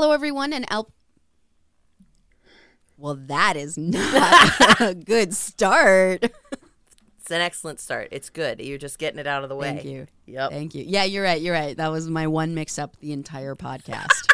[0.00, 0.92] Hello, everyone, and Al.
[2.96, 6.22] Well, that is not a good start.
[6.22, 8.06] It's an excellent start.
[8.12, 8.60] It's good.
[8.60, 9.72] You're just getting it out of the way.
[9.72, 10.06] Thank you.
[10.26, 10.50] Yep.
[10.52, 10.84] Thank you.
[10.86, 11.42] Yeah, you're right.
[11.42, 11.76] You're right.
[11.76, 14.32] That was my one mix up the entire podcast.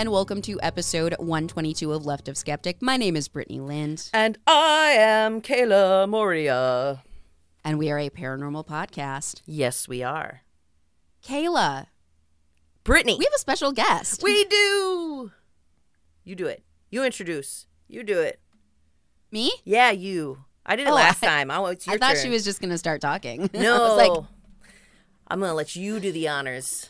[0.00, 2.80] And welcome to episode 122 of Left of Skeptic.
[2.80, 7.02] My name is Brittany Lind, And I am Kayla Moria.
[7.62, 9.42] and we are a paranormal podcast.
[9.44, 10.40] Yes, we are.
[11.22, 11.88] Kayla,
[12.82, 13.16] Brittany.
[13.18, 14.22] we have a special guest.
[14.22, 15.32] We do.
[16.24, 16.64] You do it.
[16.90, 17.66] You introduce.
[17.86, 18.40] You do it.
[19.30, 19.52] Me?
[19.64, 20.44] Yeah, you.
[20.64, 21.50] I did it Oh, last oh, I- time.
[21.50, 22.22] I, it's your I thought turn.
[22.22, 23.50] she was just going to start talking.
[23.52, 23.76] No.
[23.84, 24.24] I was like,
[25.28, 26.88] I'm going to let you do the honors.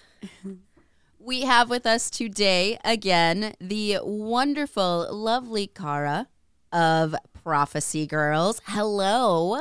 [1.20, 6.28] We have with us today again the wonderful, lovely Kara
[6.72, 8.60] of Prophecy Girls.
[8.64, 9.60] Hello.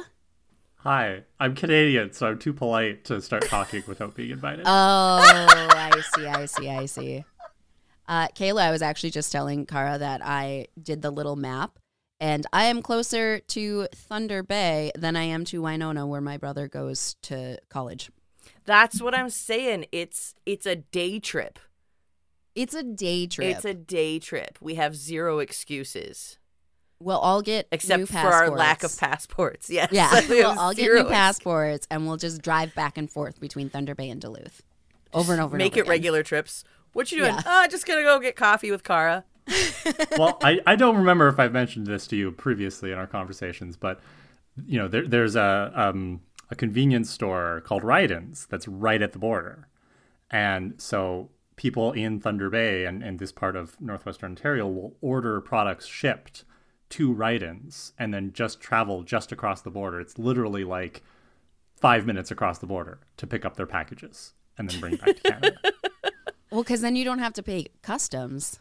[0.78, 4.62] Hi, I'm Canadian, so I'm too polite to start talking without being invited.
[4.66, 7.26] Oh, I see, I see, I see.
[8.08, 11.78] Uh, Kayla, I was actually just telling Kara that I did the little map,
[12.22, 16.70] and I am closer to Thunder Bay than I am to Winona, where my brother
[16.70, 18.10] goes to college.
[18.70, 19.88] That's what I'm saying.
[19.92, 21.58] It's it's a day trip.
[22.54, 23.48] It's a day trip.
[23.56, 24.60] It's a day trip.
[24.62, 26.38] We have zero excuses
[27.02, 29.00] we'll all get except new for our lack of passports.
[29.00, 29.70] passports.
[29.80, 29.90] Yes.
[29.92, 33.40] Yeah, We have we'll all get new passports, and we'll just drive back and forth
[33.40, 34.62] between Thunder Bay and Duluth,
[35.14, 35.58] over and over.
[35.58, 35.90] Make and it again.
[35.90, 36.64] regular trips.
[36.94, 37.36] What you doing?
[37.36, 37.42] Yeah.
[37.46, 39.24] Oh, just gonna go get coffee with Kara.
[40.18, 43.78] well, I, I don't remember if I've mentioned this to you previously in our conversations,
[43.78, 44.00] but
[44.66, 49.20] you know, there, there's a um, a convenience store called Ryden's that's right at the
[49.20, 49.68] border,
[50.30, 55.42] and so people in Thunder Bay and, and this part of northwestern Ontario will order
[55.42, 56.46] products shipped
[56.90, 60.00] to Ryden's and then just travel just across the border.
[60.00, 61.04] It's literally like
[61.76, 65.32] five minutes across the border to pick up their packages and then bring back to
[65.32, 65.58] Canada.
[66.52, 68.60] Well, because then you don't have to pay customs.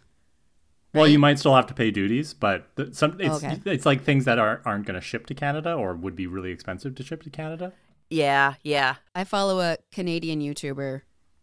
[0.98, 3.60] Well, you might still have to pay duties, but the, some it's Okay.
[3.64, 6.50] it's like things that are aren't going to ship to Canada or would be really
[6.50, 7.72] expensive to ship to Canada.
[8.10, 8.96] Yeah, yeah.
[9.14, 11.02] I follow a Canadian YouTuber,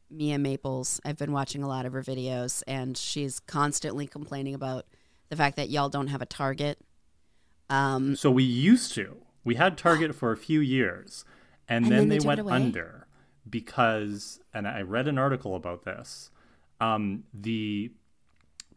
[0.09, 0.99] Mia Maples.
[1.05, 4.85] I've been watching a lot of her videos, and she's constantly complaining about
[5.29, 6.79] the fact that y'all don't have a Target.
[7.69, 9.17] Um, So we used to.
[9.43, 11.23] We had Target for a few years,
[11.67, 13.07] and, And then, then they they went under
[13.49, 16.31] because, and I read an article about this.
[16.81, 17.91] Um, the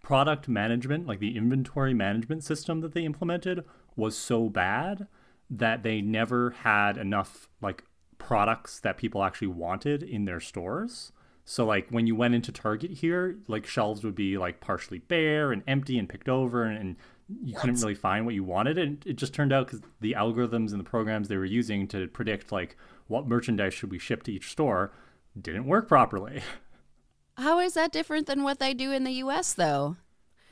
[0.08, 3.62] product management, like the inventory management system that they implemented,
[3.94, 5.06] was so bad
[5.50, 7.84] that they never had enough like
[8.16, 11.12] products that people actually wanted in their stores.
[11.44, 15.52] So like when you went into Target here, like shelves would be like partially bare
[15.52, 16.96] and empty and picked over and, and
[17.44, 20.70] you couldn't really find what you wanted and it just turned out cuz the algorithms
[20.70, 24.32] and the programs they were using to predict like what merchandise should we ship to
[24.32, 24.90] each store
[25.38, 26.40] didn't work properly.
[27.38, 29.54] how is that different than what they do in the U.S.
[29.54, 29.96] though?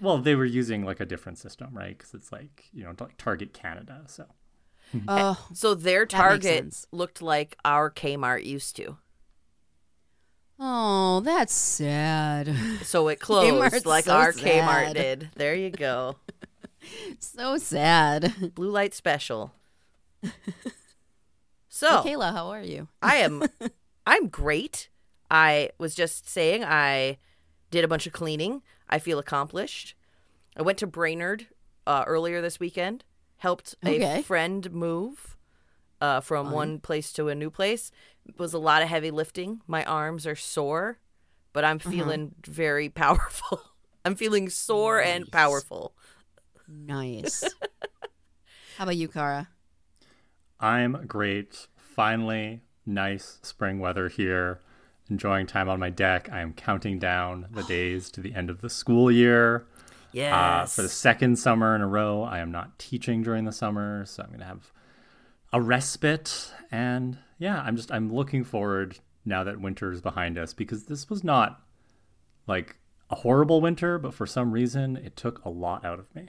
[0.00, 1.98] Well, they were using like a different system, right?
[1.98, 4.02] Cuz it's like, you know, like Target Canada.
[4.06, 4.24] So
[4.94, 8.98] eh, Oh, So their makes Target looked like our Kmart used to.
[10.58, 12.54] oh, that's sad.
[12.82, 14.44] So it closed Kmart's like so our sad.
[14.68, 15.30] Kmart did.
[15.36, 16.16] There you go.
[17.18, 18.54] so sad.
[18.54, 19.52] Blue light special.
[21.68, 22.88] So Kayla, how are you?
[23.02, 23.42] I am
[24.06, 24.88] I'm great.
[25.30, 27.18] I was just saying I
[27.70, 28.62] did a bunch of cleaning.
[28.88, 29.94] I feel accomplished.
[30.56, 31.46] I went to Brainerd
[31.86, 33.04] uh, earlier this weekend.
[33.38, 34.20] Helped Okay.
[34.20, 35.36] a friend move
[36.00, 37.90] uh, from one place to a new place.
[38.24, 39.60] It was a lot of heavy lifting.
[39.66, 40.98] My arms are sore,
[41.52, 43.60] but I'm feeling very powerful.
[44.04, 45.92] I'm feeling sore and powerful.
[46.68, 47.42] Nice.
[48.78, 49.48] how about you, Kara?
[50.58, 51.66] I'm great.
[51.76, 54.60] Finally, nice spring weather here.
[55.08, 56.28] Enjoying time on my deck.
[56.32, 59.66] I am counting down the days to the end of the school year.
[60.12, 60.32] Yes.
[60.32, 64.06] Uh, for the second summer in a row, I am not teaching during the summer,
[64.06, 64.72] so I'm going to have
[65.52, 66.52] a respite.
[66.70, 71.10] And yeah, I'm just I'm looking forward now that winter is behind us because this
[71.10, 71.60] was not
[72.46, 72.76] like
[73.10, 76.28] a horrible winter, but for some reason it took a lot out of me.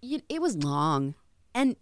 [0.00, 1.14] It was long,
[1.54, 1.78] and I don't,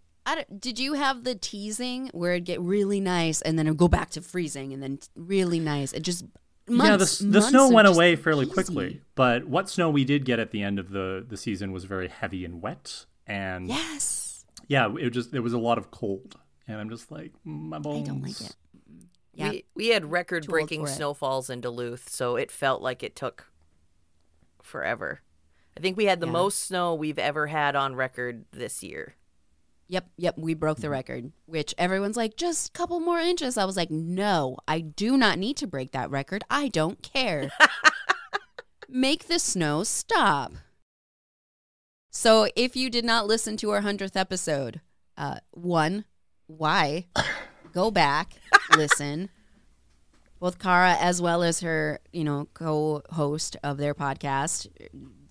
[0.59, 4.09] did you have the teasing where it'd get really nice and then it'd go back
[4.11, 5.93] to freezing and then really nice?
[5.93, 6.25] It just
[6.67, 7.21] months.
[7.21, 8.53] yeah, the, the snow went away fairly easy.
[8.53, 11.85] quickly, but what snow we did get at the end of the the season was
[11.85, 14.45] very heavy and wet, and Yes.
[14.67, 16.35] yeah, it just there was a lot of cold,
[16.67, 18.07] and I'm just like "Mm, my I bones.
[18.07, 18.55] don't like it.
[19.33, 19.49] Yeah.
[19.51, 20.95] We, we had record breaking for it.
[20.95, 23.47] snowfalls in Duluth, so it felt like it took
[24.61, 25.21] forever.
[25.77, 26.33] I think we had the Yeah.
[26.33, 29.15] most snow we've ever had on record this year.
[29.91, 33.57] Yep, yep, we broke the record, which everyone's like, just a couple more inches.
[33.57, 36.45] I was like, no, I do not need to break that record.
[36.49, 37.51] I don't care.
[38.87, 40.53] Make the snow stop.
[42.09, 44.79] So, if you did not listen to our 100th episode,
[45.17, 46.05] uh, one,
[46.47, 47.07] why?
[47.73, 48.35] Go back,
[48.77, 49.27] listen.
[50.39, 54.69] Both Kara as well as her, you know, co-host of their podcast,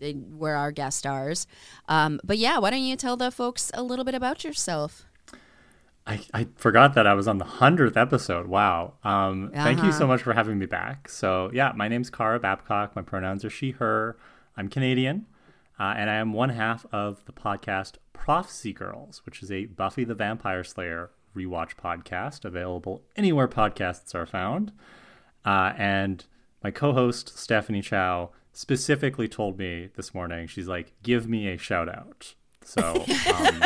[0.00, 1.46] they were our guest stars.
[1.88, 5.06] Um, but yeah, why don't you tell the folks a little bit about yourself?
[6.06, 8.46] I, I forgot that I was on the hundredth episode.
[8.48, 8.94] Wow.
[9.04, 9.98] Um, Thank you Uh-huh.
[9.98, 11.08] so much for having me back.
[11.08, 12.96] So yeah, my name's Kara Babcock.
[12.96, 14.16] My pronouns are she, her.
[14.56, 15.26] I'm Canadian,
[15.78, 20.04] uh, and I am one half of the podcast Prophecy Girls, which is a Buffy
[20.04, 24.72] the Vampire Slayer rewatch podcast available anywhere podcasts are found.
[25.44, 26.24] Uh, and
[26.64, 30.46] my co-host Stephanie Chow specifically told me this morning.
[30.46, 33.04] She's like, "Give me a shout out." So.
[33.32, 33.62] Um,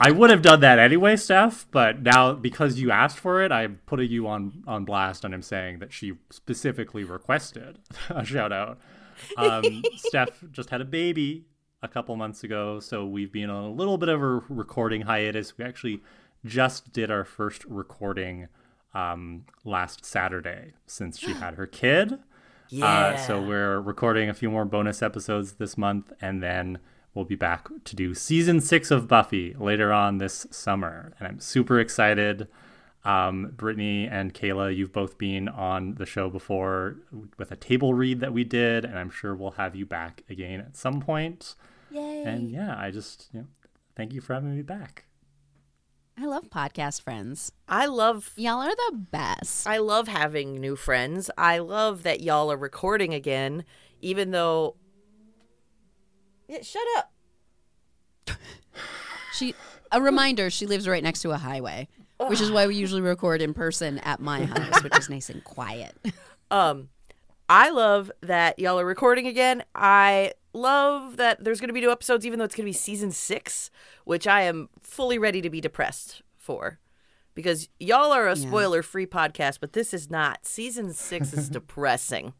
[0.00, 3.80] I would have done that anyway, Steph, but now because you asked for it, I'm
[3.84, 8.78] putting you on on blast and I'm saying that she specifically requested a shout out.
[9.36, 11.46] Um, Steph just had a baby
[11.82, 15.58] a couple months ago, so we've been on a little bit of a recording hiatus.
[15.58, 16.00] We actually
[16.44, 18.48] just did our first recording
[18.94, 22.18] um, last Saturday since she had her kid.
[22.70, 22.86] Yeah.
[22.86, 26.78] Uh, so we're recording a few more bonus episodes this month, and then
[27.14, 31.12] we'll be back to do season six of Buffy later on this summer.
[31.18, 32.48] And I'm super excited.
[33.04, 36.96] Um, Brittany and Kayla, you've both been on the show before
[37.38, 40.60] with a table read that we did, and I'm sure we'll have you back again
[40.60, 41.54] at some point.
[41.90, 42.22] Yay.
[42.26, 43.46] And yeah, I just you know,
[43.96, 45.04] thank you for having me back.
[46.20, 47.52] I love podcast friends.
[47.68, 49.68] I love Y'all are the best.
[49.68, 51.30] I love having new friends.
[51.38, 53.64] I love that y'all are recording again,
[54.00, 54.74] even though.
[56.48, 57.12] Yeah, shut up.
[59.34, 59.54] She
[59.92, 61.86] a reminder, she lives right next to a highway,
[62.26, 65.44] which is why we usually record in person at my house, which is nice and
[65.44, 65.96] quiet.
[66.50, 66.88] Um,
[67.50, 69.62] I love that y'all are recording again.
[69.74, 72.72] I love that there's going to be new episodes, even though it's going to be
[72.72, 73.70] season six,
[74.04, 76.78] which I am fully ready to be depressed for.
[77.34, 78.48] Because y'all are a Yeah.
[78.48, 80.44] spoiler free podcast, but this is not.
[80.46, 82.32] Season six is depressing.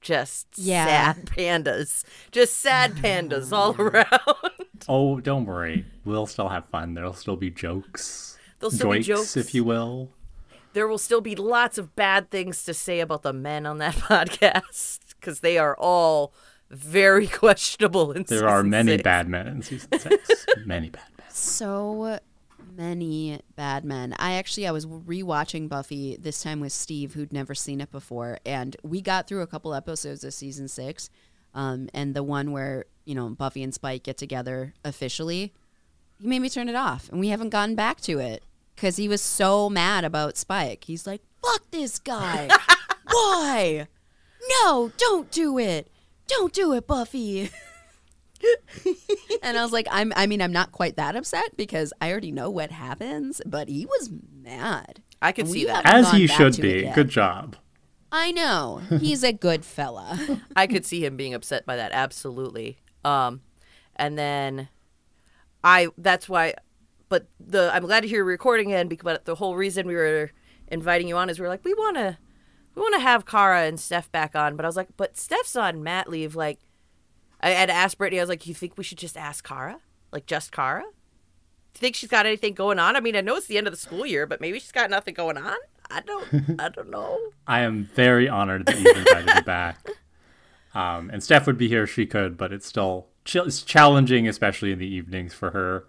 [0.00, 0.84] Just Yeah.
[1.14, 2.04] sad pandas.
[2.30, 4.06] Just sad pandas all around.
[4.88, 6.94] Oh, don't worry, we'll still have fun.
[6.94, 9.36] There'll still be jokes, There'll still be jokes.
[9.36, 10.12] if you will.
[10.72, 13.94] there will still be lots of bad things to say about the men on that
[13.96, 16.32] podcast because they are all
[16.70, 18.12] very questionable.
[18.12, 19.02] In There are many six.
[19.02, 20.46] bad men in season six.
[20.66, 21.26] many bad men.
[21.30, 22.18] So
[22.76, 24.14] many bad men.
[24.18, 28.38] I actually I was rewatching Buffy this time with Steve, who'd never seen it before,
[28.46, 31.10] and we got through a couple episodes of season six,
[31.54, 35.52] um, and the one where you know Buffy and Spike get together officially.
[36.20, 38.42] He made me turn it off, and we haven't gotten back to it
[38.74, 40.84] because he was so mad about Spike.
[40.84, 42.48] He's like, "Fuck this guy!
[43.10, 43.86] Why?
[44.62, 45.90] No, don't do it!
[46.28, 47.50] Don't do it, Buffy!"
[49.42, 52.32] and I was like, I'm I mean, I'm not quite that upset because I already
[52.32, 54.10] know what happens, but he was
[54.42, 55.02] mad.
[55.20, 55.84] I could see that.
[55.84, 56.90] As he should be.
[56.94, 57.56] Good job.
[58.10, 58.80] I know.
[59.00, 60.40] He's a good fella.
[60.56, 61.92] I could see him being upset by that.
[61.92, 62.78] Absolutely.
[63.04, 63.42] Um,
[63.96, 64.68] and then
[65.62, 65.88] I.
[65.98, 66.54] That's why.
[67.08, 69.94] But the I'm glad to hear you recording again because but the whole reason we
[69.94, 70.30] were
[70.68, 72.18] inviting you on is we are like we want to
[72.78, 74.56] we want to have Kara and Steph back on.
[74.56, 76.36] But I was like, but Steph's on mat leave.
[76.36, 76.60] Like,
[77.40, 78.20] I had asked Brittany.
[78.20, 79.80] I was like, you think we should just ask Kara?
[80.12, 80.82] Like just Kara?
[80.82, 80.86] Do
[81.78, 82.96] you think she's got anything going on?
[82.96, 84.90] I mean, I know it's the end of the school year, but maybe she's got
[84.90, 85.56] nothing going on.
[85.90, 86.60] I don't.
[86.60, 87.18] I don't know.
[87.46, 89.78] I am very honored that you've invited me back.
[90.74, 94.28] Um, and Steph would be here if she could, but it's still ch- it's challenging,
[94.28, 95.86] especially in the evenings for her.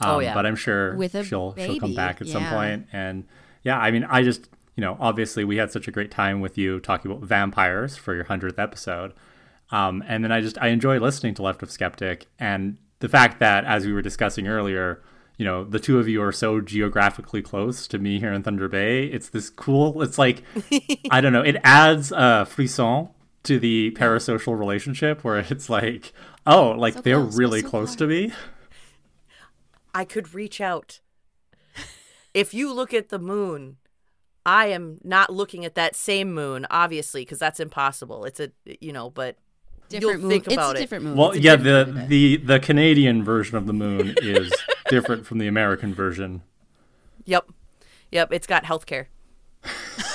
[0.00, 0.34] Um, Oh, yeah.
[0.34, 2.88] But I'm sure With a she'll she'll come back at some point.
[2.92, 3.24] And
[3.62, 6.56] yeah, I mean, I just you know, obviously we had such a great time with
[6.56, 9.12] you talking about vampires for your hundredth episode.
[9.70, 13.40] Um, and then I just I enjoy listening to Left of Skeptic and the fact
[13.40, 15.02] that as we were discussing earlier,
[15.38, 18.68] you know, the two of you are so geographically close to me here in Thunder
[18.68, 19.06] Bay.
[19.06, 20.02] It's this cool.
[20.02, 20.42] It's like
[21.10, 21.42] I don't know.
[21.42, 23.08] It adds a frisson
[23.44, 26.12] to the parasocial relationship where it's like,
[26.46, 27.98] oh, like So they're close, really so close far.
[27.98, 28.32] to me.
[29.94, 31.00] I could reach out.
[32.34, 33.76] if you look at the moon,
[34.46, 38.24] I am not looking at that same moon, obviously, because that's impossible.
[38.24, 38.50] It's a,
[38.80, 39.36] you know, but
[39.88, 40.30] Different you'll moon.
[40.30, 40.82] think it's about a it.
[40.82, 41.16] different moon.
[41.16, 42.08] Well, It's a yeah, different the moon.
[42.08, 44.52] the the Canadian version of the moon is
[44.88, 46.42] different from the American version.
[47.24, 47.50] Yep.
[48.12, 48.32] Yep.
[48.32, 49.06] It's got healthcare.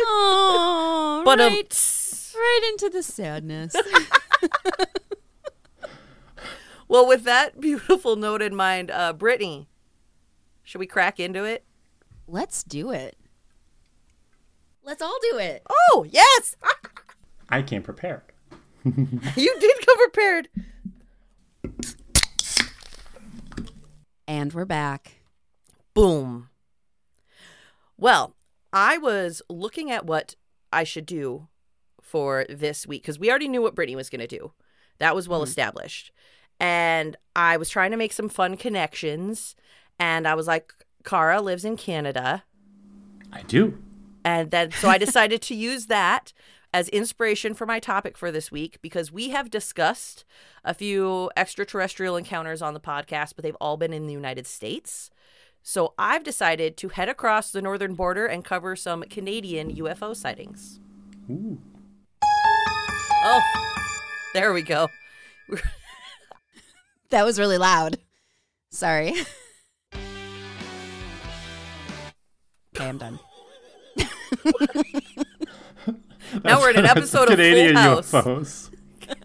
[0.00, 3.74] Oh, But um, right, right into the sadness.
[6.88, 9.68] well, with that beautiful note in mind, uh, Brittany,
[10.66, 11.64] should we crack into it?
[12.26, 13.16] Let's do it.
[14.82, 15.62] Let's all do it.
[15.70, 16.56] Oh, yes.
[17.48, 18.22] I came prepared.
[18.84, 20.48] you did come prepared.
[24.26, 25.20] And we're back.
[25.94, 26.48] Boom.
[27.96, 28.34] Well,
[28.72, 30.34] I was looking at what
[30.72, 31.46] I should do
[32.02, 34.52] for this week because we already knew what Brittany was going to do.
[34.98, 35.48] That was well mm-hmm.
[35.48, 36.10] established.
[36.58, 39.54] And I was trying to make some fun connections.
[39.98, 40.72] And I was like,
[41.04, 42.44] Kara lives in Canada.
[43.32, 43.78] I do.
[44.24, 46.32] And then, so I decided to use that
[46.74, 50.24] as inspiration for my topic for this week because we have discussed
[50.64, 55.10] a few extraterrestrial encounters on the podcast, but they've all been in the United States.
[55.62, 60.80] So I've decided to head across the northern border and cover some Canadian UFO sightings.
[61.30, 61.58] Ooh.
[62.22, 63.42] Oh,
[64.34, 64.88] there we go.
[67.10, 67.98] That was really loud.
[68.70, 69.14] Sorry.
[72.76, 73.18] okay, I'm done.
[76.44, 78.12] Now we're in an episode of Canadian Full House.
[78.12, 78.70] UFOs.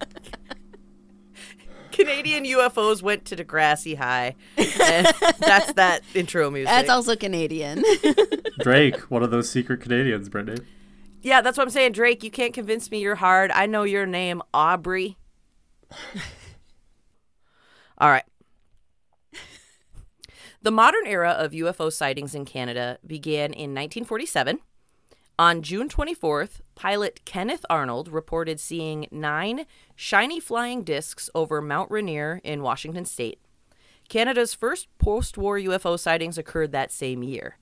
[1.91, 4.35] Canadian UFOs went to Degrassi High.
[4.57, 5.07] And
[5.39, 6.69] that's that intro music.
[6.69, 7.83] That's also Canadian.
[8.59, 10.65] Drake, one of those secret Canadians, Brittany.
[11.21, 12.23] Yeah, that's what I'm saying, Drake.
[12.23, 13.51] You can't convince me you're hard.
[13.51, 15.17] I know your name, Aubrey.
[17.97, 18.23] All right.
[20.63, 24.59] The modern era of UFO sightings in Canada began in 1947.
[25.39, 29.65] On June 24th, pilot Kenneth Arnold reported seeing nine
[29.95, 33.39] shiny flying discs over Mount Rainier in Washington state.
[34.07, 37.57] Canada's first post war UFO sightings occurred that same year.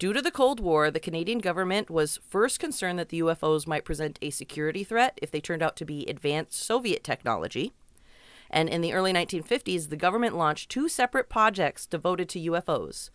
[0.00, 3.84] Due to the Cold War, the Canadian government was first concerned that the UFOs might
[3.84, 7.72] present a security threat if they turned out to be advanced Soviet technology.
[8.50, 13.10] And in the early 1950s, the government launched two separate projects devoted to UFOs.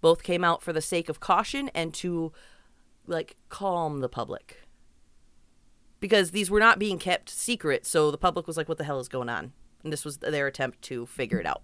[0.00, 2.32] Both came out for the sake of caution and to
[3.06, 4.62] like calm the public.
[6.00, 9.00] Because these were not being kept secret, so the public was like what the hell
[9.00, 9.52] is going on?
[9.82, 11.62] And this was their attempt to figure it out.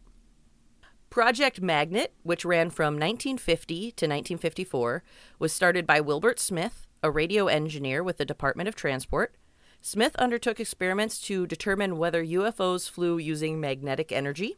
[1.10, 5.02] Project Magnet, which ran from 1950 to 1954,
[5.38, 9.34] was started by Wilbert Smith, a radio engineer with the Department of Transport.
[9.84, 14.56] Smith undertook experiments to determine whether UFOs flew using magnetic energy.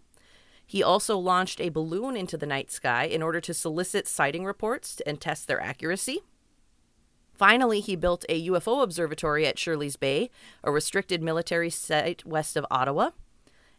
[0.66, 5.00] He also launched a balloon into the night sky in order to solicit sighting reports
[5.06, 6.20] and test their accuracy.
[7.32, 10.30] Finally, he built a UFO observatory at Shirley's Bay,
[10.62, 13.10] a restricted military site west of Ottawa.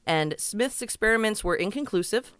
[0.03, 2.33] And Smith's experiments were inconclusive.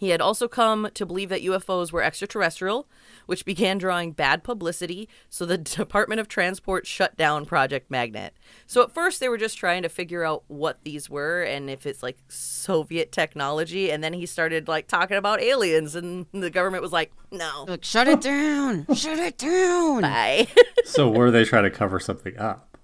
[0.00, 2.88] He had also come to believe that UFOs were extraterrestrial,
[3.26, 8.32] which began drawing bad publicity, so the Department of Transport shut down Project Magnet.
[8.66, 11.84] So at first they were just trying to figure out what these were and if
[11.84, 16.82] it's like Soviet technology, and then he started like talking about aliens and the government
[16.82, 18.86] was like, "No." Look, shut it down.
[18.94, 20.00] shut it down.
[20.00, 20.46] Bye.
[20.86, 22.78] So were they trying to cover something up?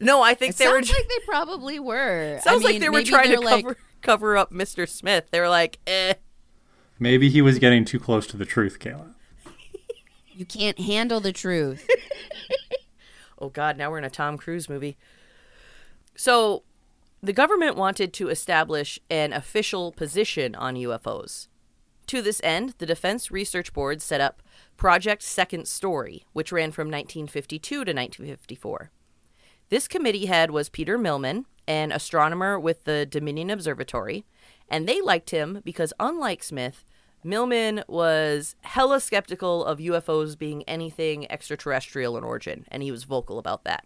[0.00, 2.38] no, I think It they sounds were like they probably were.
[2.44, 4.88] Sounds I like they were trying to like, cover cover up Mr.
[4.88, 5.24] Smith.
[5.32, 6.14] They were like, "Eh."
[6.98, 9.14] Maybe he was getting too close to the truth, Kayla.
[10.32, 11.88] You can't handle the truth.
[13.40, 14.96] Oh God, now we're in a Tom Cruise movie.
[16.16, 16.64] So,
[17.22, 21.48] the government wanted to establish an official position on UFOs.
[22.08, 24.42] To this end, the Defense Research Board set up
[24.76, 28.90] Project Second Story, which ran from 1952 to 1954.
[29.68, 34.24] This committee head was Peter Millman, an astronomer with the Dominion Observatory,
[34.68, 36.84] and they liked him because, unlike Smith,
[37.24, 43.38] Millman was hella skeptical of UFOs being anything extraterrestrial in origin, and he was vocal
[43.38, 43.84] about that.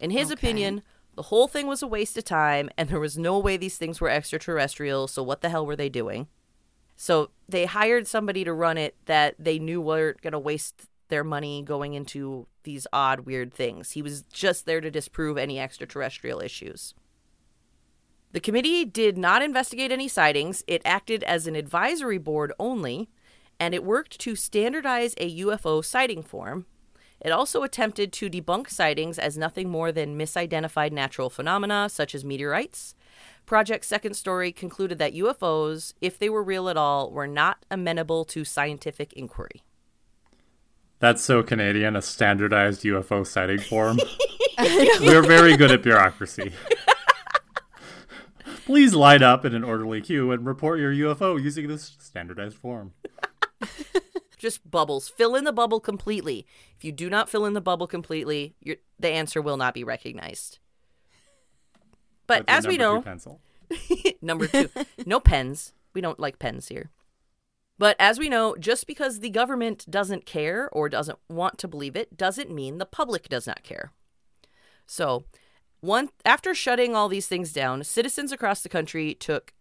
[0.00, 0.34] In his Okay.
[0.34, 0.82] opinion,
[1.14, 4.00] the whole thing was a waste of time, and there was no way these things
[4.00, 6.28] were extraterrestrial, so what the hell were they doing?
[6.96, 11.24] So they hired somebody to run it that they knew weren't going to waste their
[11.24, 13.92] money going into these odd, weird things.
[13.92, 16.94] He was just there to disprove any extraterrestrial issues.
[18.34, 20.64] The committee did not investigate any sightings.
[20.66, 23.08] It acted as an advisory board only,
[23.60, 26.66] and it worked to standardize a UFO sighting form.
[27.20, 32.24] It also attempted to debunk sightings as nothing more than misidentified natural phenomena such as
[32.24, 32.96] meteorites,
[33.46, 38.24] Project Second Story concluded that UFOs, if they were real at all, were not amenable
[38.24, 39.62] to scientific inquiry.
[40.98, 44.00] That's so Canadian, a standardized UFO sighting form.
[44.58, 46.52] We're very good at bureaucracy.
[48.64, 52.92] Please line up in an orderly queue and report your UFO using this standardized form.
[54.38, 55.08] Just bubbles.
[55.08, 56.46] Fill in the bubble completely.
[56.76, 59.84] If you do not fill in the bubble completely, your, the answer will not be
[59.84, 60.58] recognized.
[62.26, 63.04] But as we know.
[64.22, 64.70] Number two,
[65.06, 65.72] no pens.
[65.94, 66.90] We don't like pens here.
[67.78, 71.96] But as we know, just because the government doesn't care or doesn't want to believe
[71.96, 73.92] it doesn't mean the public does not care.
[74.86, 75.24] So,
[75.84, 79.52] one after shutting all these things down, citizens across the country took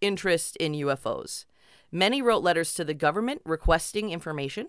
[0.00, 1.44] interest in UFOs.
[1.90, 4.68] Many wrote letters to the government requesting information.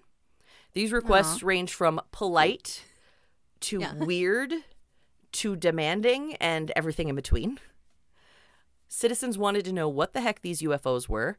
[0.74, 2.84] These requests range from polite
[3.62, 3.94] to Yeah.
[3.98, 4.54] weird
[5.34, 7.60] to demanding and everything in between.
[8.88, 11.38] Citizens wanted to know what the heck these UFOs were.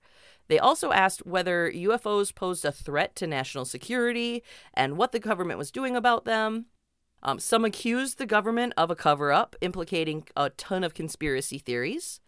[0.49, 4.43] They also asked whether UFOs posed a threat to national security
[4.75, 6.67] and what the government was doing about them.
[7.25, 12.21] Um, some accused the government of a cover up, implicating a ton of conspiracy theories.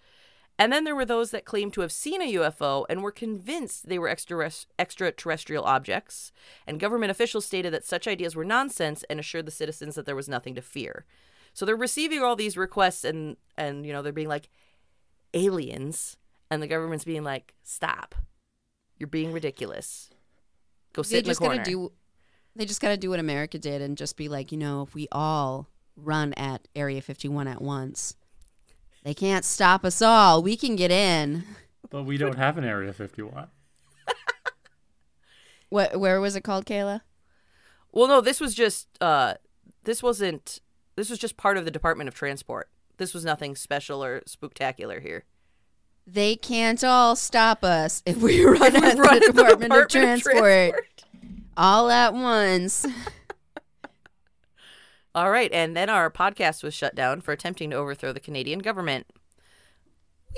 [0.59, 3.89] And then there were those that claimed to have seen a UFO and were convinced
[3.89, 6.33] they were extra- extraterrestrial objects.
[6.67, 10.17] And government officials stated that such ideas were nonsense and assured the citizens that there
[10.17, 11.05] was nothing to fear.
[11.53, 14.51] So they're receiving all these requests and and you know they're being like
[15.33, 16.19] aliens
[16.51, 18.15] and the government's being like stop.
[18.99, 20.11] You're being ridiculous.
[20.93, 21.57] Go sit they in the just corner.
[21.57, 21.93] gotta do.
[22.57, 25.09] They just gotta do what America did and just be like, you know, if we
[25.13, 28.17] all run at Area 51 at once,
[29.05, 30.43] they can't stop us all.
[30.43, 31.45] We can get in.
[31.91, 33.49] But we don't have an Area 51.
[35.69, 35.99] What?
[35.99, 37.01] Where was it called, Kayla?
[37.93, 39.35] Well, no, this was just uh
[39.85, 40.61] this wasn't
[40.97, 42.69] this was just part of the Department of Transport.
[42.99, 45.25] This was nothing special or spectacular here.
[46.07, 49.89] They can't all stop us if we run We at run the at Department, of,
[49.89, 50.85] Department Transport
[51.57, 52.87] all at once.
[55.15, 58.59] All right, and then our podcast was shut down for attempting to overthrow the Canadian
[58.59, 59.07] government.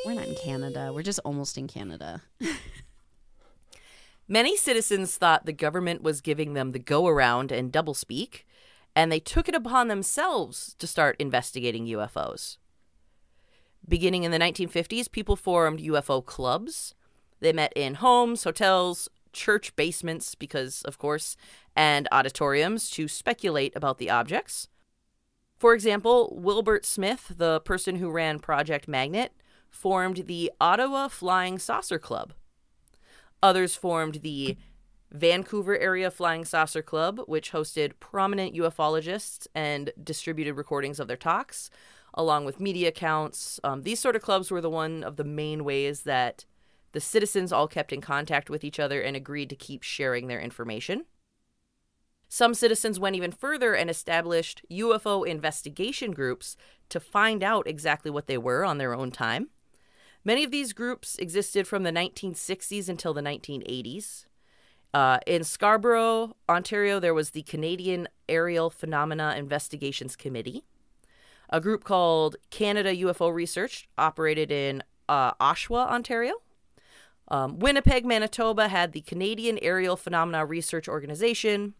[0.07, 0.93] We're not in Canada.
[0.95, 2.23] We're just almost in Canada.
[4.29, 8.45] Many citizens thought the government was giving them the go around and doublespeak,
[8.95, 12.59] and they took it upon themselves to start investigating UFOs.
[13.89, 16.95] Beginning in the 1950s, people formed UFO clubs.
[17.41, 21.37] They met in homes, hotels, church basements, because, of course,
[21.77, 24.69] and auditoriums to speculate about the objects.
[25.59, 29.33] For example, Wilbert Smith, the person who ran Project Magnet,
[29.71, 32.33] formed the Ottawa Flying Saucer Club.
[33.43, 34.57] Others formed the
[35.11, 41.71] Vancouver Area Flying Saucer Club, which hosted prominent ufologists and distributed recordings of their talks,
[42.15, 43.59] along with media accounts.
[43.65, 46.45] Um, these sort of clubs were the one of the main ways that
[46.93, 50.41] the citizens all kept in contact with each other and agreed to keep sharing their
[50.41, 51.05] information.
[52.29, 56.57] Some citizens went even further and established UFO investigation groups
[56.91, 59.49] to find out exactly what they were on their own time.
[60.25, 64.27] Many of these groups existed from the 1960s until the 1980s.
[64.93, 70.65] Uh, in Scarborough, Ontario, there was the Canadian Aerial Phenomena Investigations Committee.
[71.51, 76.35] A group called Canada UFO Research operated in uh, Oshawa, Ontario.
[77.31, 81.75] Um, Winnipeg, Manitoba had the Canadian Aerial Phenomena Research Organization.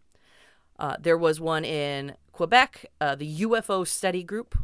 [0.77, 4.57] Uh, there was one in Quebec, uh, the UFO Study Group.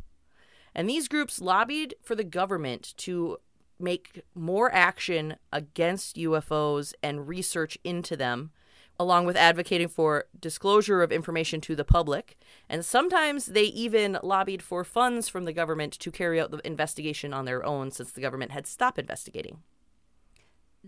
[0.74, 3.38] And these groups lobbied for the government to
[3.80, 8.52] make more action against UFOs and research into them,
[9.00, 12.38] along with advocating for disclosure of information to the public.
[12.70, 17.34] And sometimes they even lobbied for funds from the government to carry out the investigation
[17.34, 19.60] on their own since the government had stopped investigating.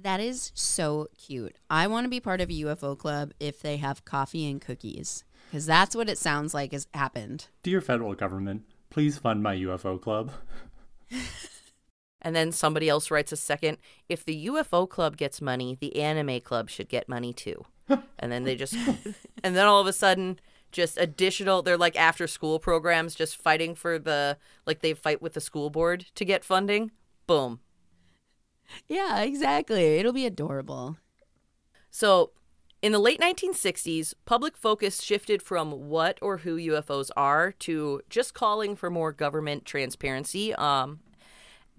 [0.02, 1.58] That is so cute.
[1.70, 5.24] I want to be part of a UFO club if they have coffee and cookies,
[5.50, 7.48] because that's what it sounds like has happened.
[7.64, 10.32] Dear federal government, please fund my UFO club.
[12.22, 13.78] And then somebody else writes a second,
[14.10, 17.64] if the UFO club gets money, the anime club should get money too.
[18.20, 18.74] and then they just,
[19.44, 20.40] and then all of a sudden,
[20.72, 25.34] just additional, they're like after school programs, just fighting for the, like they fight with
[25.34, 26.92] the school board to get funding.
[27.28, 27.62] Boom.
[28.88, 29.98] Yeah, exactly.
[29.98, 30.98] It'll be adorable.
[31.90, 32.32] So,
[32.82, 38.36] in the late 1960s, public focus shifted from what or who UFOs are to just
[38.36, 40.54] calling for more government transparency.
[40.54, 41.00] Um,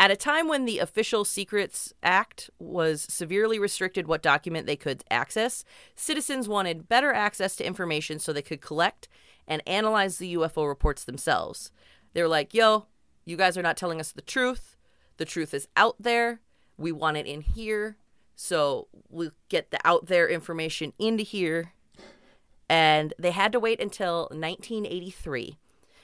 [0.00, 5.02] at a time when the Official Secrets Act was severely restricted what document they could
[5.10, 5.64] access,
[5.96, 9.08] citizens wanted better access to information so they could collect
[9.46, 11.72] and analyze the UFO reports themselves.
[12.12, 12.86] They were like, yo,
[13.24, 14.76] you guys are not telling us the truth.
[15.16, 16.40] The truth is out there.
[16.78, 17.96] We want it in here.
[18.36, 21.72] So we'll get the out there information into here.
[22.70, 25.58] And they had to wait until 1983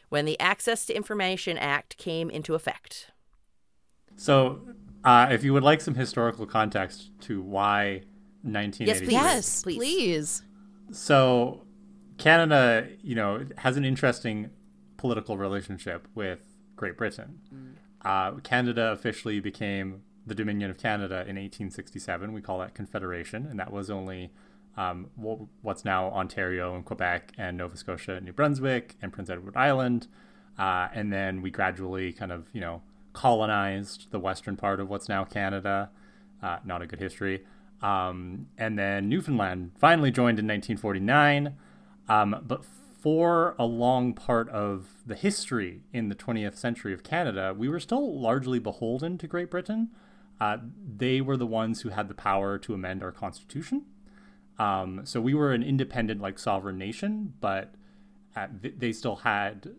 [0.08, 3.10] when the Access to Information Act came into effect.
[4.16, 4.60] So,
[5.04, 8.02] uh, if you would like some historical context to why
[8.42, 9.12] 1983, Please.
[9.12, 9.76] Yes, Please.
[9.76, 10.42] please.
[10.92, 11.62] so
[12.18, 14.50] Canada, you know, has an interesting
[14.96, 16.40] political relationship with
[16.76, 17.40] Great Britain.
[18.04, 22.32] Uh, Canada officially became the Dominion of Canada in 1867.
[22.32, 24.30] We call that Confederation, and that was only
[24.76, 29.30] um, wh- what's now Ontario and Quebec and Nova Scotia and New Brunswick and Prince
[29.30, 30.08] Edward Island.
[30.58, 32.82] Uh, and then we gradually kind of, you know,
[33.12, 35.90] colonized the western part of what's now Canada.
[36.42, 37.44] Uh, not a good history.
[37.82, 41.54] Um, and then Newfoundland finally joined in 1949.
[42.08, 42.64] Um, but
[43.00, 47.80] for a long part of the history in the 20th century of Canada, we were
[47.80, 49.90] still largely beholden to Great Britain.
[50.44, 50.58] Uh,
[50.96, 53.86] they were the ones who had the power to amend our constitution.
[54.58, 57.74] Um, so we were an independent, like sovereign nation, but
[58.36, 59.70] uh, th- they still had,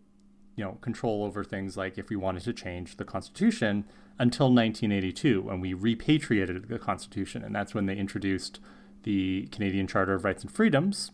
[0.56, 3.86] you know, control over things like if we wanted to change the constitution
[4.18, 8.60] until 1982, when we repatriated the constitution, and that's when they introduced
[9.04, 11.12] the Canadian Charter of Rights and Freedoms,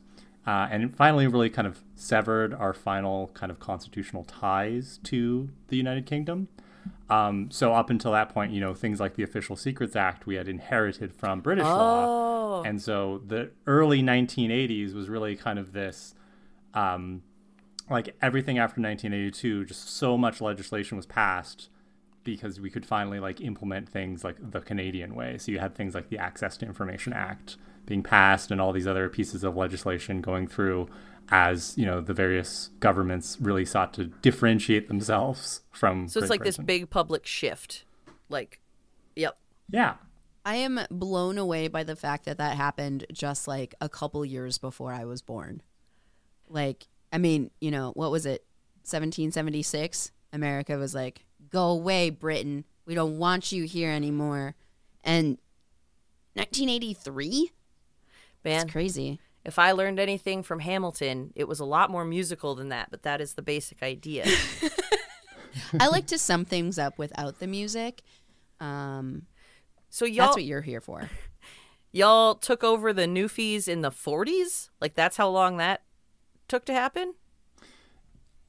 [0.48, 5.76] uh, and finally really kind of severed our final kind of constitutional ties to the
[5.76, 6.48] United Kingdom.
[7.10, 10.36] Um, so up until that point, you know, things like the Official Secrets Act we
[10.36, 12.64] had inherited from British law, Oh.
[12.64, 16.16] and so the early 1980s was really kind of this,
[16.74, 17.22] um,
[17.90, 21.70] like everything after 1982, just so much legislation was passed
[22.24, 25.38] because we could finally like implement things like the Canadian way.
[25.38, 28.88] So you had things like the Access to Information Act being passed and all these
[28.88, 30.88] other pieces of legislation going through
[31.32, 36.40] as, you know, the various governments really sought to differentiate themselves from So it's Great
[36.40, 37.86] like this big public shift.
[38.30, 38.60] Like,
[39.16, 39.38] yep.
[39.70, 39.96] Yeah.
[40.46, 44.58] I am blown away by the fact that that happened just like a couple years
[44.58, 45.62] before I was born.
[46.50, 48.44] Like, I mean, you know, what was it?
[48.84, 50.12] 1776?
[50.34, 52.66] America was like, go away, Britain.
[52.86, 54.56] We don't want you here anymore.
[55.04, 55.38] And
[56.34, 57.52] 1983?
[58.44, 59.20] Man, It's crazy.
[59.44, 63.04] If I learned anything from Hamilton, it was a lot more musical than that, but
[63.04, 64.26] that is the basic idea.
[65.80, 68.02] I like to sum things up without the music.
[68.60, 69.24] Um,
[69.90, 71.10] So y'all that's what you're here for.
[71.92, 74.70] y'all took over the Newfies in the 40s?
[74.80, 75.82] Like that's how long that
[76.48, 77.16] took to happen?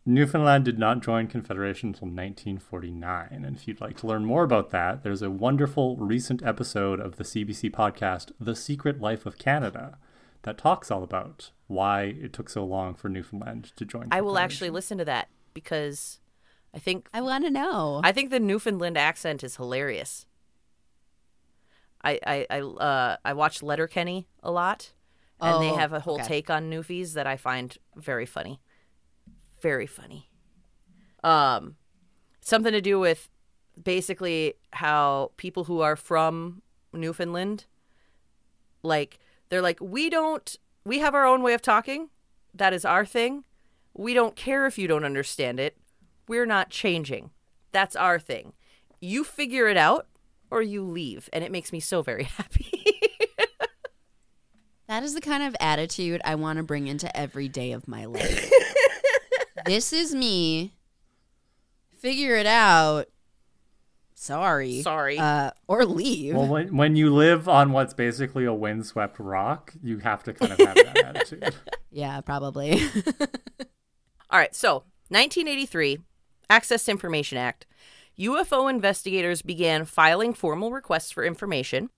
[0.04, 3.28] Newfoundland did not join Confederation until 1949.
[3.30, 7.16] And if you'd like to learn more about that, there's a wonderful recent episode of
[7.16, 9.98] the CBC podcast, The Secret Life of Canada,
[10.42, 14.08] that talks all about why it took so long for Newfoundland to join.
[14.10, 16.20] I will actually listen to that because
[16.74, 18.00] I think I want to know.
[18.04, 20.26] I think the Newfoundland accent is hilarious.
[22.04, 24.92] I I I uh I watch Letterkenny a lot,
[25.40, 26.24] and they Oh, have a whole okay.
[26.26, 28.60] take on Newfies that I find very funny,
[29.60, 30.28] very funny.
[31.22, 31.76] Um,
[32.40, 33.30] something to do with
[33.80, 37.66] basically how people who are from Newfoundland,
[38.82, 39.20] like
[39.52, 42.08] they're like we don't we have our own way of talking,
[42.54, 43.44] that is our thing.
[43.92, 45.76] We don't care if you don't understand it.
[46.26, 47.32] We're not changing.
[47.70, 48.54] That's our thing.
[48.98, 50.06] You figure it out
[50.50, 51.28] or you leave.
[51.34, 52.70] And it makes me so very happy.
[54.88, 58.06] That is the kind of attitude I want to bring into every day of my
[58.06, 58.50] life.
[59.66, 60.72] this is me.
[61.98, 63.08] Figure it out.
[64.22, 64.82] Sorry.
[64.82, 65.18] Sorry.
[65.18, 66.36] Uh, or leave.
[66.36, 70.52] Well, when, when you live on what's basically a windswept rock, you have to kind
[70.52, 71.56] of have that attitude.
[71.90, 72.80] yeah, probably.
[74.30, 75.98] All right, so 1983,
[76.48, 77.66] Access to Information Act.
[78.16, 81.90] UFO investigators began filing formal requests for information,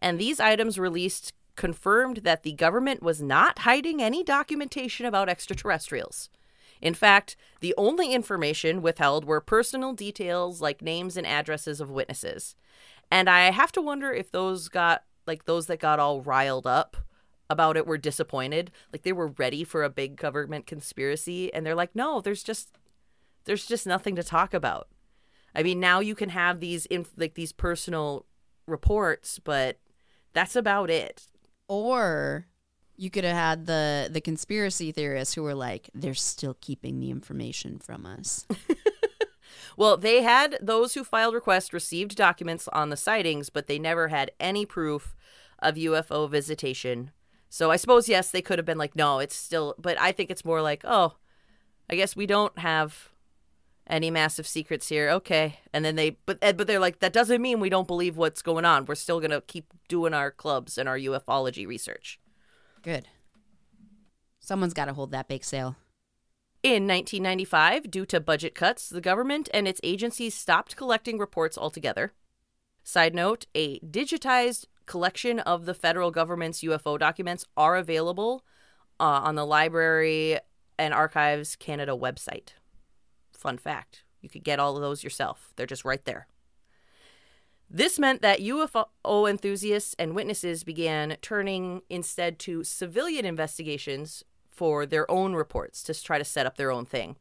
[0.00, 6.28] and these items released confirmed that the government was not hiding any documentation about extraterrestrials.
[6.80, 12.54] In fact, the only information withheld were personal details like names and addresses of witnesses.
[13.10, 16.96] And I have to wonder if those got like those that got all riled up
[17.48, 18.70] about it were disappointed.
[18.92, 22.76] Like they were ready for a big government conspiracy and they're like, "No, there's just
[23.44, 24.88] there's just nothing to talk about."
[25.54, 28.26] I mean, now you can have these inf- like these personal
[28.66, 29.78] reports, but
[30.32, 31.26] that's about it.
[31.68, 32.46] or
[33.00, 37.10] you could have had the the conspiracy theorists who were like, they're still keeping the
[37.10, 38.46] information from us.
[39.76, 44.08] Well, they had those who filed requests received documents on the sightings, but they never
[44.08, 45.14] had any proof
[45.60, 47.12] of UFO visitation.
[47.48, 49.74] So I suppose yes, they could have been like, no, it's still.
[49.78, 51.16] But I think it's more like, oh,
[51.88, 53.10] I guess we don't have
[53.86, 55.10] Any massive secrets here?
[55.10, 55.58] Okay.
[55.72, 58.64] And then they, but but they're like, that doesn't mean we don't believe what's going
[58.64, 58.86] on.
[58.86, 62.20] We're still gonna keep doing our clubs and our ufology research.
[62.82, 63.08] Good.
[64.38, 65.76] Someone's got to hold that bake sale.
[66.62, 72.12] In 1995, due to budget cuts, the government and its agencies stopped collecting reports altogether.
[72.82, 78.44] Side note a digitized collection of the federal government's UFO documents are available
[78.98, 80.38] uh, on the Library
[80.78, 82.50] and Archives Canada website.
[83.30, 86.26] Fun fact you could get all of those yourself, they're just right there.
[87.72, 95.08] This meant that UFO enthusiasts and witnesses began turning instead to civilian investigations for their
[95.08, 97.14] own reports to try to set up their own thing.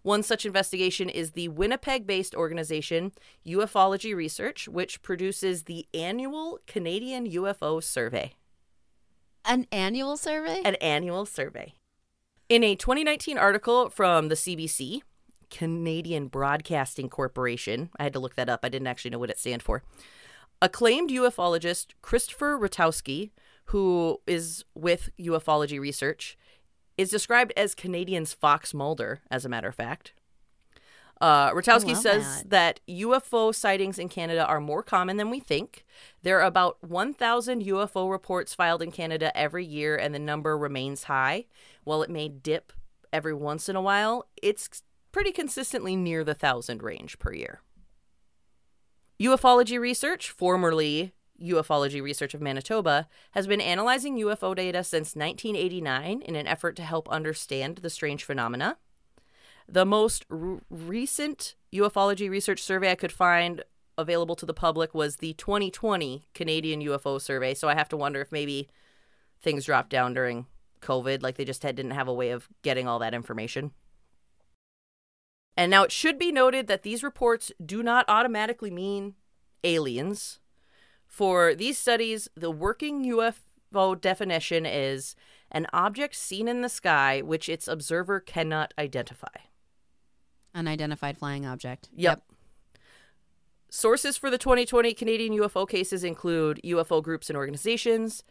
[0.00, 3.12] One such investigation is the Winnipeg based organization
[3.46, 8.32] Ufology Research, which produces the annual Canadian UFO Survey.
[9.44, 10.62] An annual survey?
[10.64, 11.74] An annual survey.
[12.48, 15.02] In a 2019 article from the CBC,
[15.52, 19.38] Canadian Broadcasting Corporation, I had to look that up, I didn't actually know what it
[19.38, 19.82] stand for.
[20.62, 23.30] Acclaimed ufologist Christopher Rutkowski,
[23.66, 26.38] who is with Ufology Research,
[26.96, 30.14] is described as Canadians' Fox Mulder, as a matter of fact.
[31.20, 32.80] Uh, Rutkowski says that.
[32.86, 33.02] that.
[33.02, 35.84] UFO sightings in Canada are more common than we think.
[36.22, 41.04] There are about 1,000 UFO reports filed in Canada every year, and the number remains
[41.04, 41.44] high.
[41.84, 42.72] While it may dip
[43.12, 44.82] every once in a while, it's
[45.12, 47.60] pretty consistently near the 1,000 range per year.
[49.20, 56.34] Ufology Research, formerly Ufology Research of Manitoba, has been analyzing UFO data since 1989 in
[56.34, 58.78] an effort to help understand the strange phenomena.
[59.68, 63.62] The most r- recent ufology research survey I could find
[63.96, 67.54] available to the public was the 2020 Canadian UFO survey.
[67.54, 68.68] So I have to wonder if maybe
[69.40, 70.46] things dropped down during
[70.80, 73.72] COVID, like they just had, didn't have a way of getting all that information.
[75.56, 79.14] And now it should be noted that these reports do not automatically mean
[79.64, 80.40] aliens.
[81.06, 85.14] For these studies, the working UFO definition is
[85.50, 89.26] an object seen in the sky which its observer cannot identify.
[90.54, 91.90] Unidentified flying object.
[91.94, 92.18] Yep.
[92.18, 92.22] yep.
[93.68, 98.22] Sources for the 2020 Canadian UFO cases include UFO groups and organizations,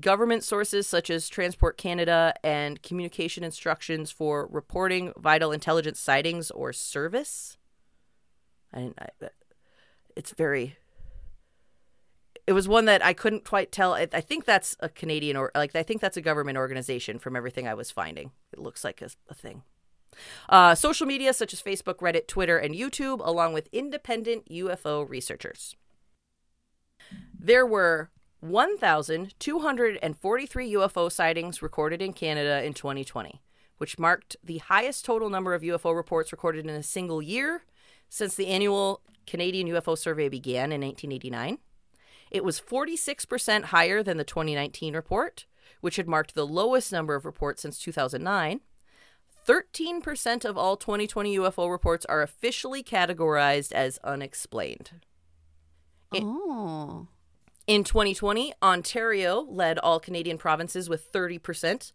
[0.00, 6.72] government sources such as Transport Canada, and communication instructions for reporting vital intelligence sightings or
[6.72, 7.56] service.
[8.72, 9.28] I, I,
[10.16, 10.76] it's very.
[12.46, 13.94] It was one that I couldn't quite tell.
[13.94, 17.36] I, I think that's a Canadian or like I think that's a government organization from
[17.36, 18.32] everything I was finding.
[18.52, 19.62] It looks like a, a thing.
[20.48, 25.74] Uh, social media such as Facebook, Reddit, Twitter, and YouTube, along with independent UFO researchers.
[27.38, 28.10] There were
[28.42, 33.40] 1,243 UFO sightings recorded in Canada in 2020,
[33.78, 37.62] which marked the highest total number of UFO reports recorded in a single year
[38.08, 41.58] since the annual Canadian UFO survey began in 1989.
[42.32, 45.46] It was 46% higher than the 2019 report,
[45.80, 48.60] which had marked the lowest number of reports since 2009
[49.46, 54.90] 13% of all 2020 UFO reports are officially categorized as unexplained.
[56.14, 57.08] oh.
[57.66, 61.92] In 2020, Ontario led all Canadian provinces with 30%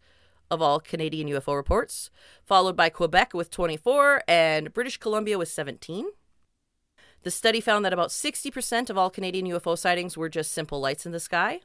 [0.50, 2.10] of all Canadian UFO reports,
[2.42, 6.06] followed by Quebec with 24 and British Columbia with 17.
[7.22, 11.04] The study found that about 60% of all Canadian UFO sightings were just simple lights
[11.04, 11.60] in the sky.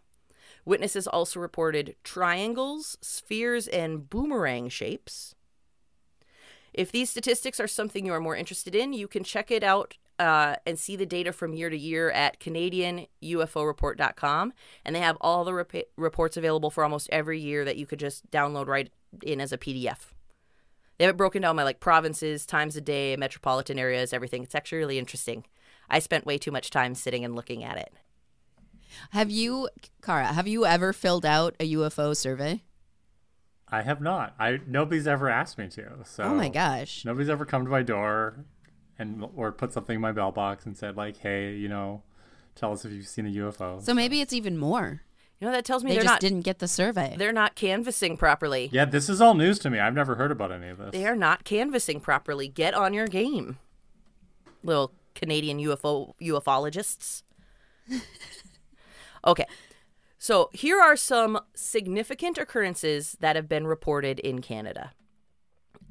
[0.66, 5.34] Witnesses also reported triangles, spheres, and boomerang shapes.
[6.74, 9.96] If these statistics are something you are more interested in, you can check it out
[10.20, 14.54] uh, and see the data from year to year at CanadianUFOReport.com.
[14.86, 18.00] And they have all the rep- reports available for almost every year that you could
[18.00, 20.12] just download right in as a PDF.
[20.98, 24.44] They have it broken down by like provinces, times a day, metropolitan areas, everything.
[24.44, 25.46] It's actually really interesting.
[25.90, 27.94] I spent way too much time sitting and looking at it.
[29.10, 29.70] Have you,
[30.04, 32.62] Kara, have you ever filled out a UFO survey?
[33.70, 34.36] I have not.
[34.40, 35.94] I nobody's ever asked me to.
[36.04, 37.04] So Oh my gosh.
[37.06, 38.46] Nobody's ever come to my door
[38.98, 42.04] and or put something in my bell box and said like, "Hey, you know,
[42.56, 43.94] tell us if you've seen a UFO." So, so.
[43.94, 45.02] maybe it's even more.
[45.40, 47.16] You know that tells me they just not, didn't get the survey.
[47.18, 48.70] They're not canvassing properly.
[48.72, 49.80] Yeah, this is all news to me.
[49.80, 50.92] I've never heard about any of this.
[50.92, 52.48] They are not canvassing properly.
[52.48, 53.58] Get on your game,
[54.64, 57.24] little Canadian UFO ufologists.
[59.28, 59.46] okay,
[60.24, 64.94] so, here are some significant occurrences that have been reported in Canada.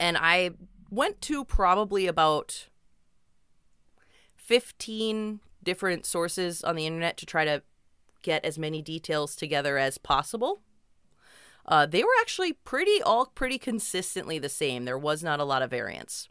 [0.01, 0.53] And I
[0.91, 2.69] went to probably about
[4.43, 7.63] 15 different sources on the internet to try to
[8.23, 10.61] get as many details together as possible.
[11.65, 14.85] Uh, they were actually pretty, all pretty consistently the same.
[14.85, 16.29] There was not a lot of variance.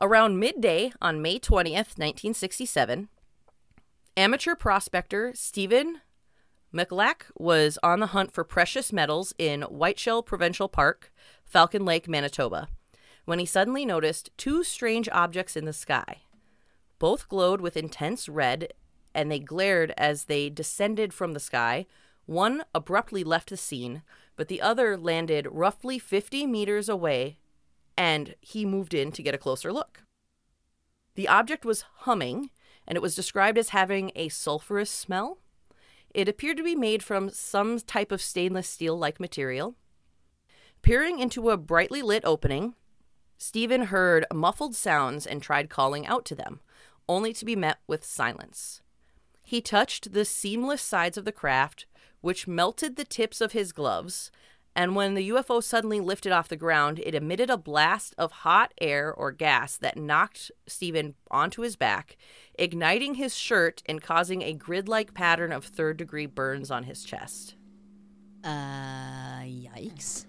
[0.00, 3.08] Around midday on May 20th, 1967,
[4.16, 6.00] amateur prospector Stephen
[6.72, 11.12] Michalak was on the hunt for precious metals in Whiteshell Provincial Park,
[11.44, 12.68] Falcon Lake, Manitoba,
[13.30, 16.22] when he suddenly noticed two strange objects in the sky.
[16.98, 18.72] Both glowed with intense red,
[19.14, 21.86] and they glared as they descended from the sky.
[22.26, 24.02] One abruptly left the scene,
[24.34, 27.38] but the other landed roughly 50 meters away,
[27.96, 30.02] and he moved in to get a closer look.
[31.14, 32.50] The object was humming,
[32.84, 35.38] and it was described as having a sulfurous smell.
[36.12, 39.76] It appeared to be made from some type of stainless steel like material.
[40.82, 42.74] Peering into a brightly lit opening,
[43.42, 46.60] Stephen heard muffled sounds and tried calling out to them,
[47.08, 48.82] only to be met with silence.
[49.42, 51.86] He touched the seamless sides of the craft,
[52.20, 54.30] which melted the tips of his gloves,
[54.76, 58.74] and when the UFO suddenly lifted off the ground, it emitted a blast of hot
[58.78, 62.18] air or gas that knocked Stephen onto his back,
[62.58, 67.04] igniting his shirt and causing a grid like pattern of third degree burns on his
[67.04, 67.54] chest.
[68.44, 70.26] Uh, yikes.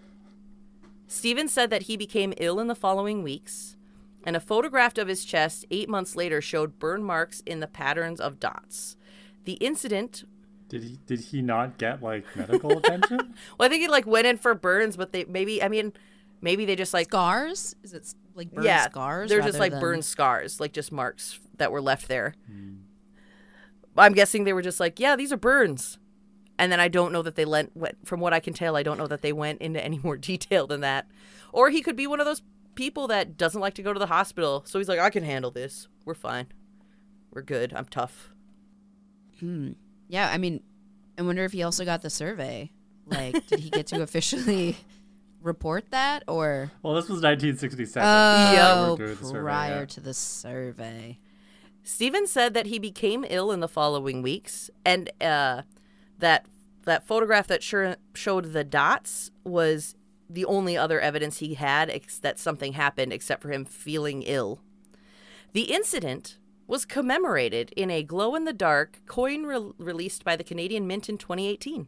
[1.22, 3.78] Stephen said that he became ill in the following weeks,
[4.24, 8.20] and a photograph of his chest eight months later showed burn marks in the patterns
[8.20, 8.96] of dots.
[9.44, 10.24] The incident
[10.68, 13.36] Did he did he not get like medical attention?
[13.60, 15.94] Well, I think he like went in for burns, but they maybe I mean,
[16.42, 17.76] maybe they just like Scars?
[17.84, 19.30] Is it like burn yeah, scars?
[19.30, 22.34] They're just like than- burn scars, like just marks that were left there.
[22.48, 22.78] Hmm.
[23.96, 26.00] I'm guessing they were just like, yeah, these are burns.
[26.62, 27.76] And then I don't know that they lent.
[27.76, 30.16] went- From what I can tell, I don't know that they went into any more
[30.32, 31.08] detail than that.
[31.52, 32.44] Or he could be one of those
[32.76, 35.50] people that doesn't like to go to the hospital, so he's like, I can handle
[35.50, 35.88] this.
[36.06, 36.46] We're fine.
[37.32, 37.74] We're good.
[37.76, 38.30] I'm tough.
[39.40, 39.72] Hmm.
[40.08, 40.62] Yeah, I mean,
[41.18, 42.70] I wonder if he also got the survey.
[43.08, 44.78] Like, did he get to officially
[45.42, 48.08] report that or well, this was 1967.
[48.08, 49.86] oh, so we're good with the survey, prior yeah.
[49.86, 51.18] to the survey?
[51.84, 55.64] Stephen said that he became ill in the following weeks, and uh,
[56.22, 56.46] that
[56.86, 59.96] that photograph that sure showed the dots was
[60.30, 64.62] the only other evidence he had ex- that something happened, except for him feeling ill.
[65.54, 71.18] The incident was commemorated in a glow-in-the-dark coin re- released by the Canadian Mint in
[71.18, 71.88] 2018.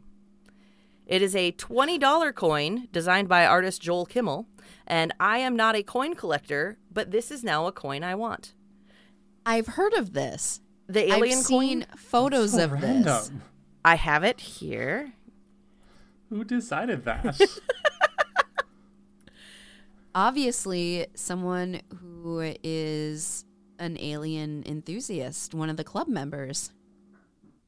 [1.06, 4.46] It is a $20 coin designed by artist Joel Kimmel,
[4.86, 8.54] and I am not a coin collector, but this is now a coin I want.
[9.46, 10.60] I've heard of this.
[10.86, 13.30] The alien I've coin seen photos So of this.
[13.84, 13.92] Random.
[13.92, 15.12] I have it here.
[16.30, 17.40] Who decided that?
[20.14, 23.44] Obviously, someone who is
[23.80, 26.70] an alien enthusiast, one of the club members.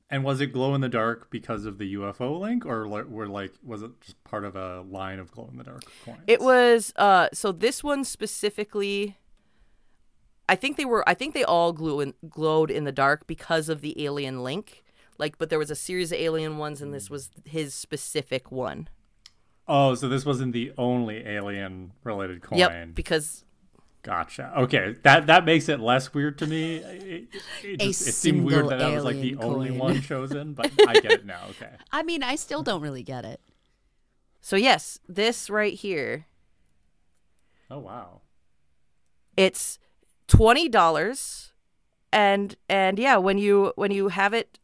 [0.09, 3.53] and was it glow in the dark because of the UFO link, or were like
[3.65, 6.21] was it just part of a line of glow in the dark coins?
[6.29, 9.17] It was uh so this one specifically
[10.49, 13.69] I think they were I think they all glue in, glowed in the dark because
[13.69, 14.85] of the alien link.
[15.19, 17.13] Like but there was a series of alien ones and this mm.
[17.13, 18.89] was his specific one.
[19.69, 22.59] Oh, so this wasn't the only alien related coin.
[22.59, 23.45] Yep, because
[24.07, 24.53] Gotcha.
[24.57, 26.77] Okay, that that makes it less weird to me.
[26.77, 27.29] It,
[27.65, 30.53] it, A just, it seemed weird that that was like the alien only one chosen,
[30.53, 31.41] but I get it now.
[31.51, 31.71] Okay.
[31.91, 33.41] I mean, I still don't really get it.
[34.41, 36.27] so yes, this right here,
[37.69, 38.21] Oh wow.
[39.37, 39.81] it's
[40.29, 41.51] $20
[42.13, 44.61] and and yeah, when you when you have it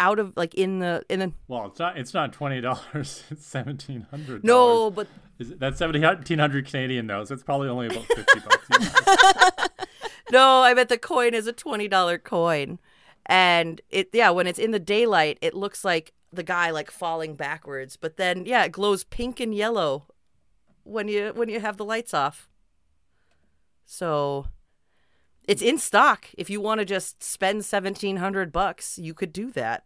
[0.00, 1.96] out of like in the in the Well, it's not.
[1.96, 3.22] It's not twenty dollars.
[3.30, 4.42] It's seventeen hundred.
[4.42, 5.06] No, but
[5.38, 9.68] Is it, that's seventeen hundred Canadian though, so it's probably only about fifty bucks.
[10.32, 12.78] No, I bet the coin is a twenty dollar coin,
[13.26, 17.34] and it yeah when it's in the daylight it looks like the guy like falling
[17.34, 20.06] backwards, but then yeah it glows pink and yellow
[20.84, 22.48] when you when you have the lights off.
[23.84, 24.46] So
[25.48, 26.28] it's in stock.
[26.38, 29.84] If you want to just spend seventeen hundred bucks, you could do that.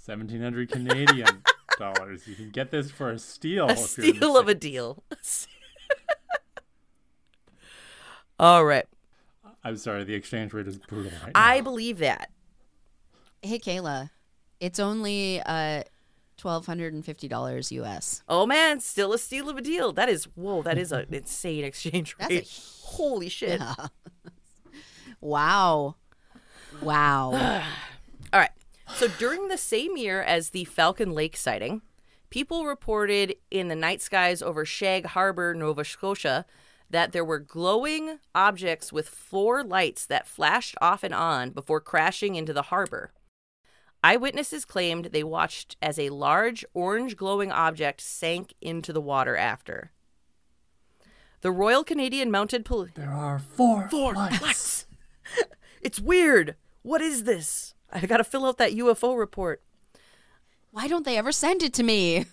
[0.00, 1.42] Seventeen hundred Canadian
[1.78, 2.26] dollars.
[2.26, 3.68] You can get this for a steal.
[3.68, 5.04] A if you're in the steal of a deal.
[8.40, 8.86] All right,
[9.62, 10.04] I'm sorry.
[10.04, 12.30] The exchange rate is brutal right I believe that.
[13.42, 14.08] Hey, Kayla,
[14.58, 15.82] it's only uh,
[16.38, 18.22] twelve hundred and fifty dollars US.
[18.26, 19.92] Oh man, still a steal of a deal.
[19.92, 22.62] That is whoa, that is an insane exchange That's a rate.
[22.84, 23.60] Holy shit.
[25.20, 25.96] Wow,
[26.80, 27.62] wow.
[28.94, 31.80] So during the same year as the Falcon Lake sighting,
[32.28, 36.44] people reported in the night skies over Shag Harbor, Nova Scotia,
[36.90, 42.34] that there were glowing objects with four lights that flashed off and on before crashing
[42.34, 43.12] into the harbor.
[44.02, 49.92] Eyewitnesses claimed they watched as a large orange glowing object sank into the water after.
[51.42, 52.92] The Royal Canadian Mounted Police.
[52.94, 54.42] There are four, Four lights.
[54.42, 54.86] lights.
[55.80, 56.56] it's weird.
[56.82, 57.74] What is this?
[58.02, 59.62] I got to fill out that UFO report.
[60.70, 62.26] Why don't they ever send it to me?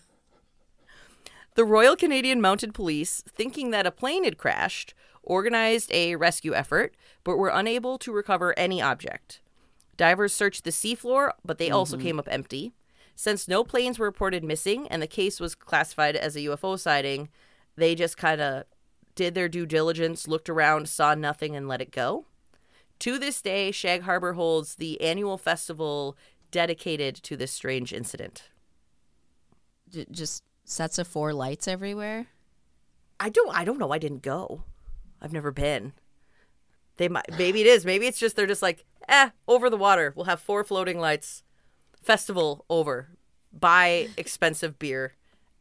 [1.56, 4.94] The Royal Canadian Mounted Police, thinking that a plane had crashed,
[5.24, 9.42] organized a rescue effort, but were unable to recover any object.
[9.98, 12.06] Divers searched the seafloor, but they also mm-hmm.
[12.06, 12.74] came up empty.
[13.16, 17.30] Since no planes were reported missing and the case was classified as a UFO sighting,
[17.76, 18.66] they just kind of
[19.16, 22.26] did their due diligence, looked around, saw nothing, and let it go.
[23.00, 26.18] To this day, Shag Harbor holds the annual festival
[26.52, 28.50] dedicated to this strange incident.
[29.90, 32.28] J- just sets of four lights everywhere.
[33.20, 33.92] I don't I don't know.
[33.92, 34.64] I didn't go.
[35.22, 35.94] I've never been.
[36.98, 37.86] They might maybe it is.
[37.86, 40.14] Maybe it's just they're just like, eh, over the water.
[40.16, 41.44] We'll have four floating lights.
[42.02, 43.10] Festival over.
[43.52, 45.14] Buy expensive beer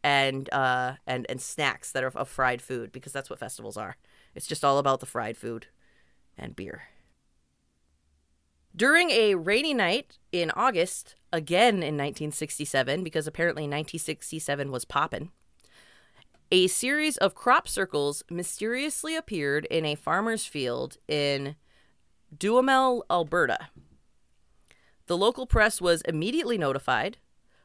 [0.02, 3.96] and uh and and snacks that are of fried food because that's what festivals are.
[4.34, 5.66] It's just all about the fried food
[6.36, 6.84] and beer.
[8.76, 15.30] During a rainy night in August, again in 1967, because apparently 1967 was poppin',
[16.52, 21.56] a series of crop circles mysteriously appeared in a farmer's field in
[22.36, 23.70] Duhamel, Alberta.
[25.06, 27.16] The local press was immediately notified,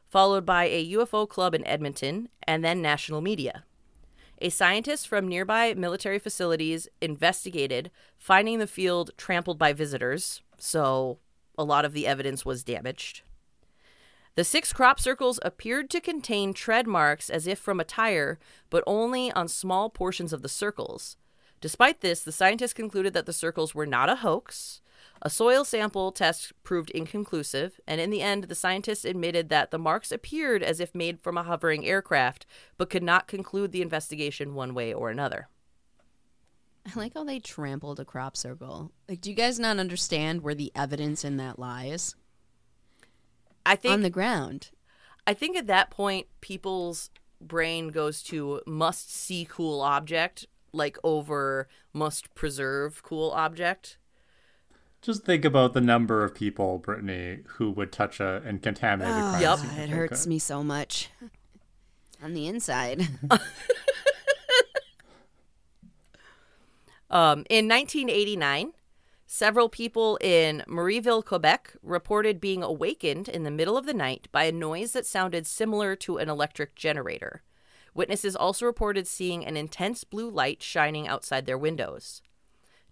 [0.08, 3.64] followed by a UFO club in Edmonton, and then national media.
[4.40, 11.18] A scientist from nearby military facilities investigated, finding the field trampled by visitors, so
[11.58, 13.22] a lot of the evidence was damaged.
[14.36, 18.38] The six crop circles appeared to contain tread marks as if from a tire,
[18.70, 21.16] but only on small portions of the circles.
[21.60, 24.80] Despite this, the scientists concluded that the circles were not a hoax.
[25.20, 29.78] A soil sample test proved inconclusive, and in the end, the scientists admitted that the
[29.78, 32.46] marks appeared as if made from a hovering aircraft,
[32.78, 35.48] but could not conclude the investigation one way or another.
[36.94, 38.92] I like how they trampled a crop circle.
[39.08, 42.16] Like, do you guys not understand where the evidence in that lies?
[43.64, 44.70] I think On the ground.
[45.26, 47.10] I think at that point, people's
[47.40, 53.98] brain goes to must see cool object, like over must preserve cool object.
[55.00, 59.16] Just think about the number of people, Brittany, who would touch a and contaminate a
[59.16, 59.78] ah, crime Yep.
[59.78, 60.28] It hurts could.
[60.28, 61.10] me so much
[62.22, 63.08] on the inside.
[67.12, 68.72] Um, in 1989,
[69.26, 74.44] several people in Marieville, Quebec, reported being awakened in the middle of the night by
[74.44, 77.42] a noise that sounded similar to an electric generator.
[77.94, 82.22] Witnesses also reported seeing an intense blue light shining outside their windows.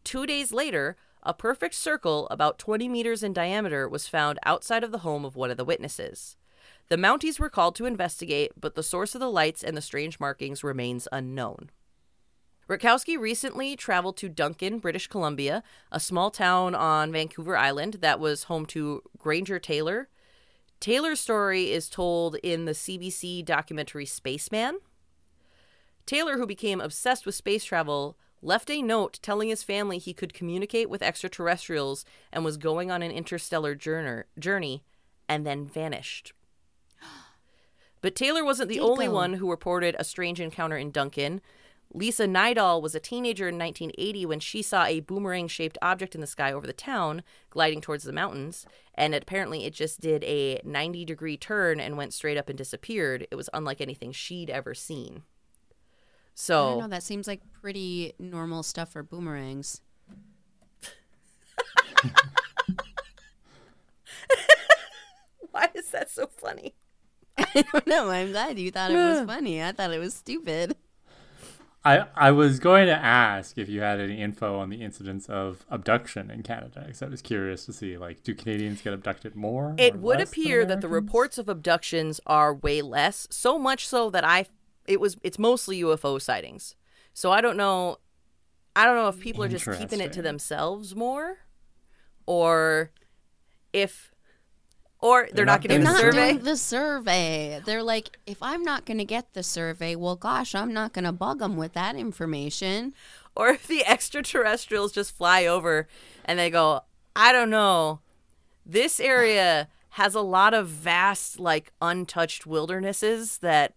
[0.05, 4.93] Two days later, a perfect circle about 20 meters in diameter was found outside of
[4.93, 6.37] the home of one of the witnesses.
[6.91, 10.21] The Mounties were called to investigate, but the source of the lights and the strange
[10.21, 11.71] markings remains unknown.
[12.71, 18.45] Rutkowski recently traveled to Duncan, British Columbia, a small town on Vancouver Island that was
[18.45, 20.09] home to Granger Taylor.
[20.79, 24.79] Taylor's story is told in the CBC documentary Spaceman.
[26.07, 30.33] Taylor, who became obsessed with space travel, left a note telling his family he could
[30.33, 34.85] communicate with extraterrestrials and was going on an interstellar journey,
[35.29, 36.35] and then vanished.
[38.01, 39.13] But Taylor wasn't the Did only go.
[39.13, 41.41] one who reported a strange encounter in Duncan.
[41.93, 46.21] Lisa Nydal was a teenager in 1980 when she saw a boomerang shaped object in
[46.21, 48.65] the sky over the town gliding towards the mountains.
[48.95, 53.27] And apparently, it just did a 90 degree turn and went straight up and disappeared.
[53.31, 55.25] It was unlike anything she'd ever seen.
[56.35, 56.65] So.
[56.65, 56.89] I don't know.
[56.89, 59.81] That seems like pretty normal stuff for boomerangs.
[65.51, 66.77] why is that so funny?
[67.37, 68.11] I don't know.
[68.11, 69.61] I'm glad you thought it was funny.
[69.63, 70.77] I thought it was stupid.
[71.83, 75.65] I, I was going to ask if you had any info on the incidence of
[75.71, 79.75] abduction in Canada because I was curious to see like do Canadians get abducted more?
[79.79, 84.25] It would appear that the reports of abductions are way less, so much so that
[84.25, 84.47] I
[84.87, 86.75] it was it's mostly UFO sightings.
[87.15, 87.97] So I don't know
[88.77, 91.39] I don't know if people are just keeping it to themselves more
[92.27, 92.91] or
[93.73, 94.10] if
[95.03, 96.33] or they're, They're not not getting They're the not survey.
[96.33, 97.61] doing the survey.
[97.65, 101.05] They're like, if I'm not going to get the survey, well, gosh, I'm not going
[101.05, 102.95] to bug them with that information.
[103.37, 105.89] or if the extraterrestrials just fly over
[106.25, 106.83] and they go,
[107.17, 108.01] I don't know,
[108.67, 113.75] this area has a lot of vast, like untouched wildernesses that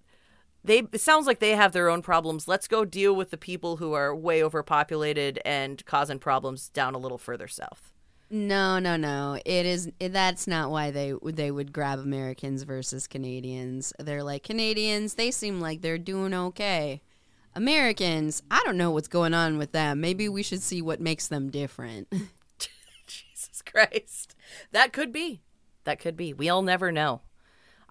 [0.65, 2.47] they it sounds like they have their own problems.
[2.47, 6.99] Let's go deal with the people who are way overpopulated and causing problems down a
[6.99, 7.92] little further south.
[8.35, 9.39] No, no, no.
[9.45, 9.91] It is.
[9.99, 13.93] That's not why they they would grab Americans versus Canadians.
[13.99, 15.13] They're like Canadians.
[15.13, 17.03] They seem like they're doing okay.
[17.53, 20.01] Americans, I don't know what's going on with them.
[20.01, 22.07] Maybe we should see what makes them different.
[23.05, 24.33] Jesus Christ.
[24.71, 25.43] That could be.
[25.83, 26.33] That could be.
[26.33, 27.21] We'll never know.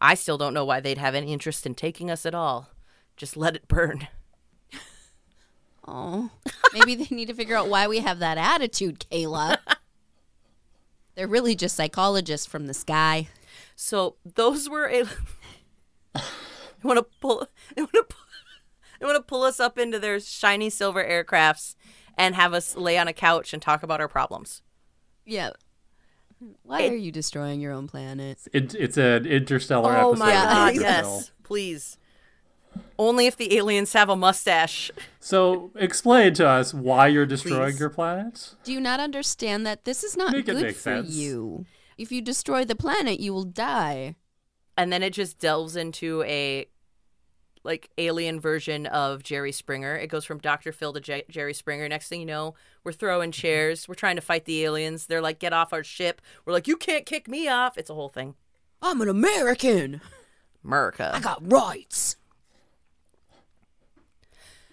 [0.01, 2.71] I still don't know why they'd have any interest in taking us at all.
[3.17, 4.09] Just let it burn.
[5.85, 6.31] Oh,
[6.73, 9.59] maybe they need to figure out why we have that attitude, Kayla.
[11.15, 13.29] They're really just psychologists from the sky.
[13.77, 15.05] So those were a.
[16.15, 16.23] I
[16.83, 17.47] want to pull.
[17.77, 18.07] I want to.
[19.01, 21.75] They want to pull us up into their shiny silver aircrafts
[22.17, 24.63] and have us lay on a couch and talk about our problems.
[25.27, 25.51] Yeah.
[26.63, 28.39] Why are you destroying your own planet?
[28.53, 30.25] It, it's an interstellar Oh episode.
[30.25, 30.45] my Yeah.
[30.45, 30.75] god!
[30.77, 31.99] Yes, please.
[32.99, 34.91] Only if the aliens have a mustache.
[35.19, 37.81] So explain to us why you're destroying Please.
[37.81, 38.55] your planet.
[38.65, 41.11] Do you not understand that this is not Make it good make for sense.
[41.11, 41.67] you?
[41.99, 44.17] If you destroy the planet, you will die.
[44.77, 46.67] and then it just delves into a
[47.65, 49.95] like alien version of Jerry Springer.
[49.95, 50.73] It goes from Dr.
[50.73, 51.89] Phil to J- Jerry Springer.
[51.89, 53.41] Next thing you know, we're throwing mm-hmm.
[53.41, 53.87] chairs.
[53.87, 55.07] We're trying to fight the aliens.
[55.07, 57.95] They're like, "Get off our ship." We're like, "You can't kick me off." It's a
[57.95, 58.35] whole thing.
[58.81, 60.01] I'm an American.
[60.65, 61.11] America.
[61.15, 62.17] I got rights.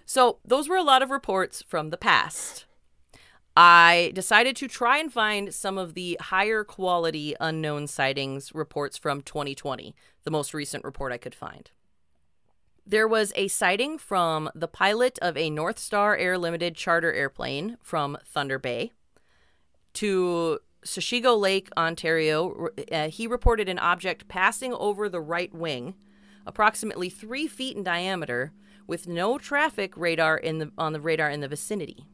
[0.09, 2.65] So, those were a lot of reports from the past.
[3.55, 9.21] I decided to try and find some of the higher quality unknown sightings reports from
[9.21, 11.69] 2020, the most recent report I could find.
[12.87, 17.77] There was a sighting from the pilot of a North Star Air Limited charter airplane
[17.83, 18.91] from Thunder Bay
[19.93, 22.69] to Sachigo Lake, Ontario.
[22.91, 25.93] Uh, he reported an object passing over the right wing,
[26.47, 28.53] approximately three feet in diameter,
[28.89, 32.07] with no traffic radar in the on the radar in the vicinity.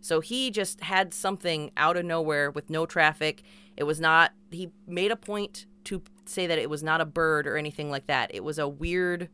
[0.00, 3.42] So he just had something out of nowhere with no traffic.
[3.76, 4.32] It was not.
[4.50, 8.06] He made a point to say that it was not a bird or anything like
[8.06, 8.34] that.
[8.34, 9.28] It was a weird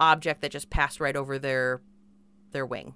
[0.00, 1.82] object that just passed right over their
[2.52, 2.94] their wing.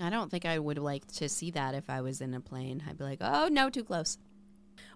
[0.00, 2.82] I don't think I would like to see that if I was in a plane.
[2.88, 4.18] I'd be like, oh, no, too close.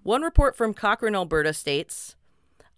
[0.03, 2.16] One report from Cochrane, Alberta states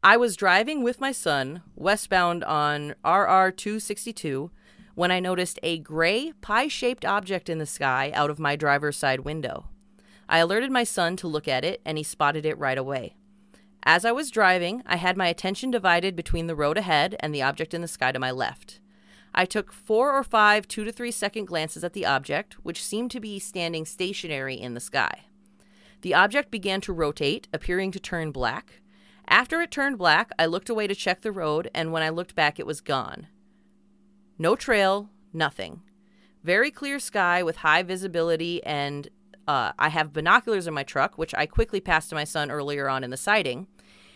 [0.07, 4.53] I was driving with my son westbound on RR 262
[4.95, 8.97] when I noticed a gray, pie shaped object in the sky out of my driver's
[8.97, 9.67] side window.
[10.29, 13.17] I alerted my son to look at it, and he spotted it right away.
[13.83, 17.43] As I was driving, I had my attention divided between the road ahead and the
[17.43, 18.79] object in the sky to my left.
[19.35, 23.11] I took four or five two to three second glances at the object, which seemed
[23.11, 25.23] to be standing stationary in the sky.
[26.03, 28.83] The object began to rotate, appearing to turn black.
[29.29, 32.35] After it turned black, I looked away to check the road, and when I looked
[32.35, 33.27] back, it was gone.
[34.39, 35.83] No trail, nothing.
[36.45, 39.09] Very clear sky with high visibility, and
[39.49, 42.89] uh, I have binoculars in my truck, which I quickly passed to my son earlier
[42.89, 43.67] on in the sighting,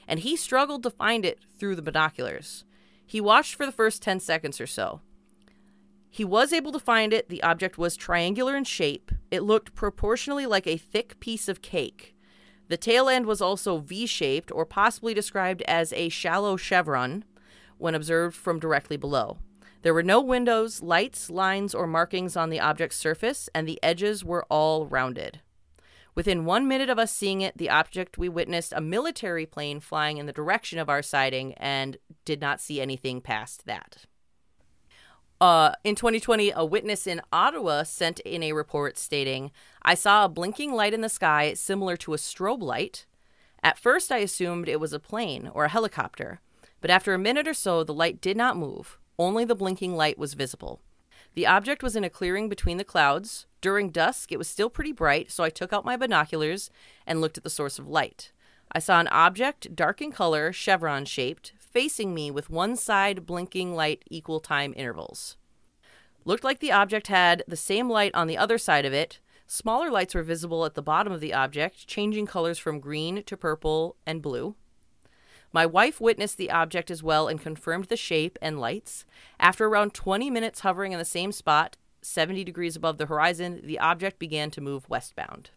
[0.06, 2.64] and he struggled to find it through the binoculars.
[3.04, 5.00] He watched for the first 10 seconds or so.
[6.08, 7.28] He was able to find it.
[7.28, 9.12] The object was triangular in shape.
[9.30, 12.16] It looked proportionally like a thick piece of cake.
[12.70, 17.24] The tail end was also V shaped, or possibly described as a shallow chevron
[17.78, 19.38] when observed from directly below.
[19.82, 24.24] There were no windows, lights, lines, or markings on the object's surface, and the edges
[24.24, 25.40] were all rounded.
[26.14, 30.18] Within one minute of us seeing it, the object we witnessed a military plane flying
[30.18, 34.04] in the direction of our sighting and did not see anything past that.
[35.40, 39.50] Uh, in 2020, a witness in Ottawa sent in a report stating,
[39.82, 43.06] I saw a blinking light in the sky similar to a strobe light.
[43.62, 46.40] At first, I assumed it was a plane or a helicopter,
[46.82, 48.98] but after a minute or so, the light did not move.
[49.18, 50.80] Only the blinking light was visible.
[51.34, 53.46] The object was in a clearing between the clouds.
[53.62, 56.70] During dusk, it was still pretty bright, so I took out my binoculars
[57.06, 58.32] and looked at the source of light.
[58.72, 63.74] I saw an object, dark in color, chevron shaped, facing me with one side blinking
[63.74, 65.36] light equal time intervals.
[66.24, 69.20] Looked like the object had the same light on the other side of it.
[69.46, 73.36] Smaller lights were visible at the bottom of the object, changing colors from green to
[73.36, 74.54] purple and blue.
[75.52, 79.04] My wife witnessed the object as well and confirmed the shape and lights.
[79.40, 83.78] After around 20 minutes hovering in the same spot, 70 degrees above the horizon, the
[83.78, 85.50] object began to move westbound.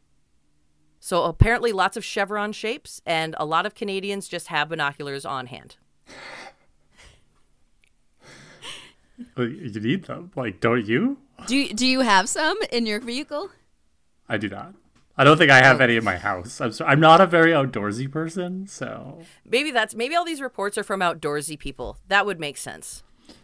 [1.00, 5.48] So apparently, lots of chevron shapes, and a lot of Canadians just have binoculars on
[5.48, 5.76] hand.
[9.38, 11.18] You need them, like, don't you?
[11.48, 13.50] Do you, do you have some in your vehicle?
[14.30, 14.74] I do not.
[15.18, 15.84] I don't think I have oh.
[15.84, 16.60] any in my house.
[16.60, 20.78] I'm so, I'm not a very outdoorsy person, so Maybe that's maybe all these reports
[20.78, 21.98] are from outdoorsy people.
[22.08, 23.04] That would make sense.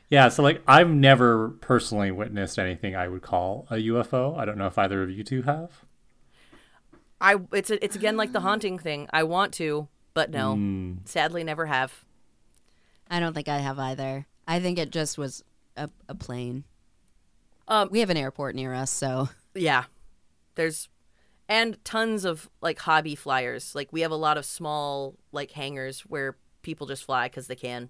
[0.10, 0.30] yeah.
[0.30, 4.38] So like, I've never personally witnessed anything I would call a UFO.
[4.38, 5.86] I don't know if either of you two have.
[7.22, 9.07] I it's it's again like the haunting thing.
[9.12, 10.55] I want to, but no.
[10.55, 10.93] Hmm.
[11.05, 12.03] Sadly never have.
[13.10, 14.26] I don't think I have either.
[14.47, 15.43] I think it just was
[15.76, 16.64] a, a plane.
[17.68, 19.86] Um, We have an airport near us, so Yeah.
[20.55, 20.89] There's
[21.47, 23.74] and tons of like hobby flyers.
[23.74, 27.55] Like we have a lot of small like hangars where people just fly cuz they
[27.55, 27.89] can.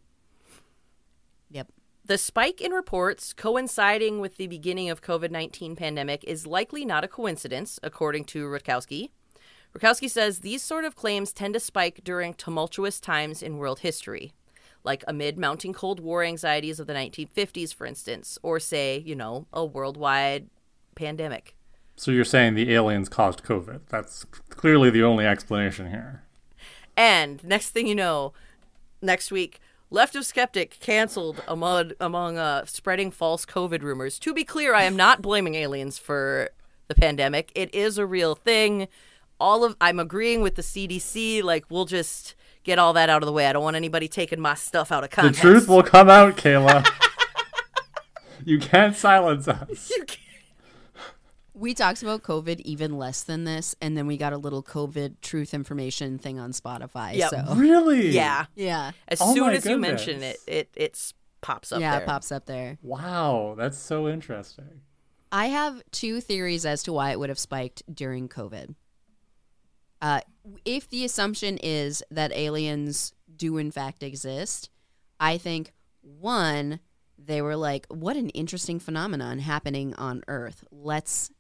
[1.49, 1.67] yep.
[2.05, 7.07] The spike in reports coinciding with the beginning of COVID-19 pandemic is likely not a
[7.07, 9.09] coincidence, according to Rutkowski.
[9.75, 14.33] Rutkowski says these sort of claims tend to spike during tumultuous times in world history,
[14.83, 19.45] like amid mounting Cold War anxieties of the 1950s, for instance, or say, you know,
[19.51, 20.49] a worldwide
[20.95, 21.55] pandemic.
[21.95, 23.81] So you're saying the aliens caused COVID?
[23.89, 26.23] That's clearly the only explanation here.
[26.95, 28.33] And next thing you know,
[29.01, 29.59] next week,
[29.91, 34.19] Left of Skeptic canceled among among uh, spreading false COVID rumors.
[34.19, 36.51] To be clear, I am not blaming aliens for
[36.87, 37.51] the pandemic.
[37.55, 38.87] It is a real thing.
[39.39, 41.41] All of I'm agreeing with the CDC.
[41.41, 43.47] Like we'll just get all that out of the way.
[43.47, 45.41] I don't want anybody taking my stuff out of context.
[45.41, 46.87] The truth will come out, Kayla.
[48.45, 49.89] you can't silence us.
[49.89, 50.19] You can't-
[51.53, 55.15] We talked about COVID even less than this, and then we got a little COVID
[55.21, 57.15] truth information thing on Spotify.
[57.15, 57.29] Yep.
[57.31, 58.09] So Really?
[58.09, 58.45] yeah.
[58.55, 60.37] yeah, As Oh soon my as you mention goodness.
[60.47, 62.01] it, it pops up yeah, there.
[62.03, 62.77] it pops up there.
[62.81, 64.81] Wow, that's so interesting.
[65.31, 68.73] I have two theories as to why it would have spiked during COVID.
[70.01, 70.21] Uh,
[70.65, 74.69] if the assumption is that aliens do in fact exist,
[75.19, 76.79] I think one,
[77.17, 80.63] they were like, "What an interesting phenomenon happening on Earth.
[80.71, 81.31] Let's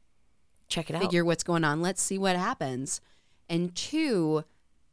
[0.67, 1.01] Check it out.
[1.01, 1.81] figure what's going on.
[1.81, 3.01] Let's see what happens."
[3.47, 4.43] And two,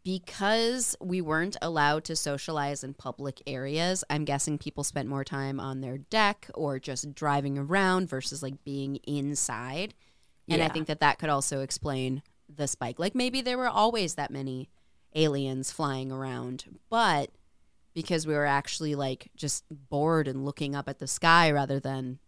[0.05, 5.59] because we weren't allowed to socialize in public areas, I'm guessing people spent more time
[5.59, 9.95] on their deck or just driving around versus like being inside.
[10.49, 12.23] And I think that that could also explain
[12.55, 12.99] the spike.
[12.99, 14.69] Like maybe there were always that many
[15.15, 17.31] aliens flying around, but
[17.95, 22.19] because we were actually like just bored and looking up at the sky rather than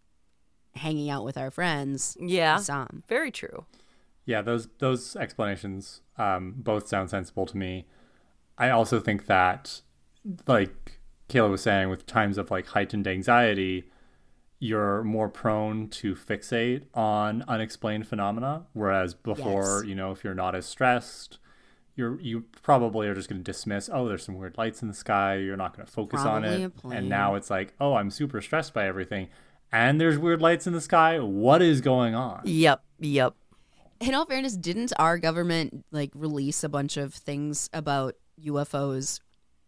[0.75, 2.57] hanging out with our friends, yeah.
[2.57, 3.03] we saw 'em.
[3.07, 3.65] Very true.
[4.25, 7.85] Yeah, those those explanations um, both sound sensible to me.
[8.57, 9.81] I also think that,
[10.47, 10.99] like
[11.29, 13.89] Kayla was saying, with times of like heightened anxiety,
[14.59, 18.65] you're more prone to fixate on unexplained phenomena.
[18.73, 19.89] Whereas before, Yes.
[19.89, 21.39] you know, if you're not as stressed,
[21.95, 23.89] you're you probably are just going to dismiss.
[23.91, 25.35] Oh, there's some weird lights in the sky.
[25.35, 26.73] You're not going to focus on Probably a it.
[26.91, 29.29] And now it's like, oh, I'm super stressed by everything.
[29.71, 31.19] And there's weird lights in the sky.
[31.19, 32.41] What is going on?
[32.45, 32.83] Yep.
[32.99, 33.35] Yep.
[34.01, 39.19] in all fairness, didn't our government like release a bunch of things about UFOs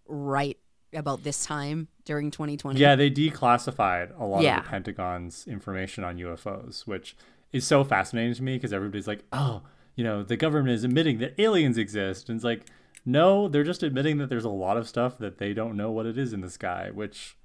[0.07, 0.57] right
[0.93, 2.79] about this time during 2020?
[2.79, 4.57] Yeah, they declassified a lot Yeah.
[4.59, 7.15] of the Pentagon's information on UFOs, which
[7.51, 9.63] is so fascinating to me because everybody's like, oh,
[9.95, 12.29] you know, the government is admitting that aliens exist.
[12.29, 12.65] And it's like,
[13.05, 16.05] no, they're just admitting that there's a lot of stuff that they don't know what
[16.05, 17.35] it is in the sky, which,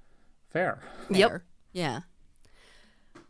[0.47, 0.79] fair.
[1.09, 1.29] Yep.
[1.29, 1.43] Fair.
[1.73, 1.99] Yeah.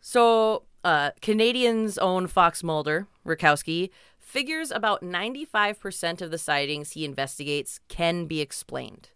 [0.02, 3.90] So, uh, Canadians' own Fox Mulder, Rutkowski,
[4.20, 9.10] figures about 95% of the sightings he investigates can be explained.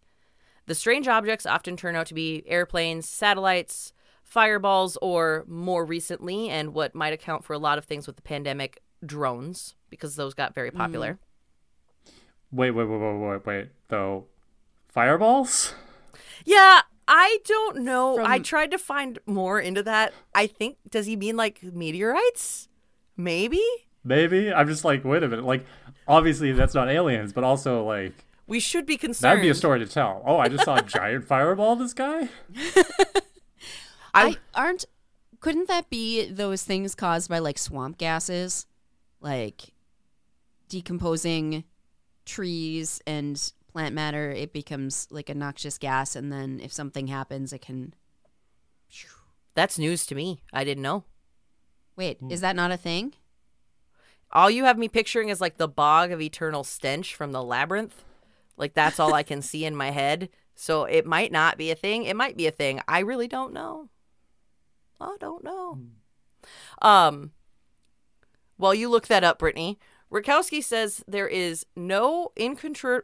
[0.68, 3.94] The strange objects often turn out to be airplanes, satellites,
[4.24, 8.22] fireballs, or more recently, and what might account for a lot of things with the
[8.22, 10.78] pandemic, drones, because those got very hmm.
[10.78, 11.20] popular.
[12.52, 13.70] Wait, wait, wait, wait, wait, wait.
[13.88, 14.26] Though,
[14.88, 15.74] fireballs?
[16.46, 18.24] Yeah, I don't know.
[18.24, 20.14] I tried to find more into that.
[20.34, 22.70] I think, does he mean like meteorites?
[23.18, 23.62] Maybe?
[24.04, 24.52] Maybe?
[24.52, 25.46] I'm just like, wait a minute.
[25.46, 25.66] Like,
[26.08, 29.32] obviously, that's not aliens, but also, like, We should be concerned.
[29.32, 30.24] that'd be a story to tell.
[30.26, 32.30] Oh, I just saw a giant fireball in the sky?
[34.14, 34.86] I- I aren't
[35.40, 38.66] couldn't that be those things caused by like swamp gases?
[39.22, 39.72] Like
[40.70, 41.64] decomposing
[42.26, 47.54] trees and plant matter, it becomes like a noxious gas and then if something happens
[47.54, 47.94] it can
[49.56, 50.44] That's news to me.
[50.54, 51.04] I didn't know.
[51.96, 52.32] Wait, hmm.
[52.32, 53.14] is that not a thing?
[54.34, 58.04] All you have me picturing is like the bog of eternal stench from the labyrinth.
[58.62, 60.30] Like that's all I can see in my head.
[60.56, 62.06] So it might not be a thing.
[62.06, 62.80] It might be a thing.
[62.88, 63.90] I really don't know.
[65.02, 65.80] I don't know.
[66.82, 67.32] Um
[68.58, 69.80] while you look that up, Brittany,
[70.14, 73.02] Rutkowski says there is no incontro-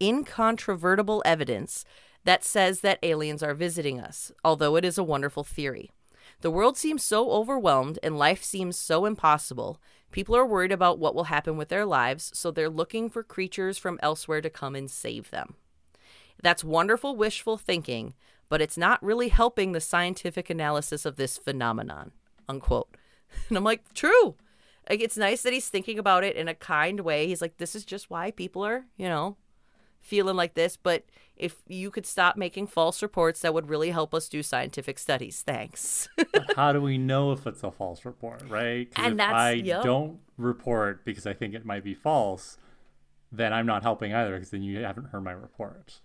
[0.00, 1.84] incontrovertible evidence
[2.24, 5.90] that says that aliens are visiting us, although it is a wonderful theory.
[6.40, 9.78] The world seems so overwhelmed and life seems so impossible.
[10.14, 13.78] People are worried about what will happen with their lives, so they're looking for creatures
[13.78, 15.56] from elsewhere to come and save them.
[16.40, 18.14] That's wonderful wishful thinking,
[18.48, 22.12] but it's not really helping the scientific analysis of this phenomenon.
[22.48, 22.96] Unquote.
[23.48, 24.36] And I'm like, true.
[24.88, 27.26] Like it's nice that he's thinking about it in a kind way.
[27.26, 29.36] He's like, this is just why people are, you know,
[30.00, 31.02] feeling like this, but
[31.36, 35.42] if you could stop making false reports, that would really help us do scientific studies.
[35.42, 36.08] Thanks.
[36.56, 38.88] How do we know if it's a false report, right?
[38.96, 39.82] And if I yep.
[39.82, 42.58] don't report because I think it might be false,
[43.32, 46.00] then I'm not helping either because then you haven't heard my report.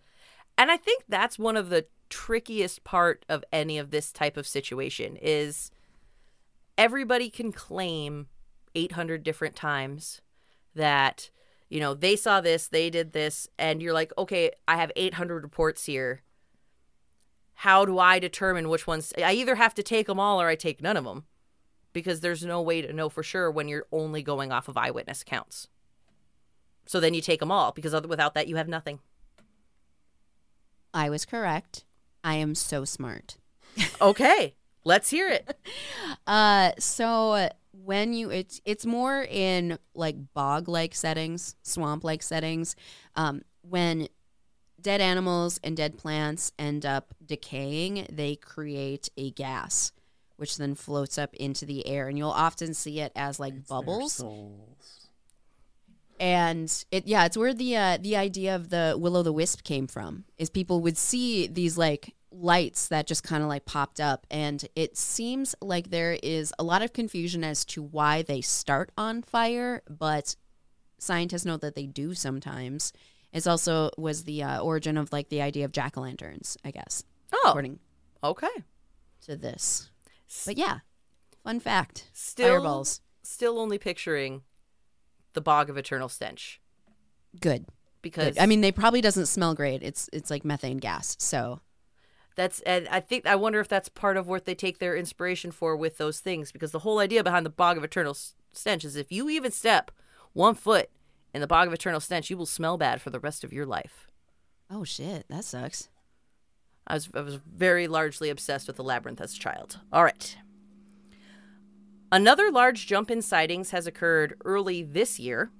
[0.57, 4.47] And I think that's one of the trickiest part of any of this type of
[4.47, 5.71] situation is
[6.77, 8.27] everybody can claim
[8.73, 10.21] 800 different times
[10.75, 11.30] that
[11.70, 15.43] you know they saw this they did this and you're like okay i have 800
[15.43, 16.22] reports here
[17.55, 20.55] how do i determine which ones i either have to take them all or i
[20.55, 21.26] take none of them
[21.93, 25.22] because there's no way to know for sure when you're only going off of eyewitness
[25.22, 25.67] accounts
[26.86, 28.99] so then you take them all because without that you have nothing
[30.93, 31.86] I was correct.
[32.24, 33.38] I am so smart.
[34.01, 35.57] Okay, let's hear it.
[36.28, 42.76] Uh, so when you it's it's more in like bog like settings, swamp like settings.
[43.15, 44.07] Um, when
[44.82, 49.91] dead animals and dead plants end up decaying, they create a gas,
[50.38, 53.61] which then floats up into the air, and you'll often see it as like Their
[53.67, 54.22] bubbles.
[56.20, 59.63] and it yeah it's where the uh, the idea of the will o' the wisp
[59.63, 63.99] came from is people would see these like lights that just kind of like popped
[63.99, 68.39] up and it seems like there is a lot of confusion as to why they
[68.39, 70.36] start on fire but
[70.99, 72.93] scientists know that they do sometimes.
[73.34, 77.03] It's also was the uh, origin of like the idea of jack-o'-lanterns i guess
[77.34, 77.80] Oh, according
[78.23, 78.47] okay.
[79.25, 79.89] to this.
[80.45, 80.80] But yeah
[81.43, 83.01] fun fact Still, fireballs.
[83.23, 84.41] still only picturing
[85.34, 86.59] the bog of eternal stench.
[87.39, 87.65] Good.
[88.01, 89.82] Because good i mean they probably doesn't smell great.
[89.84, 91.59] It's it's like methane gas so
[92.40, 95.52] that's and I think I wonder if that's part of what they take their inspiration
[95.52, 98.16] for with those things because the whole idea behind the bog of eternal
[98.54, 99.92] stench is if you even step
[100.32, 100.90] one foot
[101.34, 103.66] in the bog of eternal stench, you will smell bad for the rest of your
[103.66, 104.08] life.
[104.72, 105.90] oh shit that sucks
[106.88, 109.80] I was I was very largely obsessed with the labyrinth as a child.
[109.92, 110.38] All right.
[112.12, 115.52] Another large jump in sightings has occurred early this year.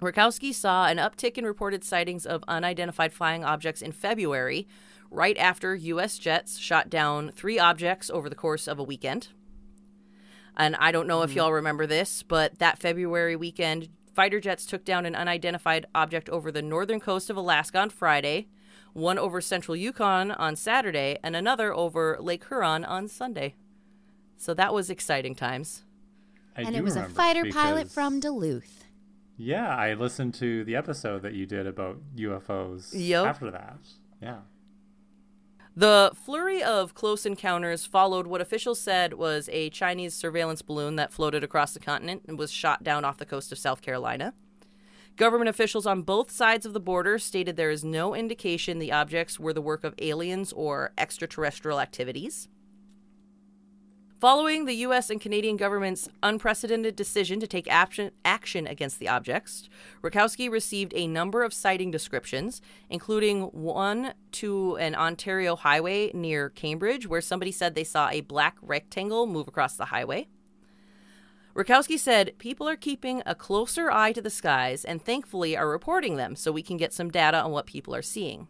[0.00, 4.66] Rutkowski saw an uptick in reported sightings of unidentified flying objects in February,
[5.10, 6.18] right after U.S.
[6.18, 9.28] jets shot down three objects over the course of a weekend.
[10.56, 11.38] And I don't know if mm-hmm.
[11.38, 16.50] y'all remember this, but that February weekend, fighter jets took down an unidentified object over
[16.50, 18.48] the northern coast of Alaska on Friday,
[18.92, 23.54] one over central Yukon on Saturday, and another over Lake Huron on Sunday.
[24.36, 25.84] So that was exciting times.
[26.56, 28.84] I and it was a remember fighter pilot from Duluth.
[29.36, 33.26] Yeah, I listened to the episode that you did about UFOs Yep.
[33.26, 33.78] after that.
[34.20, 34.38] Yeah.
[35.78, 41.12] The flurry of close encounters followed what officials said was a Chinese surveillance balloon that
[41.12, 44.34] floated across the continent and was shot down off the coast of South Carolina.
[45.14, 49.38] Government officials on both sides of the border stated there is no indication the objects
[49.38, 52.48] were the work of aliens or extraterrestrial activities.
[54.20, 55.10] Following the U.S.
[55.10, 59.68] and Canadian government's unprecedented decision to take action, action against the objects,
[60.02, 62.60] Rutkowski received a number of sighting descriptions,
[62.90, 68.56] including one to an Ontario highway near Cambridge, where somebody said they saw a black
[68.60, 70.26] rectangle move across the highway.
[71.54, 76.16] Rutkowski said, People are keeping a closer eye to the skies and thankfully are reporting
[76.16, 78.48] them so we can get some data on what people are seeing.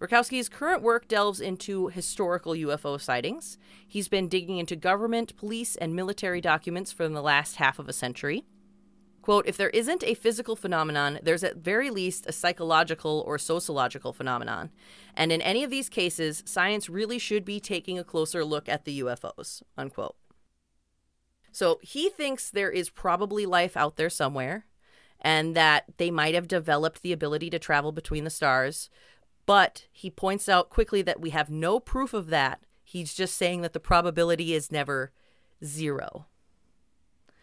[0.00, 3.58] Rutkowski's current work delves into historical UFO sightings.
[3.86, 7.92] He's been digging into government, police, and military documents for the last half of a
[7.92, 8.46] century.
[9.20, 14.14] Quote, if there isn't a physical phenomenon, there's at very least a psychological or sociological
[14.14, 14.70] phenomenon.
[15.14, 18.86] And in any of these cases, science really should be taking a closer look at
[18.86, 20.16] the UFOs, unquote.
[21.52, 24.64] So he thinks there is probably life out there somewhere
[25.20, 28.88] and that they might have developed the ability to travel between the stars.
[29.50, 32.60] But he points out quickly that we have no proof of that.
[32.84, 35.10] He's just saying that the probability is never
[35.64, 36.26] 0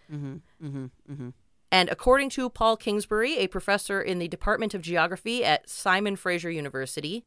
[0.10, 0.36] mm-hmm,
[0.66, 1.30] mm-hmm, mm-hmm.
[1.70, 6.50] And according to Paul Kingsbury, a professor in the Department of Geography at Simon Fraser
[6.50, 7.26] University,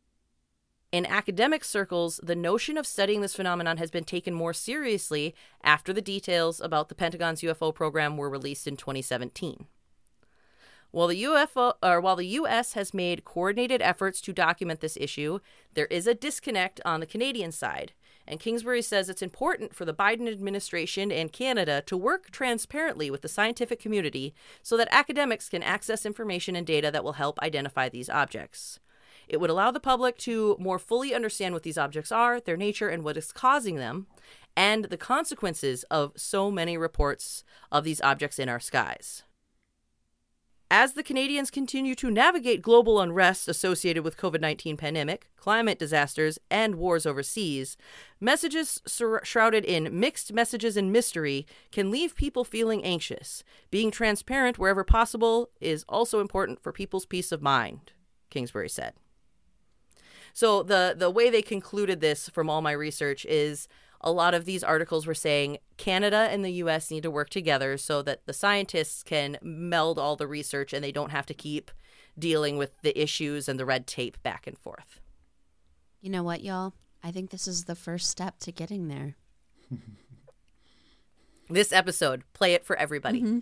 [0.92, 5.92] in academic circles, the notion of studying this phenomenon has been taken more seriously after
[5.92, 9.66] the details about the Pentagon's UFO program were released in 2017.
[10.92, 15.38] While the UFO or while the US has made coordinated efforts to document this issue,
[15.74, 17.92] there is a disconnect on the Canadian side.
[18.26, 23.22] And Kingsbury says it's important for the Biden administration and Canada to work transparently with
[23.22, 27.88] the scientific community so that academics can access information and data that will help identify
[27.88, 28.80] these objects.
[29.28, 32.88] It would allow the public to more fully understand what these objects are, their nature,
[32.88, 34.08] and what is causing them,
[34.56, 39.22] and the consequences of so many reports of these objects in our skies.
[40.72, 46.76] As the Canadians continue to navigate global unrest associated with COVID-19 pandemic, climate disasters, and
[46.76, 47.76] wars overseas,
[48.20, 53.42] messages sur- shrouded in mixed messages and mystery can leave people feeling anxious.
[53.72, 57.90] Being transparent wherever possible is also important for people's peace of mind,
[58.30, 58.92] Kingsbury said.
[60.32, 63.66] So the the way they concluded this from all my research is
[64.00, 67.76] a lot of these articles were saying Canada and the US need to work together
[67.76, 71.70] so that the scientists can meld all the research and they don't have to keep
[72.18, 75.00] dealing with the issues and the red tape back and forth.
[76.00, 76.74] You know what, y'all?
[77.02, 79.16] I think this is the first step to getting there.
[81.52, 83.20] This episode, play it for everybody.
[83.20, 83.38] Mm-hmm.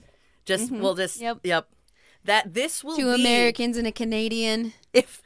[0.46, 0.82] Just mm-hmm.
[0.82, 1.40] we'll just Yep.
[1.44, 1.68] yep.
[2.24, 4.72] That this will Two be Americans and a Canadian.
[4.94, 5.22] if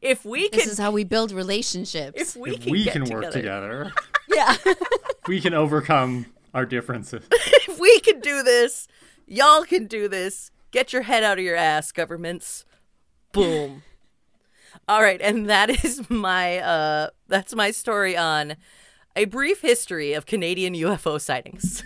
[0.00, 2.20] if we can, This is how we build relationships.
[2.20, 3.92] if we if can, we get can work together, together,
[4.34, 4.56] yeah.
[5.28, 7.24] we can overcome our differences.
[7.32, 8.88] if we can do this,
[9.26, 10.50] y'all can do this.
[10.70, 12.64] Get your head out of your ass, governments.
[13.32, 13.82] Boom.
[14.88, 18.56] All right, and that is my uh that's my story on
[19.14, 21.84] a brief history of Canadian UFO sightings.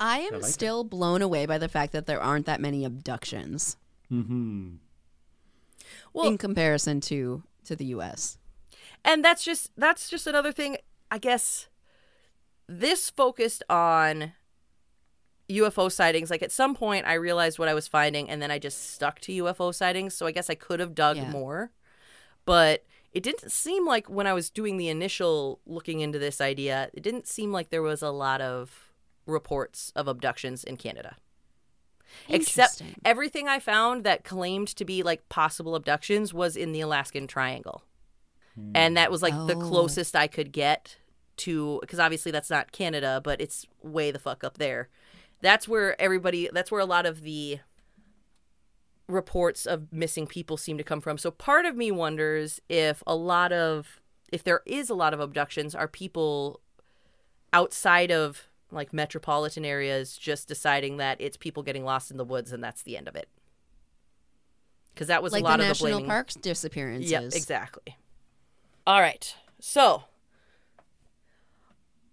[0.00, 0.46] I am like it.
[0.46, 3.76] still blown away by the fact that there aren't that many abductions
[4.08, 4.76] hmm
[6.12, 8.38] Well- in comparison to to the US.
[9.04, 10.76] and that's just that's just another thing
[11.10, 11.68] i guess
[12.66, 14.32] this focused on
[15.50, 18.58] ufo sightings like at some point i realized what i was finding and then i
[18.58, 21.30] just stuck to ufo sightings so i guess i could have dug Yeah.
[21.30, 21.70] more
[22.44, 26.90] but it didn't seem like when i was doing the initial looking into this idea
[26.92, 28.92] it didn't seem like there was a lot of
[29.26, 31.16] reports of abductions in canada
[32.28, 37.26] except everything i found that claimed to be like possible abductions was in the alaskan
[37.26, 37.82] triangle
[38.74, 39.60] and that was like the Oh.
[39.68, 40.96] closest I could get
[41.36, 44.88] to because obviously that's not Canada, but it's way the fuck up there.
[45.40, 46.50] That's where everybody.
[46.52, 47.60] That's where a lot of the
[49.06, 51.18] reports of missing people seem to come from.
[51.18, 54.00] So part of me wonders if a lot of
[54.32, 56.60] if there is a lot of abductions, are people
[57.52, 62.52] outside of like metropolitan areas just deciding that it's people getting lost in the woods
[62.52, 63.28] and that's the end of it.
[64.94, 67.10] Because that was like a lot the of the national parks disappearances.
[67.10, 67.96] Yep, exactly.
[68.86, 69.34] All right.
[69.60, 70.04] So,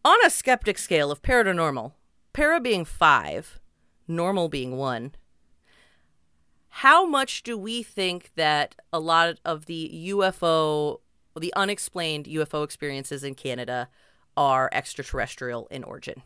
[0.03, 1.95] on a skeptic scale of para to normal,
[2.32, 3.60] para being five,
[4.08, 5.14] normal being one,
[6.70, 10.99] how much do we think that a lot of the UFO,
[11.39, 13.89] the unexplained UFO experiences in Canada
[14.38, 16.22] are extraterrestrial in origin?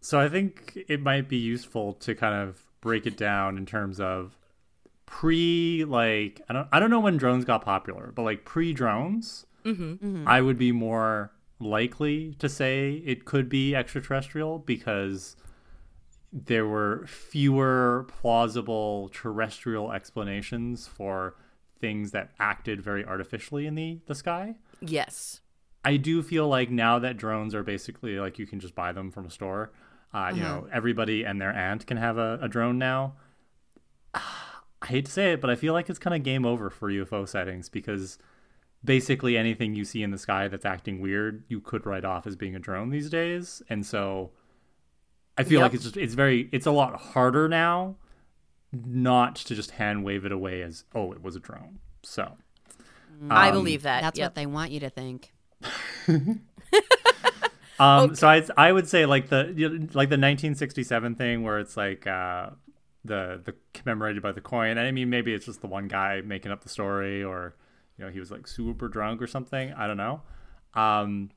[0.00, 4.00] So I think it might be useful to kind of break it down in terms
[4.00, 4.36] of
[5.06, 9.46] pre like I don't I don't know when drones got popular, but like pre drones,
[9.64, 9.92] mm-hmm.
[9.92, 10.28] mm-hmm.
[10.28, 15.36] I would be more likely to say it could be extraterrestrial because
[16.32, 21.34] there were fewer plausible terrestrial explanations for
[21.80, 24.54] things that acted very artificially in the, the sky.
[24.80, 25.40] Yes.
[25.84, 29.10] I do feel like now that drones are basically like you can just buy them
[29.10, 29.72] from a store.
[30.12, 33.14] Uh, You know, everybody and their aunt can have a, a drone now.
[34.82, 36.90] I hate to say it, but I feel like it's kind of game over for
[36.90, 38.18] UFO sightings because
[38.84, 42.34] basically anything you see in the sky that's acting weird, you could write off as
[42.36, 43.62] being a drone these days.
[43.68, 44.30] And so
[45.38, 45.62] I feel Yep.
[45.62, 47.96] like it's just it's very it's a lot harder now
[48.72, 51.78] not to just hand wave it away as oh it was a drone.
[52.02, 52.36] So
[53.28, 54.00] I Um, believe that.
[54.02, 54.26] That's yep.
[54.30, 55.32] what they want you to think.
[57.80, 59.44] Um, so I I would say like the
[59.94, 62.50] like the 1967 thing where it's like uh,
[63.04, 64.76] the the commemorated by the coin.
[64.76, 67.56] I mean maybe it's just the one guy making up the story or
[67.96, 69.72] you know he was like super drunk or something.
[69.72, 70.20] I don't know.
[70.74, 71.30] Um,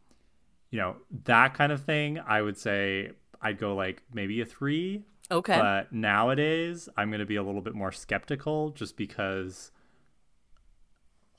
[0.70, 2.20] you know that kind of thing.
[2.20, 5.06] I would say I'd go like maybe a three.
[5.32, 5.58] Okay.
[5.58, 9.72] But nowadays I'm gonna be a little bit more skeptical just because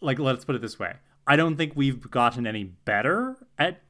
[0.00, 0.94] like let's put it this way.
[1.26, 3.82] I don't think we've gotten any better at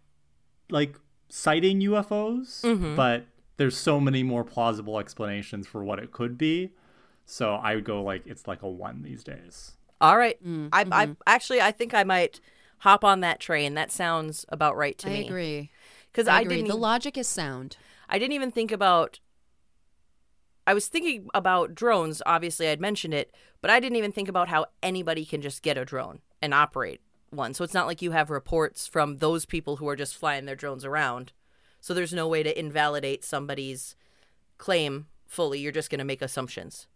[0.70, 0.96] like
[1.28, 2.96] sighting UFOs, Mm-hmm.
[2.96, 3.24] but
[3.56, 6.70] there's so many more plausible explanations for what it could be.
[7.26, 9.72] So I would go like it's like a one these days.
[10.00, 10.42] All right.
[10.44, 11.12] Mm, I, I mm-hmm.
[11.26, 12.40] actually I think I might
[12.78, 13.74] hop on that train.
[13.74, 15.14] That sounds about right to me.
[15.14, 15.26] I me.
[15.26, 15.70] agree.
[16.12, 16.56] Because I, I, agree.
[16.56, 16.68] didn't.
[16.68, 17.76] The logic is sound.
[18.08, 19.20] I didn't even think about.
[20.66, 22.22] I was thinking about drones.
[22.24, 25.76] Obviously, I'd mentioned it, but I didn't even think about how anybody can just get
[25.76, 27.00] a drone and operate
[27.36, 27.54] one.
[27.54, 30.56] So it's not like you have reports from those people who are just flying their
[30.56, 31.32] drones around.
[31.80, 33.94] So there's no way to invalidate somebody's
[34.58, 35.58] claim fully.
[35.60, 36.86] You're just going to make assumptions.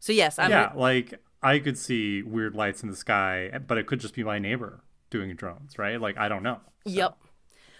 [0.00, 3.86] So yes, I'm yeah, like I could see weird lights in the sky, but it
[3.86, 6.00] could just be my neighbor doing drones, right?
[6.00, 6.60] Like I don't know.
[6.86, 7.18] So- Yep.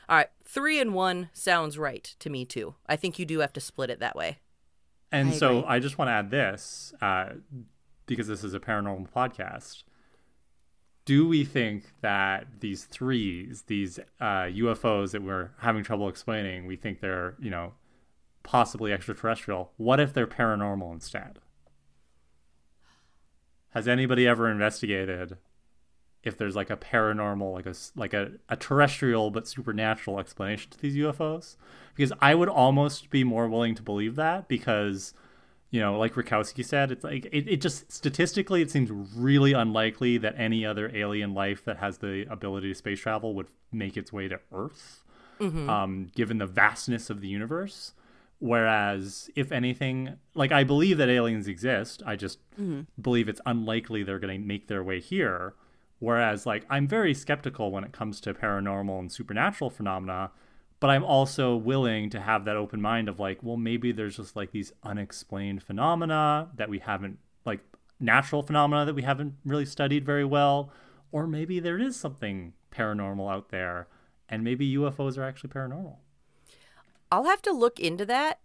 [0.08, 0.28] All right.
[0.44, 2.74] Three and one sounds right to me too.
[2.86, 4.38] I think you do have to split it that way.
[5.12, 5.68] And I so agree.
[5.68, 7.30] I just want to add this uh,
[8.06, 9.84] because this is a paranormal podcast.
[11.08, 16.76] Do we think that these threes, these uh, UFOs that we're having trouble explaining, we
[16.76, 17.72] think they're, you know,
[18.42, 19.72] possibly extraterrestrial?
[19.78, 21.38] What if they're paranormal instead?
[23.70, 25.38] Has anybody ever investigated
[26.22, 30.78] if there's like a paranormal, like a like a, a terrestrial but supernatural explanation to
[30.78, 31.56] these UFOs?
[31.94, 35.14] Because I would almost be more willing to believe that because,
[35.70, 40.16] you know, like Rutkowski said, it's like it, it just statistically it seems really unlikely
[40.18, 44.12] that any other alien life that has the ability to space travel would make its
[44.12, 45.04] way to Earth,
[45.68, 47.92] um, given the vastness of the universe.
[48.40, 52.38] Whereas, if anything, like I believe that aliens exist, I just
[53.00, 55.54] believe it's unlikely they're going to make their way here.
[55.98, 60.30] Whereas, like, I'm very skeptical when it comes to paranormal and supernatural phenomena,
[60.80, 64.36] but I'm also willing to have that open mind of like, well, maybe there's just
[64.36, 67.60] like these unexplained phenomena that we haven't, like,
[68.00, 70.70] natural phenomena that we haven't really studied very well,
[71.10, 73.88] or maybe there is something paranormal out there,
[74.28, 75.96] and maybe UFOs are actually paranormal.
[77.10, 78.40] I'll have to look into that.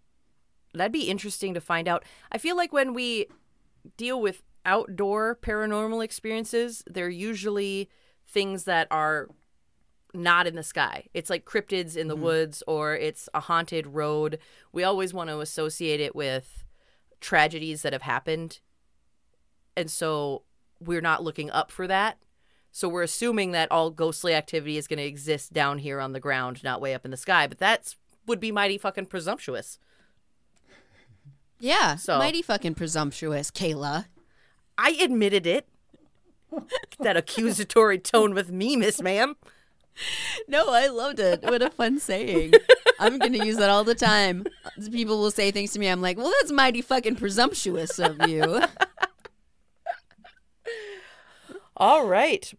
[0.72, 2.04] That'd be interesting to find out.
[2.32, 3.26] I feel like when we
[3.96, 7.88] deal with outdoor paranormal experiences, they're usually
[8.26, 9.28] things that are
[10.14, 11.06] not in the sky.
[11.12, 12.24] It's like cryptids in the mm-hmm.
[12.24, 14.38] woods or it's a haunted road.
[14.72, 16.64] We always want to associate it with
[17.20, 18.60] tragedies that have happened.
[19.76, 20.42] And so
[20.80, 22.18] we're not looking up for that.
[22.70, 26.20] So we're assuming that all ghostly activity is going to exist down here on the
[26.20, 27.46] ground, not way up in the sky.
[27.46, 27.96] But that's
[28.26, 29.78] would be mighty fucking presumptuous.
[31.60, 34.08] Yeah, So- mighty fucking presumptuous, Kala.
[34.76, 35.68] I admitted it.
[36.98, 39.36] that accusatory tone with me, Miss Ma'am.
[40.48, 41.42] No, I loved it.
[41.42, 42.52] What a fun saying.
[42.98, 44.44] I'm going to use that all the time.
[44.90, 45.88] People will say things to me.
[45.88, 48.62] I'm like, well, that's mighty fucking presumptuous of you.
[51.76, 52.52] All right.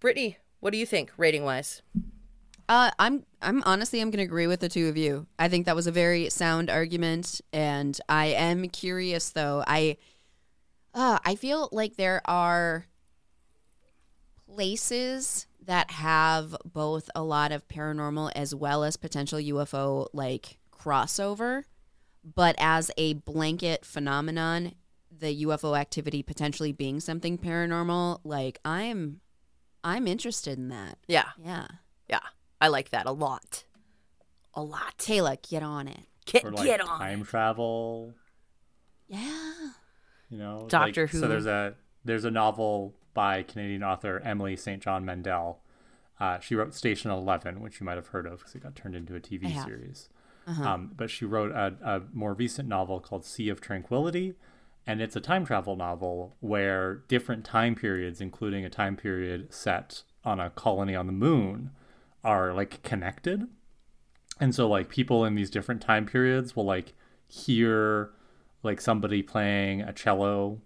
[0.00, 1.82] Brittany, what do you think, rating wise?
[2.68, 5.26] Uh, I'm I'm honestly I'm gonna agree with the two of you.
[5.38, 9.62] I think that was a very sound argument, and I am curious though.
[9.66, 9.98] I
[10.94, 12.86] uh, I feel like there are
[14.46, 21.64] places that have both a lot of paranormal as well as potential UFO like crossover,
[22.24, 24.74] but as a blanket phenomenon,
[25.16, 29.20] the UFO activity potentially being something paranormal, like I'm
[29.84, 30.98] I'm interested in that.
[31.08, 31.66] Yeah, Yeah.
[32.08, 32.20] yeah.
[32.60, 33.64] I like that a lot.
[34.54, 34.96] A lot.
[34.98, 36.00] Taylor, get on it.
[36.26, 37.00] Get, Or like get on.
[37.00, 37.04] It.
[37.04, 38.14] Time travel.
[39.08, 39.42] Yeah.
[40.30, 41.18] You know, Doctor like, Who.
[41.20, 44.82] So there's a there's a novel by Canadian author Emily St.
[44.82, 45.60] John Mandel.
[46.20, 48.94] Uh, she wrote Station Eleven, which you might have heard of because it got turned
[48.94, 50.08] into a TV series.
[50.66, 54.34] Um, but she wrote a, a more recent novel called Sea of Tranquility,
[54.86, 60.02] and it's a time travel novel where different time periods, including a time period set
[60.24, 61.70] on a colony on the moon,
[62.24, 63.46] are like connected.
[64.40, 66.94] And so like people in these different time periods will like
[67.28, 68.10] hear
[68.62, 70.60] like somebody playing a cello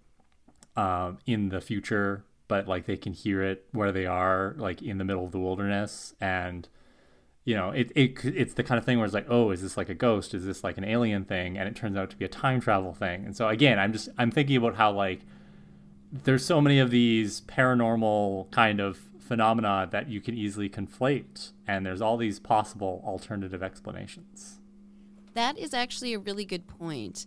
[0.76, 4.98] um, in the future, but like they can hear it where they are, like in
[4.98, 6.68] the middle of the wilderness, and
[7.44, 9.76] you know, it, it it's the kind of thing where it's like, oh, is this
[9.76, 10.34] like a ghost?
[10.34, 11.56] Is this like an alien thing?
[11.56, 13.24] And it turns out to be a time travel thing.
[13.24, 15.20] And so again, I'm just I'm thinking about how like
[16.12, 21.86] there's so many of these paranormal kind of phenomena that you can easily conflate, and
[21.86, 24.58] there's all these possible alternative explanations.
[25.34, 27.26] That is actually a really good point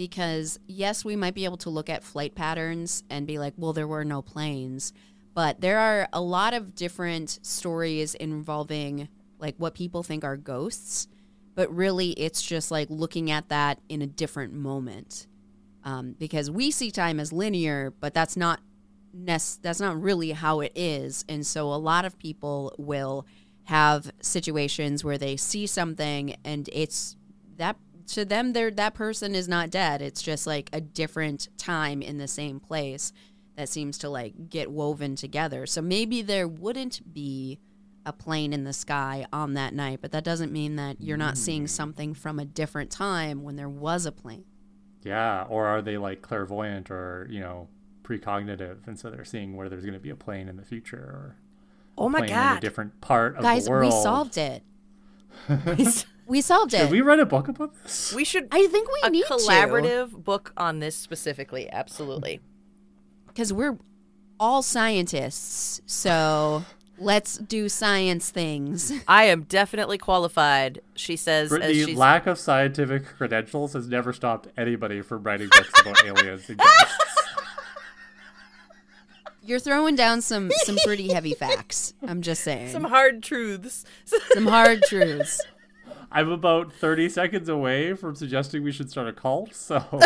[0.00, 3.74] because, yes, we might be able to look at flight patterns and be like, well,
[3.74, 4.94] there were no planes.
[5.34, 11.06] But there are a lot of different stories involving like what people think are ghosts,
[11.54, 15.26] but really it's just like looking at that in a different moment.
[15.84, 18.60] Um, because we see time as linear, but that's not
[19.12, 21.26] that's not really how it is.
[21.28, 23.26] And so a lot of people will
[23.64, 27.18] have situations where they see something and it's
[27.58, 27.76] that
[28.14, 30.02] to them they're that person is not dead.
[30.02, 33.12] It's just like a different time in the same place
[33.56, 35.66] that seems to like get woven together.
[35.66, 37.58] So maybe there wouldn't be
[38.06, 41.36] a plane in the sky on that night, but that doesn't mean that you're not
[41.36, 41.68] seeing mm.
[41.68, 44.44] something from a different time when there was a plane.
[45.02, 47.68] Yeah, or are they like clairvoyant or you know
[48.02, 50.96] precognitive, and so they're seeing where there's going to be a plane in the future
[50.96, 51.36] or
[52.00, 53.84] Oh my in a different part of Guys, the world.
[53.84, 54.62] we solved it.
[56.30, 56.78] we solved it.
[56.78, 58.12] Should we write a book about this?
[58.14, 61.70] we should I think we need a need collaborative book on this specifically.
[61.70, 62.40] Absolutely.
[63.26, 63.78] because we're
[64.38, 65.80] all scientists.
[65.86, 66.64] So
[67.00, 68.92] Let's do science things.
[69.08, 71.44] I am definitely qualified, she says.
[71.44, 76.04] as Brittany, she's, lack of scientific credentials has never stopped anybody from writing books about
[76.04, 76.60] aliens and.
[79.42, 81.94] You're throwing down some some pretty heavy facts.
[82.06, 82.68] I'm just saying.
[82.68, 83.86] some hard truths.
[84.34, 85.40] some hard truths.
[86.12, 89.84] I'm about 30 seconds away from suggesting we should start a cult, so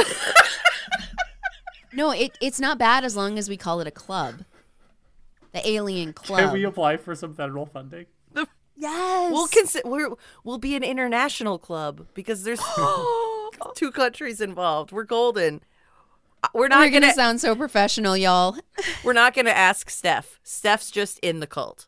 [1.94, 4.44] No, it, it's not bad as long as we call it a club.
[5.52, 6.40] The Alien Club.
[6.40, 8.06] can we apply for some federal funding?
[8.76, 9.32] yes.
[9.32, 10.10] We'll consider we're
[10.42, 12.60] we'll be an international club because there's
[13.76, 14.90] two countries involved.
[14.90, 15.62] We're golden.
[16.42, 18.58] Uh, We're not We're gonna, gonna, sound so professional, y'all.
[19.04, 20.40] we're not gonna ask Steph.
[20.42, 21.86] Steph's just in the cult.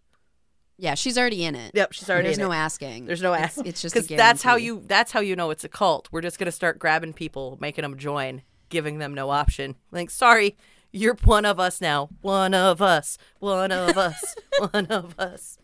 [0.79, 1.73] Yeah, she's already in it.
[1.75, 2.37] Yep, she's already in it.
[2.37, 2.57] There's in no it.
[2.57, 3.07] asking.
[3.07, 5.69] There's no It's, it's just because that's how you that's how you know it's a
[5.69, 6.09] cult.
[6.13, 9.77] We're just gonna start grabbing people, making them join, giving them no option.
[9.91, 10.57] Like, sorry,
[10.93, 12.11] you're one of us now.
[12.21, 13.17] One of us.
[13.39, 14.35] One of us.
[14.71, 15.59] one of us.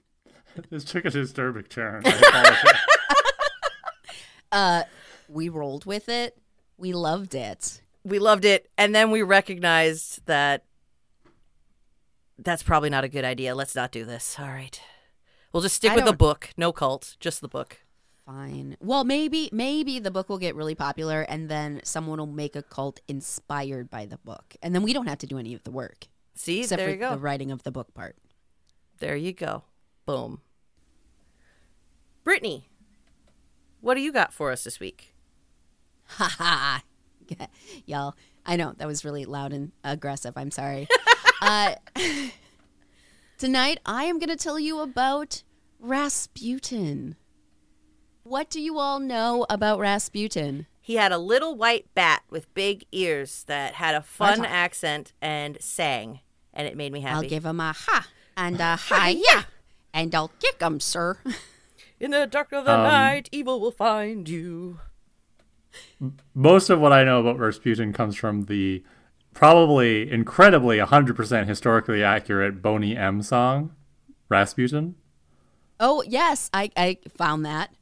[0.71, 2.03] This took a disturbing turn.
[2.07, 2.79] I.
[4.51, 4.83] Uh,
[5.31, 6.37] we rolled with it.
[6.77, 7.81] We loved it.
[8.05, 10.67] We loved it, and then we recognized that
[12.39, 13.55] that's probably not a good idea.
[13.55, 14.37] Let's not do this.
[14.39, 14.79] All right.
[15.53, 16.51] We'll just stick I with the don't- book.
[16.57, 17.79] No cult, just the book.
[18.25, 18.77] Fine.
[18.81, 22.63] Well, maybe maybe the book will get really popular, and then someone will make a
[22.63, 25.73] cult inspired by the book, and then we don't have to do any of the
[25.73, 27.11] work See, except there for you go.
[27.11, 28.17] the writing of the book part.
[29.01, 29.65] There you go.
[30.07, 30.41] Boom.
[32.23, 32.69] Brittany,
[33.81, 35.15] what do you got for us this week?
[36.07, 36.83] Ha ha.
[37.87, 38.15] Y'all,
[38.47, 40.35] I know that was really loud and aggressive.
[40.37, 40.87] I'm sorry.
[41.43, 41.75] uh,
[43.43, 45.43] tonight, I am going to tell you about
[45.81, 47.17] Rasputin.
[48.23, 50.67] What do you all know about Rasputin?
[50.81, 54.55] He had a little white bat with big ears that had a fun Right on.
[54.55, 56.21] accent and sang,
[56.55, 57.17] and it made me happy.
[57.17, 59.43] I'll give him a ha and a hi yeah,
[59.93, 61.19] and I'll kick him, sir.
[61.99, 64.79] In the dark of the Um, night, evil will find you.
[66.33, 68.85] Most of what I know about Rasputin comes from the
[69.35, 73.75] probably incredibly 100% historically accurate Boney M song,
[74.29, 74.95] Rasputin.
[75.81, 77.75] Oh yes, I, I found that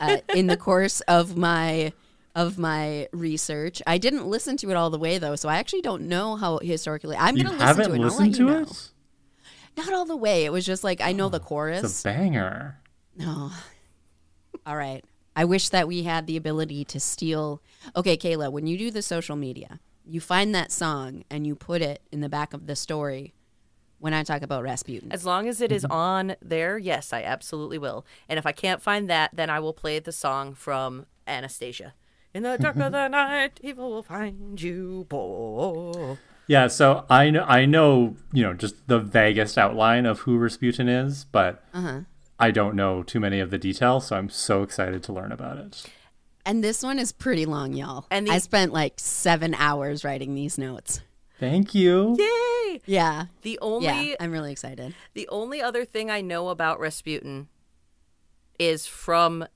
[0.00, 1.92] uh, in the course of my
[2.36, 3.80] of my research.
[3.86, 6.58] I didn't listen to it all the way though, so I actually don't know how
[6.58, 7.16] historically.
[7.16, 7.98] I'm gonna listen to it.
[7.98, 8.60] listened let you to know.
[8.62, 8.90] it?
[9.76, 10.44] Not all the way.
[10.44, 12.00] It was just like I know the It's chorus.
[12.00, 12.78] a banger.
[13.16, 13.50] No.
[14.66, 15.04] All right.
[15.36, 17.60] I wish that we had the ability to steal.
[17.96, 21.82] Okay, Kala, when you do the social media, you find that song and you put
[21.82, 23.34] it in the back of the story
[23.98, 25.10] when I talk about Rasputin.
[25.12, 25.92] As long as it is Mm-hmm.
[25.92, 28.04] on there, yes, I absolutely will.
[28.28, 31.94] And if I can't find that, then I will play the song from Anastasia.
[32.34, 35.06] In the dark of the night, evil will find you.
[35.08, 36.18] Bo.
[36.46, 40.88] Yeah, so I know I know, you know, just the vaguest outline of who Rasputin
[40.88, 42.00] is, but Uh-huh.
[42.38, 45.56] I don't know too many of the details, so I'm so excited to learn about
[45.58, 45.86] it.
[46.46, 48.06] And this one is pretty long, y'all.
[48.10, 51.00] And And the- I spent like seven hours writing these notes.
[51.40, 52.16] Thank you.
[52.18, 52.80] Yay!
[52.86, 53.26] Yeah.
[53.42, 54.16] The only Yeah.
[54.20, 54.94] I'm really excited.
[55.14, 57.48] the only other thing I know about Rasputin
[58.58, 59.46] is from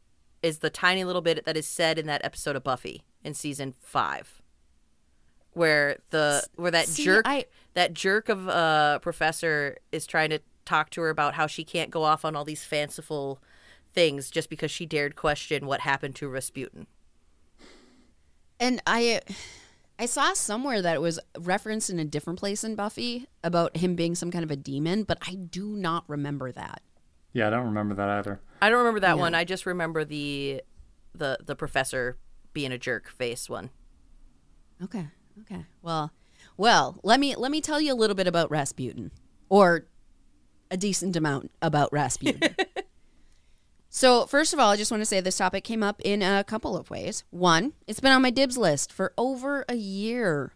[0.42, 3.74] is the tiny little bit that is said in that episode of Buffy in season
[3.80, 4.40] five,
[5.52, 10.40] where the where that See, jerk I- that jerk of a professor is trying to
[10.64, 13.40] talk to her about how she can't go off on all these fanciful
[13.92, 16.86] things just because she dared question what happened to Rasputin.
[18.60, 19.20] And I
[19.98, 23.94] I saw somewhere that it was referenced in a different place in Buffy about him
[23.96, 26.82] being some kind of a demon, but I do not remember that.
[27.32, 28.40] Yeah, I don't remember that either.
[28.62, 29.20] I don't remember that Yeah.
[29.22, 29.34] one.
[29.34, 30.62] I just remember the
[31.14, 32.16] the the professor
[32.52, 33.70] being a jerk face one.
[34.82, 35.08] Okay.
[35.42, 35.66] Okay.
[35.82, 36.12] Well,
[36.56, 39.12] well, let me let me tell you a little bit about Rasputin
[39.48, 39.86] or
[40.70, 42.54] a decent amount about Rasputin.
[43.98, 46.44] so, first of all, I just want to say this topic came up in a
[46.44, 47.24] couple of ways.
[47.30, 50.52] One, it's been on my dibs list for over a year.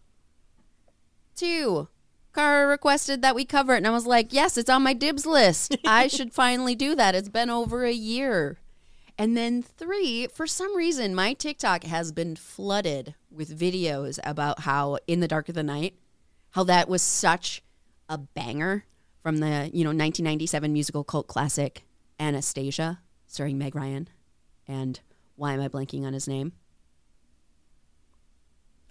[1.35, 1.89] Two,
[2.33, 5.27] Kara requested that we cover it, and I was like, yes, it's on my dibs
[5.27, 5.77] list.
[5.85, 7.17] I should finally do that.
[7.17, 8.61] It's been over a year.
[9.19, 14.99] And then three, for some reason, my TikTok has been flooded with videos about how
[15.09, 15.97] In the Dark of the Night,
[16.51, 17.65] how that was such
[18.09, 18.85] a banger
[19.21, 21.83] from the, you know, 1997 musical cult classic
[22.21, 23.01] Anastasia,
[23.33, 24.09] starring Meg Ryan.
[24.69, 25.01] And
[25.37, 26.53] why am I blanking on his name?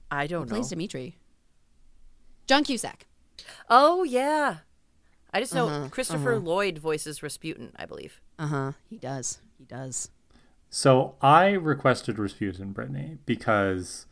[0.10, 0.56] I don't know.
[0.56, 1.16] plays Dimitri?
[2.48, 3.06] John Cusack.
[3.70, 4.58] Oh yeah,
[5.34, 7.72] I just know Uh-huh, Christopher Lloyd voices Rasputin.
[7.78, 8.20] I believe.
[8.38, 8.72] Uh huh.
[8.90, 9.40] He does.
[9.58, 10.10] He does.
[10.70, 14.06] So I requested Rasputin, Brittany, because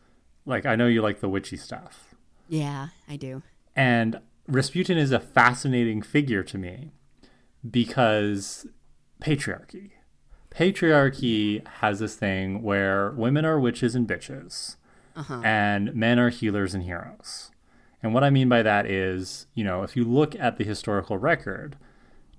[0.46, 2.14] like I know you like the witchy stuff.
[2.48, 3.42] Yeah, I do.
[3.76, 6.92] And Rasputin is a fascinating figure to me
[7.68, 8.66] because
[9.22, 9.90] patriarchy.
[10.50, 14.76] Patriarchy has this thing where women are witches and bitches,
[15.44, 17.50] and men are healers and heroes.
[18.02, 21.18] And what I mean by that is, you know, if you look at the historical
[21.18, 21.76] record,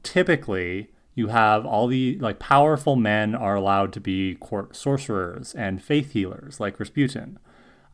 [0.04, 5.84] typically you have all the like powerful men are allowed to be court sorcerers and
[5.84, 7.38] faith healers like Rasputin.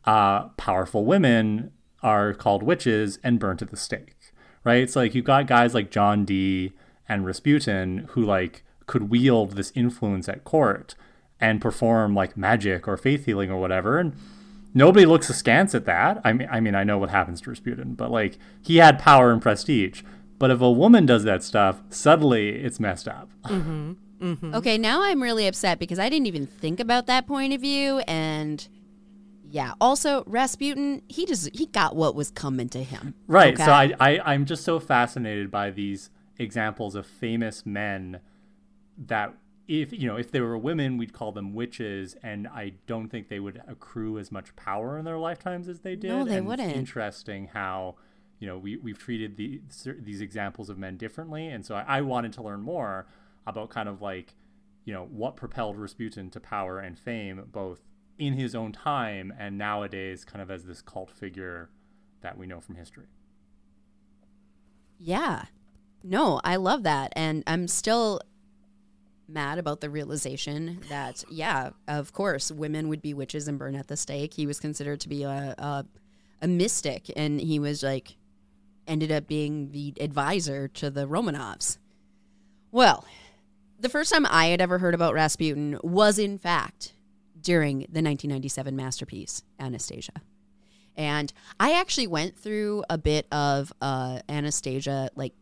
[0.04, 1.72] Uh, powerful women
[2.02, 4.32] are called witches and burnt at the stake,
[4.64, 4.82] right?
[4.82, 6.72] It's like you've got guys like John Dee
[7.08, 10.96] and Rasputin who like could wield this influence at court
[11.40, 14.16] and perform like magic or faith healing or whatever, and
[14.74, 16.20] nobody looks askance at that.
[16.24, 19.30] I mean, I mean, I know what happens to Rasputin, but like he had power
[19.30, 20.02] and prestige.
[20.38, 23.30] But if a woman does that stuff, suddenly it's messed up.
[23.44, 23.92] Mm-hmm.
[24.20, 24.54] Mm-hmm.
[24.54, 28.00] Okay, now I'm really upset because I didn't even think about that point of view
[28.00, 28.66] and
[29.50, 29.72] yeah.
[29.80, 33.14] Also, Rasputin, he just he got what was coming to him.
[33.26, 33.54] Right.
[33.54, 33.64] Okay?
[33.64, 38.20] So I, I I'm just so fascinated by these examples of famous men
[39.06, 39.34] that
[39.66, 43.28] if you know if they were women we'd call them witches and I don't think
[43.28, 46.08] they would accrue as much power in their lifetimes as they did.
[46.08, 46.70] No, they and wouldn't.
[46.70, 47.96] It's interesting how
[48.38, 49.60] you know we we've treated the,
[50.00, 53.06] these examples of men differently, and so I, I wanted to learn more
[53.46, 54.34] about kind of like
[54.84, 57.80] you know what propelled Rasputin to power and fame both
[58.18, 61.70] in his own time and nowadays kind of as this cult figure
[62.20, 63.06] that we know from history.
[64.98, 65.44] Yeah.
[66.02, 67.12] No, I love that.
[67.14, 68.20] And I'm still
[69.28, 73.88] mad about the realization that, yeah, of course, women would be witches and burn at
[73.88, 74.34] the stake.
[74.34, 75.84] He was considered to be a, a,
[76.40, 78.16] a mystic, and he was like,
[78.86, 81.78] ended up being the advisor to the Romanovs.
[82.72, 83.04] Well,
[83.78, 86.94] the first time I had ever heard about Rasputin was, in fact,
[87.40, 90.22] during the 1997 masterpiece, Anastasia.
[90.96, 95.32] And I actually went through a bit of uh, Anastasia, like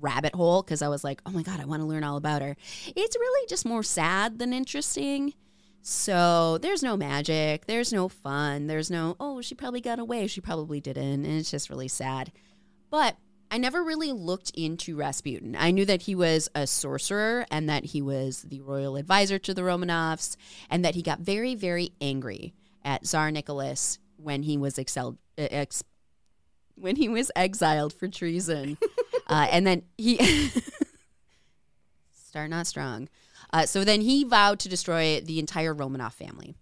[0.00, 2.42] rabbit hole, because I was like, oh my God, I want to learn all about
[2.42, 2.56] her.
[2.86, 5.34] It's really just more sad than interesting.
[5.82, 10.40] So there's no magic, there's no fun, there's no, oh, she probably got away, she
[10.40, 11.24] probably didn't.
[11.24, 12.32] And it's just really sad.
[12.90, 13.16] But
[13.50, 15.56] I never really looked into Rasputin.
[15.58, 19.54] I knew that he was a sorcerer and that he was the royal advisor to
[19.54, 20.36] the Romanovs
[20.68, 22.52] and that he got very, very angry
[22.84, 25.82] at Tsar Nicholas when he was excelled, uh, ex,
[26.74, 28.76] when he was exiled for treason.
[29.28, 30.18] uh, and then he
[32.12, 33.08] start not strong.
[33.52, 36.54] Uh, so then he vowed to destroy the entire Romanov family.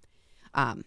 [0.54, 0.84] Um,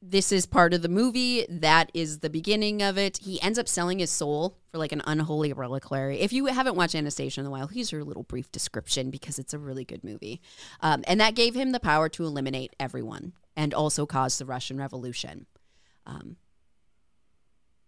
[0.00, 1.44] this is part of the movie.
[1.48, 3.18] That is the beginning of it.
[3.18, 6.20] He ends up selling his soul for like an unholy reliquary.
[6.20, 9.54] If you haven't watched Anastasia in a while, here's your little brief description because it's
[9.54, 10.40] a really good movie.
[10.80, 14.78] Um, and that gave him the power to eliminate everyone and also cause the Russian
[14.78, 15.46] Revolution.
[16.06, 16.36] Um,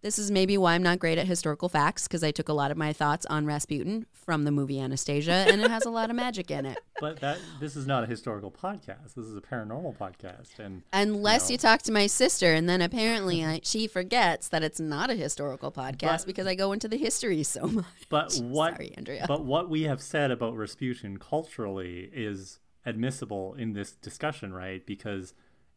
[0.03, 2.71] this is maybe why I'm not great at historical facts because I took a lot
[2.71, 6.17] of my thoughts on Rasputin from the movie Anastasia, and it has a lot of
[6.17, 6.79] magic in it.
[7.01, 9.15] But that this is not a historical podcast.
[9.17, 11.53] This is a paranormal podcast, and Unless No.
[11.53, 15.15] you talk to my sister, and then apparently I, she forgets that it's not a
[15.15, 17.85] historical podcast But- because I go into the history so much.
[18.11, 19.25] but what Sorry, Andrea.
[19.27, 24.85] but what we have said about Rasputin culturally is admissible in this discussion, right?
[24.87, 25.33] Because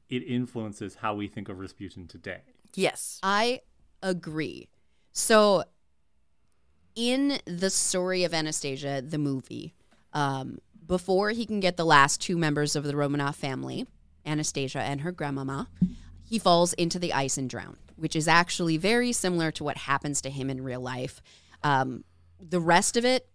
[0.10, 2.42] it influences how we think of Rasputin today.
[2.76, 3.20] Yes.
[3.24, 3.62] I
[4.04, 4.68] agree.
[5.12, 5.64] So,
[6.96, 9.74] in the story of Anastasia, the movie,
[10.14, 13.88] um, before he can get the last two members of the Romanov family,
[14.26, 15.68] Anastasia and her grandmama,
[16.24, 20.22] he falls into the ice and drown, which is actually very similar to what happens
[20.22, 21.22] to him in real life.
[21.64, 22.04] Um,
[22.40, 23.28] the rest of it,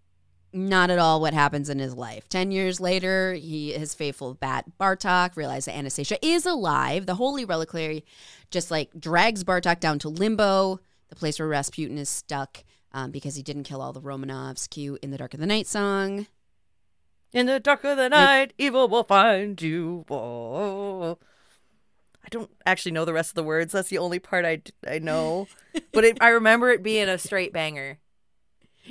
[0.53, 2.29] not at all what happens in his life.
[2.29, 7.07] Ten years later, he his faithful bat Bartok realizes that Anastasia is alive.
[7.07, 8.05] The holy reliquary
[8.51, 13.37] just like drags Bartok down to limbo, the place where Rasputin is stuck um, because
[13.37, 14.69] he didn't kill all the Romanovs.
[14.69, 16.27] Cue in the Dark of the Night song.
[17.33, 20.05] In the dark of the night, evil will find you.
[20.09, 21.19] Whoa.
[22.25, 23.73] I don't actually know the rest of the words.
[23.73, 25.47] That's the only part I, I know.
[25.93, 27.99] but it, I remember it being a straight banger.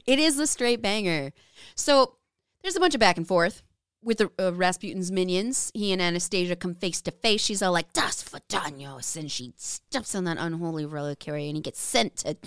[0.06, 1.32] It is the straight banger.
[1.76, 2.18] So
[2.62, 3.64] there's a bunch of back and forth
[4.04, 5.72] with the, uh, Rasputin's minions.
[5.74, 7.42] He and Anastasia come face to face.
[7.42, 9.18] She's all like, Das Vadanyos.
[9.18, 12.38] And she steps on that unholy reliquary and he gets sent to,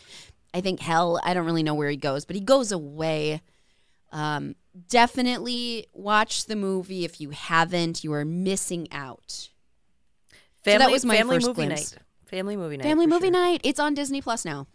[0.55, 1.20] I think, hell.
[1.22, 3.43] I don't really know where he goes, but he goes away.
[4.12, 4.56] Um,
[4.89, 8.02] definitely watch the movie if you haven't.
[8.02, 9.51] You are missing out.
[10.64, 11.93] Family, that was my family first movie glimpse.
[11.93, 12.02] night.
[12.27, 12.85] Family movie night.
[12.85, 13.32] Family movie sure.
[13.32, 13.60] night.
[13.64, 14.66] It's on Disney Plus now.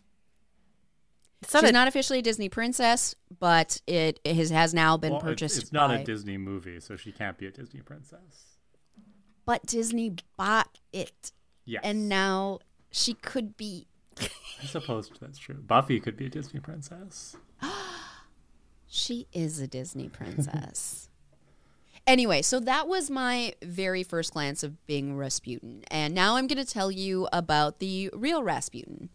[1.41, 4.98] It's not She's a- not officially a Disney princess, but it, it has, has now
[4.98, 5.62] been Well, it's- purchased.
[5.62, 8.57] it's, not by, a Disney movie, so she can't be a Disney princess.
[9.45, 11.32] but Disney bought it,
[11.66, 12.60] Yes, and now
[12.91, 13.88] she could be.
[14.20, 15.56] I suppose that's true.
[15.56, 17.36] Buffy could be a Disney princess.
[18.88, 21.10] She is a Disney princess.
[22.07, 25.84] anyway, so that was my very first glance of being Rasputin.
[25.90, 29.10] And now I'm going to tell you about the real Rasputin.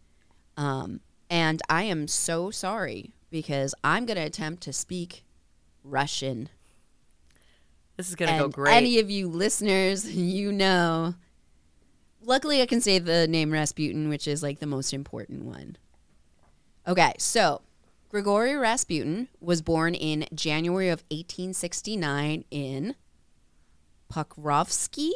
[0.57, 5.24] Um, and I am so sorry because I'm going to attempt to speak
[5.85, 6.48] Russian.
[7.97, 8.74] This is gonna go great.
[8.74, 11.15] Any of you listeners, you know.
[12.23, 15.77] Luckily, I can say the name Rasputin, which is like the most important one.
[16.89, 17.61] Okay, so
[18.09, 22.94] Grigory Rasputin was born in January of 1869 in
[24.11, 25.11] Pokrovsky,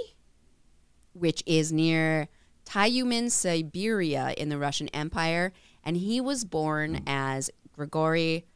[1.15, 2.29] which is near
[2.67, 5.53] Tyumen, Siberia in the Russian Empire.
[5.85, 8.47] And he was born as Grigory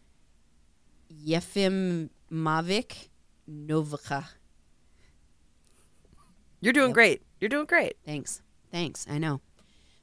[1.13, 2.09] Yefimovich
[3.47, 4.25] Novka.
[6.61, 7.23] You're doing great.
[7.41, 7.97] You're doing great.
[8.05, 8.43] Thanks.
[8.73, 9.07] Thanks.
[9.09, 9.41] I know.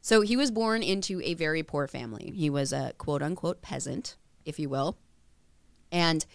[0.02, 2.32] So he was born into a very poor family.
[2.36, 4.98] He was a quote unquote peasant, if you will.
[5.92, 6.26] And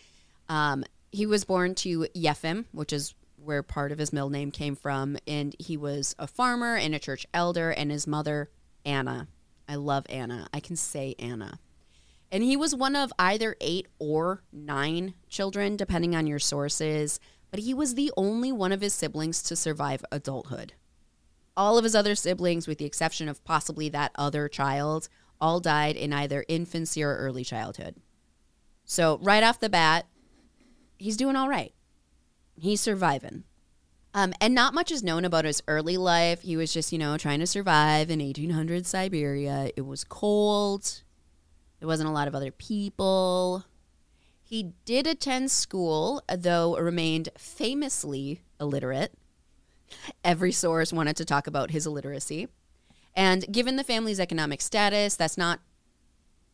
[0.48, 4.74] um, he was born to Yefim, which is where part of his middle name came
[4.74, 5.16] from.
[5.26, 8.50] And he was a farmer and a church elder, and his mother,
[8.84, 9.28] Anna.
[9.70, 10.48] I love Anna.
[10.52, 11.60] I can say Anna.
[12.32, 17.20] And he was one of either eight or nine children, depending on your sources.
[17.52, 20.72] But he was the only one of his siblings to survive adulthood.
[21.56, 25.09] All of his other siblings, with the exception of possibly that other child,
[25.40, 27.94] all died in either infancy or early childhood.
[28.84, 30.06] So, right off the bat,
[30.98, 31.72] he's doing all right.
[32.56, 33.44] He's surviving.
[34.12, 36.43] Um, and not much is known about his early life.
[36.43, 39.70] He was just, you know, trying to survive in 1800 Siberia.
[39.77, 41.03] It was cold.
[41.78, 43.65] There wasn't a lot of other people.
[44.43, 49.12] He did attend school, though remained famously illiterate.
[50.24, 52.49] Every source wanted to talk about his illiteracy.
[53.15, 55.61] And given the family's economic status, that's not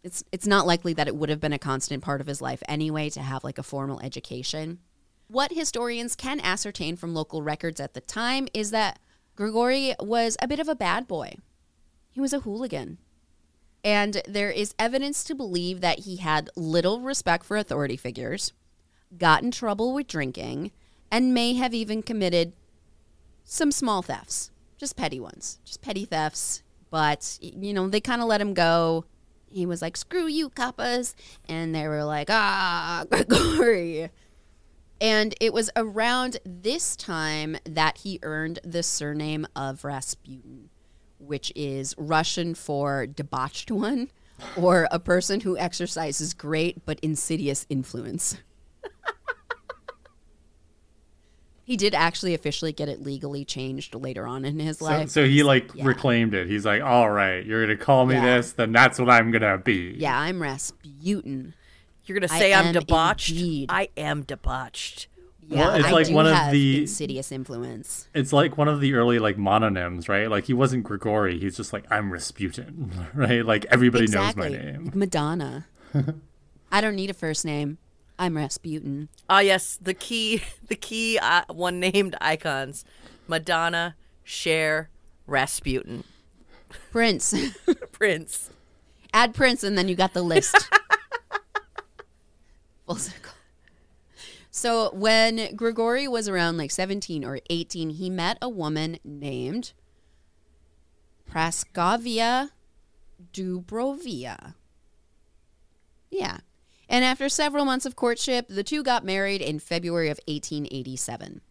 [0.03, 2.63] it's it's not likely that it would have been a constant part of his life
[2.69, 4.79] anyway to have like a formal education.
[5.29, 9.01] What historians can ascertain from local records at the time is that
[9.35, 11.37] Grigory was a bit of a bad boy.
[12.11, 12.99] He was a hooligan.
[13.83, 18.53] And there is evidence to believe that he had little respect for authority figures,
[19.17, 20.73] got in trouble with drinking,
[21.11, 22.53] and may have even committed
[23.45, 26.63] some small thefts, just petty ones, just petty thefts.
[26.91, 29.05] But, you know, they kind of let him go.
[29.49, 31.15] He was like, screw you, kappas.
[31.49, 34.11] And they were like, ah, Grigory.
[35.01, 40.71] And it was around this time that he earned the surname of Rasputin,
[41.19, 44.11] which is Russian for debauched one
[44.57, 48.39] or a person who exercises great but insidious influence.
[51.65, 55.11] he did actually officially get it legally changed later on in his So, life.
[55.11, 55.87] so he like Yeah.
[55.87, 56.49] reclaimed it.
[56.49, 58.37] He's like, "All right, you're gonna call me Yeah.
[58.37, 61.53] this, then that's what I'm gonna be." yeah, I'm Rasputin.
[62.07, 63.31] You're gonna say I'm am debauched.
[63.31, 63.71] indeed.
[63.71, 65.09] I am debauched.
[65.49, 68.09] Yeah, Well, it's I like do one of the- insidious influence.
[68.15, 70.29] It's like one of the early like mononyms, right?
[70.29, 71.39] Like he wasn't Grigori.
[71.39, 73.45] He's just like I'm Rasputin, right?
[73.47, 74.51] Like everybody exactly.
[74.51, 74.91] knows my name.
[74.95, 75.67] Madonna.
[76.73, 77.79] I don't need a first name.
[78.19, 79.09] I'm Rasputin.
[79.29, 82.85] Ah, yes, the key, the key uh, one named icons:
[83.29, 84.89] Madonna, Cher,
[85.27, 86.03] Rasputin,
[86.91, 87.35] Prince.
[87.93, 88.51] Prince.
[89.13, 90.69] Add Prince, and then you got the list.
[92.87, 93.33] Full circle.
[94.51, 99.73] So when Grigory was around like 17 or 18, he met a woman named
[101.31, 102.51] Praskovia
[103.33, 104.55] Dubrovia.
[106.11, 106.39] Yeah.
[106.89, 111.43] And after several months of courtship, the two got married in February of 1887.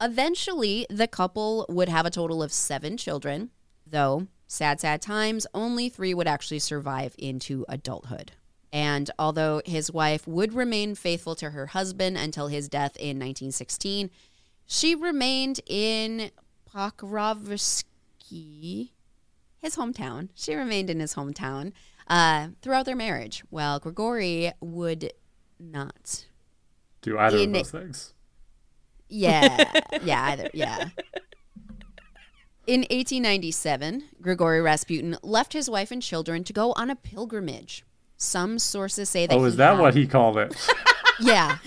[0.00, 3.50] Eventually, the couple would have a total of seven children,
[3.86, 8.32] though, sad, sad times, only three would actually survive into adulthood.
[8.72, 14.10] And although his wife would remain faithful to her husband until his death in 1916,
[14.66, 16.30] she remained in
[16.72, 17.84] Pokrovsky,
[19.58, 20.28] his hometown.
[20.34, 21.72] She remained in his hometown
[22.06, 25.12] uh, throughout their marriage, while Grigori would
[25.58, 26.26] not.
[27.02, 28.14] Do either In- of those things.
[29.08, 29.68] Yeah,
[30.04, 30.90] yeah, either, yeah.
[32.68, 37.84] In 1897, Grigory Rasputin left his wife and children to go on a pilgrimage.
[38.22, 39.34] Some sources say that.
[39.34, 40.54] Oh, is that had- what he called it?
[41.22, 41.58] Yeah.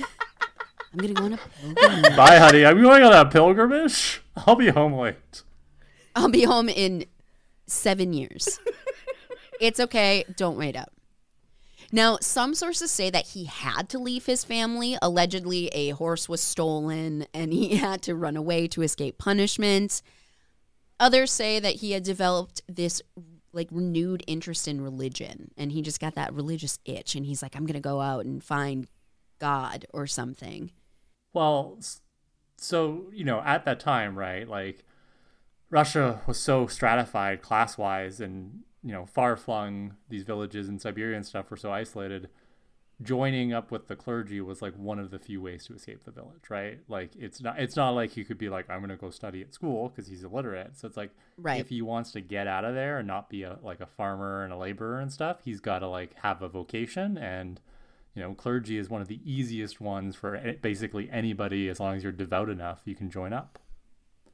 [0.91, 2.15] I'm gonna go on a pilgrimage.
[2.15, 2.65] Bye, honey.
[2.65, 4.19] I'm going on a pilgrimage.
[4.35, 5.43] I'll be home late.
[6.15, 7.05] I'll be home in
[7.67, 8.59] seven years.
[9.61, 10.23] it's okay.
[10.35, 10.91] Don't wait up.
[11.91, 14.97] Now, some sources say that he had to leave his family.
[15.03, 20.01] Allegedly, a horse was stolen and he had to run away to escape punishment.
[20.99, 23.03] Others say that he had developed this
[23.53, 27.55] like renewed interest in religion and he just got that religious itch and he's like,
[27.55, 28.88] I'm going to go out and find
[29.39, 30.71] God or something.
[31.34, 31.80] Well,
[32.57, 34.84] so, you know, at that time, right, like
[35.69, 41.15] Russia was so stratified class wise and, you know, far flung, these villages in Siberia
[41.15, 42.30] and stuff were so isolated.
[43.01, 46.11] Joining up with the clergy was like one of the few ways to escape the
[46.11, 46.79] village, right?
[46.87, 49.41] Like it's not it's not like he could be like I'm going to go study
[49.41, 50.77] at school because he's illiterate.
[50.77, 51.59] So it's like Right.
[51.59, 54.43] if he wants to get out of there and not be a like a farmer
[54.43, 57.59] and a laborer and stuff, he's got to like have a vocation and
[58.15, 62.03] you know, clergy is one of the easiest ones for basically anybody as long as
[62.03, 63.57] you're devout enough, you can join up.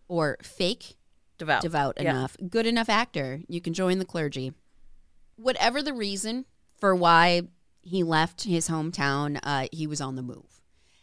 [0.10, 0.98] Or fake
[1.38, 1.61] Devout.
[1.61, 2.10] devout Yeah.
[2.11, 4.53] enough, good enough actor, you can join the clergy.
[5.38, 6.44] Whatever the reason
[6.77, 7.44] for why
[7.90, 10.61] he left his hometown, uh, he was on the move.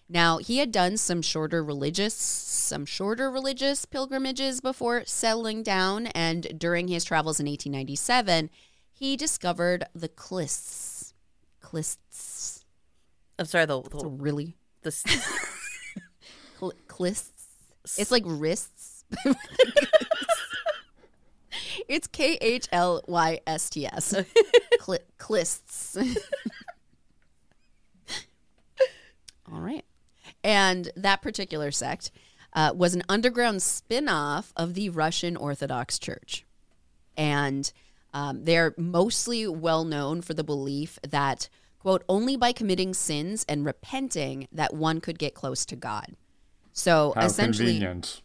[0.09, 6.59] Now he had done some shorter religious, some shorter religious pilgrimages before settling down, and
[6.59, 8.51] during his travels in 1897,
[8.93, 11.13] he discovered the Khlysts.
[11.63, 12.63] Khlysts.
[13.39, 14.91] I'm sorry, the, the, really the
[16.59, 17.99] cl- khlysts.
[17.99, 19.05] It's like wrists.
[21.89, 24.15] it's K H L Y S T S.
[24.79, 26.17] Cli- Khlysts.
[29.53, 29.85] All right.
[30.43, 32.11] And that particular sect
[32.53, 36.45] uh, was an underground spin off of the Russian Orthodox Church.
[37.17, 37.71] And
[38.13, 41.49] um, they're mostly well known for the belief that,
[41.79, 46.17] quote, only by committing sins and repenting that one could get close to God.
[46.73, 48.23] So How essentially, convenient.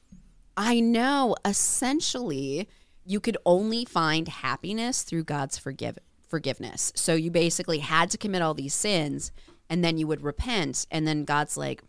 [0.57, 1.35] I know.
[1.45, 2.67] Essentially,
[3.05, 6.93] you could only find happiness through God's forgive forgiveness.
[6.95, 9.31] So you basically had to commit all these sins,
[9.71, 11.81] and then you would repent, and then God's like,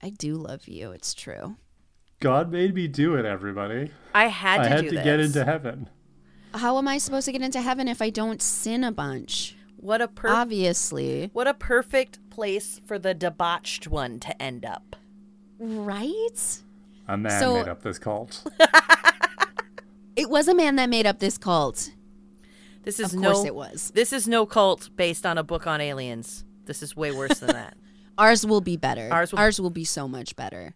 [0.00, 0.92] "I do love you.
[0.92, 1.56] It's true."
[2.20, 3.90] God made me do it, everybody.
[4.14, 5.04] I had to I had do to this.
[5.04, 5.90] get into heaven.
[6.54, 9.56] How am I supposed to get into heaven if I don't sin a bunch?
[9.76, 14.96] what a per- Obviously, what a perfect place for the debauched one to end up.
[15.58, 16.60] right?
[17.08, 18.44] A man So- made up this cult.
[20.16, 21.90] It was a man that made up this cult.
[22.84, 23.90] This is Of no it was.
[23.96, 26.44] This is no cult based on a book on aliens.
[26.64, 27.76] This is way worse than that.
[28.18, 29.08] Ours will be better.
[29.12, 30.74] Ours Ours will- will, be so much better.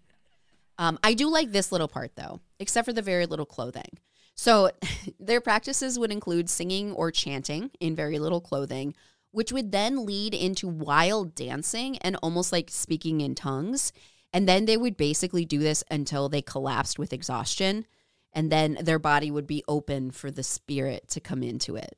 [0.78, 3.98] Um, I do like this little part though, except for the very little clothing.
[4.35, 4.70] So
[5.20, 8.94] their practices would include singing or chanting in very little clothing,
[9.32, 13.93] which would then lead into wild dancing and almost like speaking in tongues.
[14.32, 17.86] And then they would basically do this until they collapsed with exhaustion.
[18.32, 21.97] And then their body would be open for the spirit to come into it.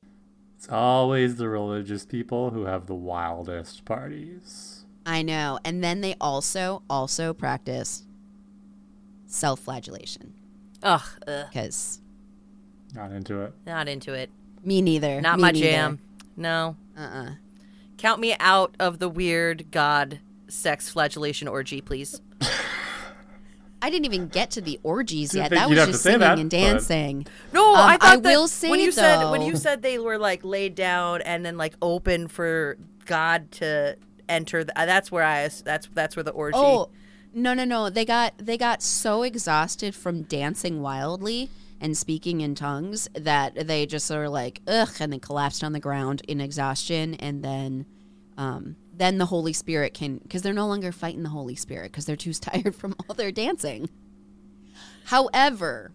[0.61, 4.85] It's always the religious people who have the wildest parties.
[5.07, 5.57] I know.
[5.65, 8.03] And then they also also practice
[9.25, 10.33] self-flagellation
[10.83, 11.99] Ugh, ugh, because
[12.93, 13.55] Not into it.
[13.65, 14.29] not into it.
[14.63, 15.19] me neither.
[15.19, 15.65] Not Me my neither.
[15.67, 15.99] jam.
[16.37, 16.75] No.
[16.95, 17.31] Uh-uh.
[17.97, 22.21] Count me out of the weird god sex flagellation orgy, please.
[23.81, 25.49] I didn't even get to the orgies yet.
[25.49, 27.25] That was just say singing that, and but- dancing.
[27.51, 29.97] No, Um, I thought I that will say, when you said when you said they
[29.97, 33.97] were like laid down and then like open for God to
[34.29, 34.63] enter.
[34.63, 36.57] The, uh, that's where I that's that's where the orgy.
[36.57, 36.89] Oh,
[37.33, 37.89] no, no, no.
[37.89, 41.49] They got they got so exhausted from dancing wildly
[41.79, 45.71] and speaking in tongues that they just sort of like ugh, and then collapsed on
[45.73, 47.85] the ground in exhaustion, and then.
[48.37, 52.05] Um, then the Holy Spirit can, because they're no longer fighting the Holy Spirit because
[52.05, 53.89] they're too tired from all their dancing.
[55.05, 55.91] However,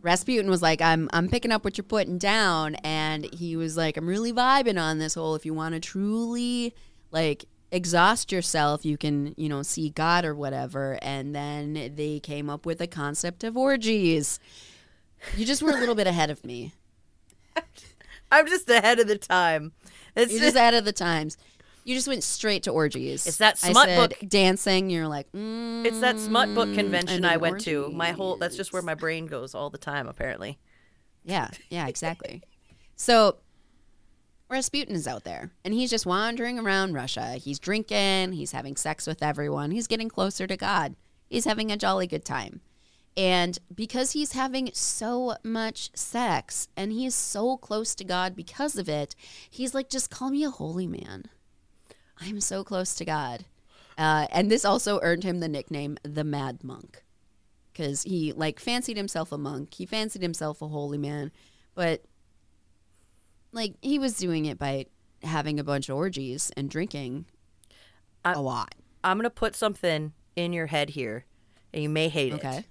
[0.00, 2.74] Rasputin was like, I'm I'm picking up what you're putting down.
[2.76, 6.74] And he was like, I'm really vibing on this whole if you want to truly
[7.10, 10.98] like exhaust yourself, you can, you know, see God or whatever.
[11.02, 14.40] And then they came up with the concept of orgies.
[15.36, 16.72] You just were a little bit ahead of me.
[18.32, 19.72] I'm just ahead of the time.
[20.16, 21.36] It's You're just ahead of the times.
[21.84, 23.26] You just went straight to orgies.
[23.26, 24.88] It's that I smut said book- dancing.
[24.90, 27.90] You're like, mm, It's that smut book convention and I went to.
[27.90, 30.58] My whole that's just where my brain goes all the time apparently.
[31.24, 32.42] Yeah, yeah, exactly.
[32.96, 33.36] so
[34.48, 37.32] Rasputin is out there and he's just wandering around Russia.
[37.34, 40.94] He's drinking, he's having sex with everyone, he's getting closer to God.
[41.30, 42.60] He's having a jolly good time.
[43.16, 48.76] And because he's having so much sex and he is so close to God because
[48.76, 49.14] of it,
[49.50, 51.24] he's like, just call me a holy man.
[52.22, 53.44] I'm so close to God.
[53.98, 57.02] Uh, and this also earned him the nickname the Mad Monk
[57.72, 59.74] because he like fancied himself a monk.
[59.74, 61.30] He fancied himself a holy man,
[61.74, 62.02] but
[63.52, 64.86] like he was doing it by
[65.22, 67.26] having a bunch of orgies and drinking
[68.24, 68.74] I- a lot.
[69.04, 71.24] I'm going to put something in your head here
[71.74, 72.58] and you may hate Okay.
[72.58, 72.64] it.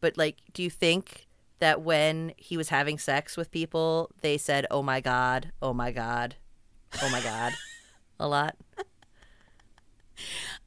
[0.00, 1.26] But like do you think
[1.58, 5.90] that when he was having sex with people, they said, "Oh my god, oh my
[5.92, 6.36] god,
[7.02, 7.52] oh my god,"
[8.18, 8.56] a lot?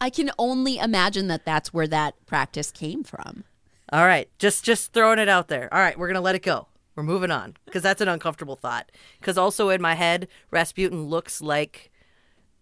[0.02, 3.44] I can only imagine that that's where that practice came from.
[3.92, 5.74] All right, just just throwing it out there.
[5.74, 6.68] All right, we're gonna let it go.
[6.96, 8.92] We're moving on because that's an uncomfortable thought.
[9.20, 11.92] Because also in my head, Rasputin looks like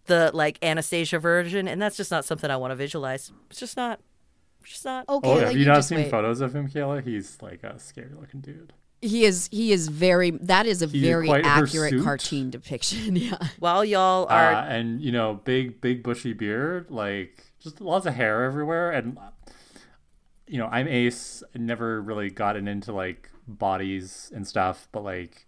[0.06, 3.32] the like Anastasia version, and that's just not something I want to visualize.
[3.50, 4.00] It's just not.
[4.62, 5.06] It's just not.
[5.10, 6.12] Okay, Oh, like have you not seen wait.
[6.12, 7.02] photos of him, Kala?
[7.02, 8.74] He's like a scary looking dude.
[9.02, 13.16] He is he is very that is a He's very accurate cartoon depiction.
[13.22, 13.38] Yeah.
[13.60, 18.14] While y'all are Uh, and you know, big, big bushy beard, like just lots of
[18.14, 18.92] hair everywhere.
[18.92, 19.18] And
[20.48, 21.44] you know, I'm Ace.
[21.56, 25.46] Never really gotten into like bodies and stuff, but like,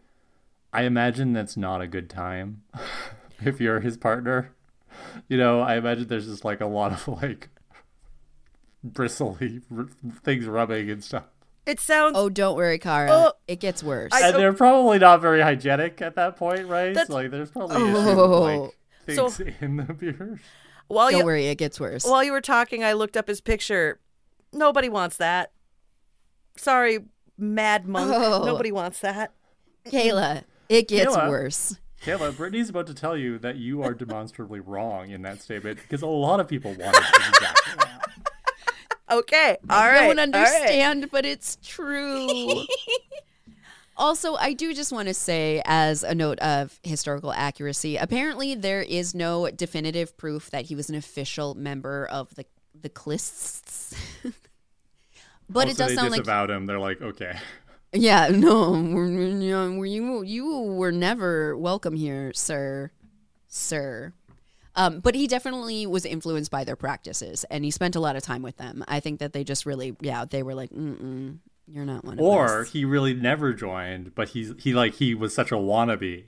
[0.71, 2.63] I imagine that's not a good time
[3.43, 4.53] if you're his partner.
[5.27, 7.49] You know, I imagine there's just like a lot of like
[8.83, 9.87] bristly r-
[10.23, 11.25] things rubbing and stuff.
[11.65, 13.09] It sounds Oh, don't worry, Kara.
[13.11, 13.33] Oh.
[13.47, 14.11] it gets worse.
[14.13, 16.93] I- and they're probably not very hygienic at that point, right?
[16.93, 17.85] That's- like, there's probably oh.
[17.85, 18.41] issues with, Oh.
[18.41, 18.71] like
[19.15, 20.39] So- things in the beard.
[20.87, 22.03] while don't you worry, it gets worse.
[22.05, 23.99] while you were talking, I looked up his picture.
[24.51, 25.51] Nobody wants that.
[26.57, 26.99] Sorry,
[27.37, 28.11] Mad Monk.
[28.13, 28.43] Oh.
[28.45, 29.31] Nobody wants that.
[29.89, 31.29] Kala, it gets Kala.
[31.29, 31.77] worse.
[32.05, 36.01] Kala, Brittany's about to tell you that you are demonstrably wrong in that statement because
[36.01, 38.02] a lot of people want it exactly that.
[39.19, 40.15] Okay, all I right.
[40.15, 40.51] don't all right.
[40.53, 42.65] understand, but it's true.
[43.97, 48.81] also, I do just want to say, as a note of historical accuracy, apparently there
[48.81, 52.45] is no definitive proof that he was an official member of the
[52.81, 53.95] the Khlysts.
[55.49, 56.65] but it does they sound like about him.
[56.65, 57.37] They're like, okay,
[57.93, 62.91] Yeah, no, we're- you you you were never welcome here, sir,
[63.47, 64.13] sir.
[64.75, 68.23] Um, but he definitely was influenced by their practices, and he spent a lot of
[68.23, 68.83] time with them.
[68.87, 71.37] I think that they just really, yeah, they were like, Mm-mm,
[71.67, 75.13] "You're not one of or us." he really never joined, but he's he like he
[75.13, 76.23] was such a wannabe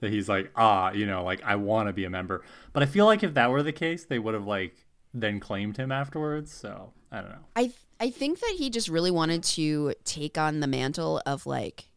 [0.00, 2.44] that he's like, ah, you know, like I want to be a member.
[2.72, 5.78] But I feel like if that were the case, they would have like then claimed
[5.78, 6.52] him afterwards.
[6.52, 7.44] So I don't know.
[7.54, 11.88] I I think that he just really wanted to take on the mantle of like,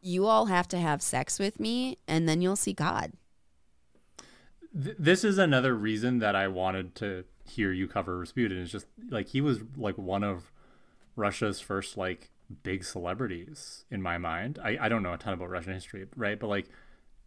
[0.00, 3.12] you all have to have sex with me, and then you'll see God.
[4.82, 8.58] Th- this is another reason that I wanted to hear you cover Rasputin.
[8.58, 10.50] Is just like he was like one of
[11.16, 12.30] Russia's first like
[12.62, 14.58] big celebrities in my mind.
[14.62, 16.38] I, I don't know a ton about Russian history, right?
[16.38, 16.66] But like,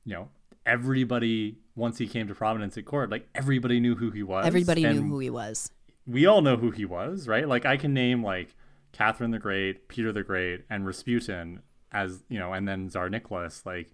[0.05, 0.29] you know,
[0.65, 4.45] everybody once he came to prominence at court, like everybody knew who he was.
[4.45, 5.71] Everybody knew who he was.
[6.05, 7.47] we all know who he was, right?
[7.47, 8.55] Like I can name like
[8.91, 11.61] Catherine the Great, Peter the Great, and Rasputin
[11.91, 13.65] as you know, and then Tsar Nicholas.
[13.65, 13.91] Like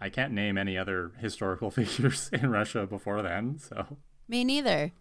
[0.00, 3.58] I can't name any other historical figures in Russia before then.
[3.58, 3.96] So
[4.28, 4.92] Me neither.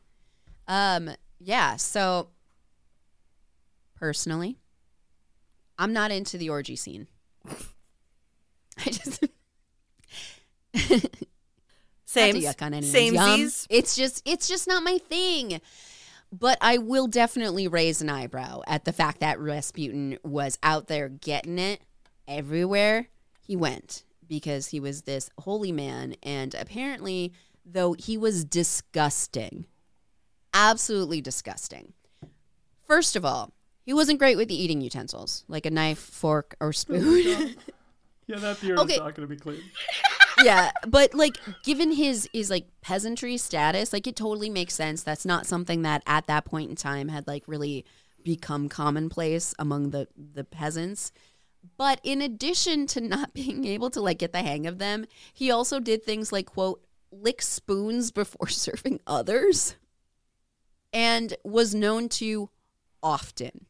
[0.68, 2.30] Um, yeah, so
[3.96, 4.58] personally,
[5.78, 7.08] I'm not into the orgy scene.
[8.78, 9.24] I just
[12.06, 12.36] Same.
[12.36, 13.14] yuck on anyone's Same.
[13.16, 13.52] yum.
[13.70, 15.62] It's just it's just not my thing.
[16.32, 21.08] But I will definitely raise an eyebrow at the fact that Rasputin was out there
[21.08, 21.82] getting it
[22.28, 23.08] everywhere
[23.40, 27.34] he went because he was this holy man and apparently
[27.66, 29.66] though he was disgusting.
[30.54, 31.94] Absolutely disgusting.
[32.86, 33.52] First of all,
[33.84, 37.02] he wasn't great with the eating utensils, like a knife, fork, or spoon.
[38.28, 38.94] yeah, that beard Okay.
[38.94, 39.62] is not going to be clean.
[40.44, 45.04] yeah, but like given his his like peasantry status, like it totally makes sense.
[45.04, 47.86] That's not something that at that point in time had like really
[48.24, 51.12] become commonplace among the the peasants.
[51.78, 55.52] But in addition to not being able to like get the hang of them, he
[55.52, 56.82] also did things like quote
[57.12, 59.76] lick spoons before serving others
[60.92, 62.50] and was known to
[63.02, 63.66] often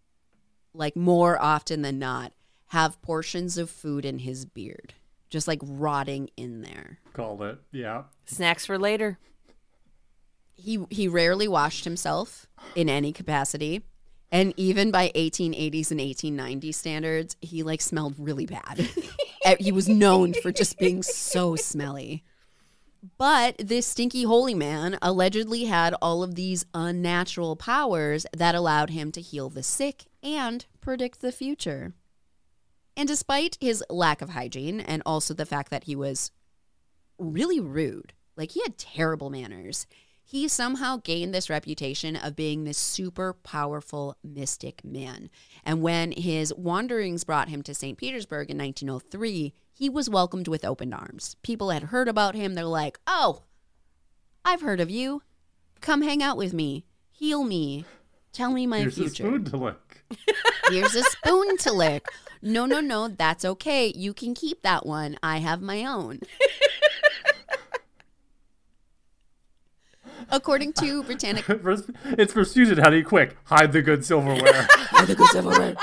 [0.74, 2.34] like more often than not
[2.68, 4.94] have portions of food in his beard
[5.30, 7.60] just like rotting in there Called it.
[7.72, 8.04] Yeah.
[8.26, 9.20] Snacks for later.
[10.56, 13.84] he he rarely washed himself in any capacity
[14.36, 18.88] and even by 1880s and 1890s standards he like smelled really bad
[19.60, 22.24] he was known for just being so smelly
[23.18, 29.12] but this stinky holy man allegedly had all of these unnatural powers that allowed him
[29.12, 31.94] to heal the sick and predict the future
[32.98, 36.32] and despite his lack of hygiene and also the fact that he was
[37.18, 38.14] really rude.
[38.38, 39.88] Like he had terrible manners.
[40.28, 45.30] He somehow gained this reputation of being this super powerful mystic man.
[45.64, 47.96] And when his wanderings brought him to St.
[47.98, 51.36] Petersburg in 1903, he was welcomed with open arms.
[51.44, 52.56] People had heard about him.
[52.56, 53.44] They're like, oh,
[54.44, 55.22] I've heard of you.
[55.80, 56.86] Come hang out with me.
[57.12, 57.86] Heal me.
[58.34, 59.24] Tell me my Here's a future.
[59.24, 60.04] spoon to lick.
[60.70, 62.08] Here's a spoon to lick.
[62.42, 63.94] No, no, no, that's okay.
[63.96, 65.18] You can keep that one.
[65.24, 66.20] I have my own.
[70.32, 72.78] According to Britannica, Ras- it's Rasputin.
[72.78, 74.68] How do you quick hide the good silverware?
[74.70, 75.76] Hide the good silverware.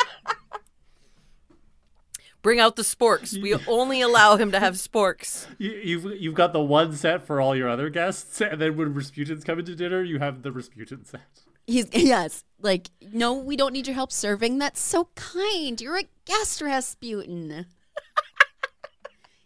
[2.42, 3.40] Bring out the sporks.
[3.40, 5.46] We only allow him to have sporks.
[5.58, 8.94] you, you've you've got the one set for all your other guests, and then when
[8.94, 11.20] Rasputin's coming to dinner, you have the Rasputin set.
[11.68, 14.58] he's yes, like no, we don't need your help serving.
[14.58, 15.80] That's so kind.
[15.80, 17.66] You're a guest, Rasputin.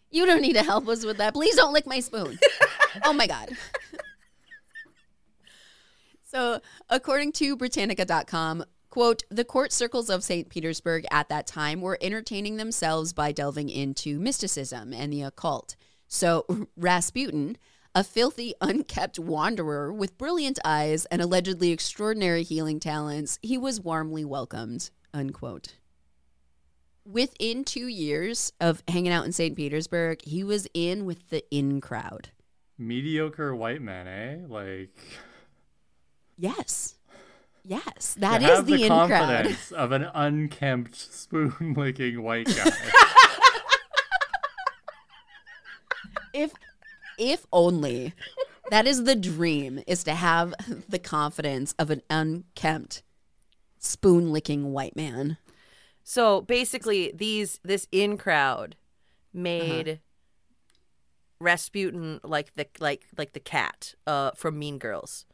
[0.09, 1.35] you don't need to help us with that.
[1.35, 2.39] Please don't lick my spoon.
[3.03, 3.49] oh my god.
[6.37, 10.47] So, according to Britannica.com, quote, the court circles of St.
[10.49, 15.75] Petersburg at that time were entertaining themselves by delving into mysticism and the occult.
[16.07, 16.45] So,
[16.77, 17.57] Rasputin,
[17.95, 24.23] a filthy, unkept wanderer with brilliant eyes and allegedly extraordinary healing talents, he was warmly
[24.23, 25.77] welcomed, unquote.
[27.03, 29.55] Within two years of hanging out in St.
[29.55, 32.29] Petersburg, he was in with the in crowd.
[32.77, 34.45] Mediocre white man, eh?
[34.47, 34.95] Like
[36.37, 36.95] Yes.
[37.63, 39.09] Yes, that is the, the in crowd.
[39.09, 42.71] confidence of an unkempt, spoon licking white guy.
[46.33, 46.53] If
[47.17, 48.13] if only
[48.69, 50.53] that is the dream is to have
[50.87, 53.01] the confidence of an unkempt
[53.79, 55.37] spoon licking white man.
[56.03, 58.75] So basically, these this in crowd
[59.33, 59.99] made
[61.39, 65.25] Rasputin like the like like the cat uh, from Mean Girls.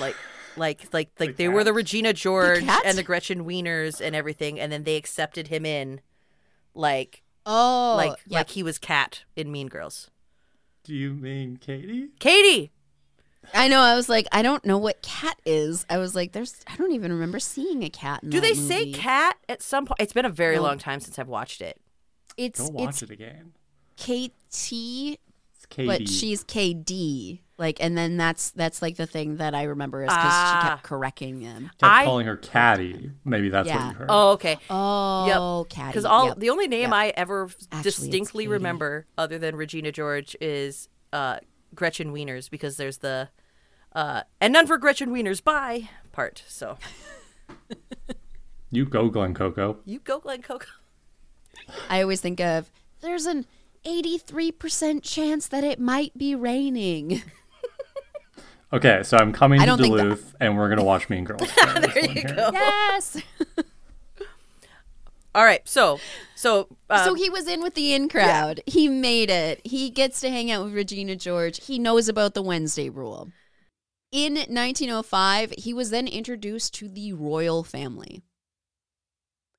[0.00, 0.16] Like
[0.56, 1.72] like like like they were the?
[1.72, 2.82] Regina George cat?
[2.84, 6.00] and the Gretchen Wieners and everything, and then they accepted him in,
[6.74, 8.38] like Oh, like yep.
[8.40, 10.10] like he was cat in Mean Girls.
[10.84, 12.08] do you mean Katie?
[12.18, 12.70] Katie,
[13.52, 13.80] I know.
[13.80, 15.84] I was like, I don't know what cat is.
[15.90, 16.62] I was like, there's.
[16.66, 18.22] I don't even remember seeing a cat.
[18.22, 20.00] In do that they say cat at some point?
[20.00, 20.62] It's been a very No.
[20.62, 21.78] long time since I've watched it.
[22.36, 23.52] It's Go watch it's it again.
[23.96, 25.86] KT, It's Katie.
[25.86, 27.40] but she's KD.
[27.56, 30.58] Like, and then that's that's like the thing that I remember is because Ah.
[30.62, 31.70] she kept correcting him.
[31.78, 33.12] kept I- calling her Caddy.
[33.24, 33.76] Maybe that's Yeah.
[33.86, 34.06] what you heard.
[34.10, 34.58] Oh, okay.
[34.68, 35.92] Oh, cat.
[35.92, 36.38] Because all Yep.
[36.40, 36.92] the only name Yep.
[36.92, 41.38] I ever Actually, distinctly remember, other than Regina George, is uh,
[41.76, 43.28] Gretchen Wieners because there's the
[43.94, 46.42] uh, and none for Gretchen Wieners bye part.
[46.48, 46.76] So
[48.70, 49.78] You go, Glen Coco.
[49.84, 50.66] you go, Glen Coco.
[51.88, 52.70] I always think of
[53.00, 53.46] there's an
[53.86, 57.22] 83% chance that it might be raining.
[58.74, 61.48] Okay, so I'm coming to don't that- Duluth, and we're gonna watch Mean Girls.
[61.56, 62.50] there you go.
[62.52, 63.22] yes.
[65.34, 66.00] All right, so
[66.34, 68.60] so um, so he was in with the in crowd.
[68.66, 69.60] He made it.
[69.64, 71.64] He gets to hang out with Regina George.
[71.64, 73.30] He knows about the Wednesday rule.
[74.10, 78.22] In 1905, he was then introduced to the royal family.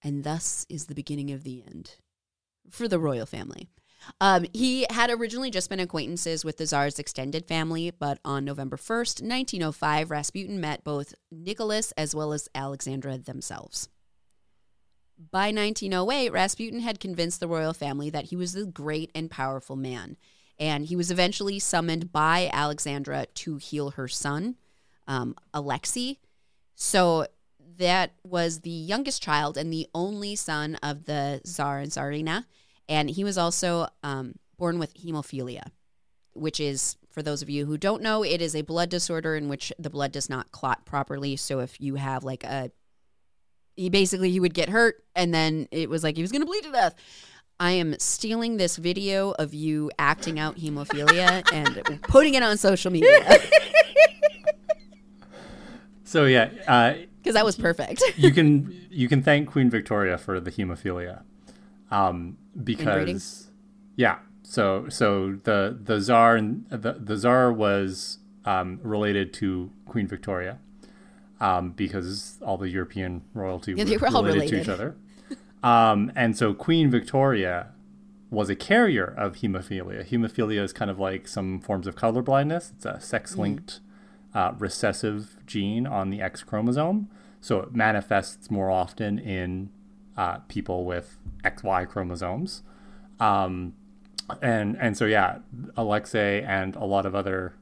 [0.02, 1.96] And thus is the beginning of the end
[2.70, 3.68] for the royal family.
[4.22, 8.78] Um, he had originally just been acquaintances with the Tsar's extended family, but on November
[8.78, 13.90] 1st, 1905, Rasputin met both Nicholas as well as Alexandra themselves.
[15.32, 19.76] By 1908, Rasputin had convinced the royal family that he was a great and powerful
[19.76, 20.18] man,
[20.60, 24.56] and he was eventually summoned by Alexandra to heal her son,
[25.08, 26.20] um, Alexei.
[26.76, 27.28] So
[27.78, 32.46] that was the youngest child and the only son of the Tsar and Tsarina,
[32.88, 35.64] and he was also um, born with hemophilia,
[36.34, 39.50] which is, for those of you who don't know, it is a blood disorder in
[39.50, 41.36] which the blood does not clot properly.
[41.36, 42.72] So if you have like a
[43.76, 46.46] he basically he would get hurt and then it was like he was going to
[46.46, 46.96] bleed to death.
[47.60, 52.92] I am stealing this video of you acting out hemophilia and putting it on social
[52.92, 53.20] media.
[56.06, 58.02] So yeah, uh, because that was perfect.
[58.16, 61.24] you can you can thank Queen Victoria for the hemophilia,
[61.92, 63.50] um, because
[63.96, 64.18] yeah.
[64.44, 70.60] So so the the czar and the the czar was um, related to Queen Victoria,
[71.40, 74.96] um, because all the European royalty Yeah, were they were all related, to each other,
[75.64, 77.72] um, and so Queen Victoria
[78.30, 80.08] was a carrier of hemophilia.
[80.08, 82.72] Hemophilia is kind of like some forms of color blindness.
[82.76, 83.80] It's a sex linked
[84.36, 87.10] uh, recessive gene on the X chromosome.
[87.40, 89.70] So it manifests more often in
[90.18, 92.64] uh, people with XY chromosomes.
[93.20, 93.74] Um,
[94.42, 95.40] and, and so, yeah,
[95.78, 97.54] Alexei and a lot of other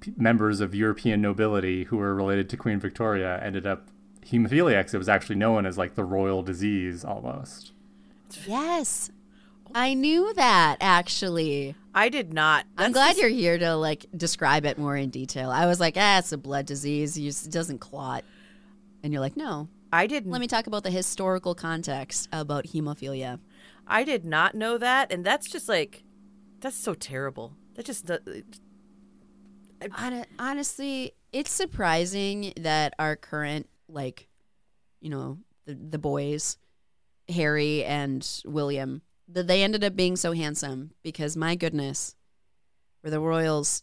[0.00, 3.88] p- members of European nobility who were related to Queen Victoria ended up
[4.26, 4.92] hemophiliacs.
[4.94, 7.72] It was actually known as like the royal disease almost.
[8.46, 9.10] yes
[9.74, 12.66] i knew that actually I did not.
[12.78, 15.94] i'm glad just- you're here to like describe it more in detail i was like
[15.96, 18.24] ah it's a blood disease You just- it doesn't clot
[19.02, 20.30] and you're like no I didn't.
[20.30, 23.40] let me talk about the historical context about hemophilia
[23.86, 26.02] I did not know that, and that's just like
[26.60, 27.54] that's so terrible.
[27.74, 28.10] That just
[29.92, 34.28] Hon- honestly, it's surprising that our current, like,
[35.00, 36.56] you know, the, the boys,
[37.28, 42.16] Harry and William, that they ended up being so handsome because my goodness,
[43.04, 43.82] were the royals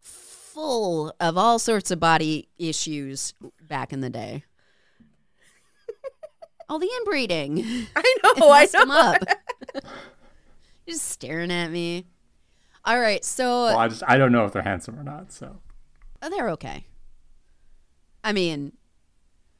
[0.00, 4.44] full of all sorts of body issues back in the day.
[6.68, 7.58] All the inbreeding.
[7.96, 8.80] I know, I messed know.
[8.80, 9.22] them up.
[10.88, 12.06] just staring at me.
[12.84, 15.32] All right, so Well, I just I don't know if they're handsome or not.
[15.32, 15.58] So
[16.22, 16.86] Oh, they're okay.
[18.24, 18.72] I mean,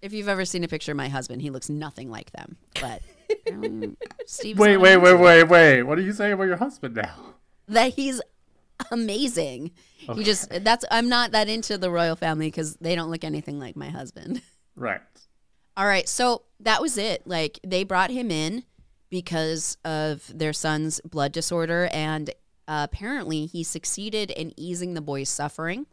[0.03, 2.57] if you've ever seen a picture of my husband, he looks nothing like them.
[2.81, 3.03] But
[3.53, 5.83] um, Steve's wait, wait, wait, wait, wait.
[5.83, 7.15] What are you saying about your husband now?
[7.69, 8.21] That he's
[8.91, 9.73] amazing.
[9.99, 13.59] He just that's I'm not that into the royal family because they don't look anything
[13.59, 14.41] like my husband.
[14.75, 15.01] Right.
[15.79, 17.25] All right, so that was it.
[17.25, 18.65] Like they brought him in
[19.11, 22.31] because of their son's blood disorder, and
[22.67, 25.87] uh, apparently he succeeded in easing the boy's suffering.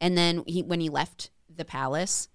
[0.00, 2.28] And then he, when he left the palace,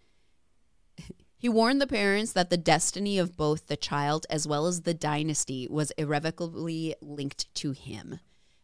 [1.40, 4.94] he warned the parents that the destiny of both the child as well as the
[4.94, 8.20] dynasty was irrevocably linked to him,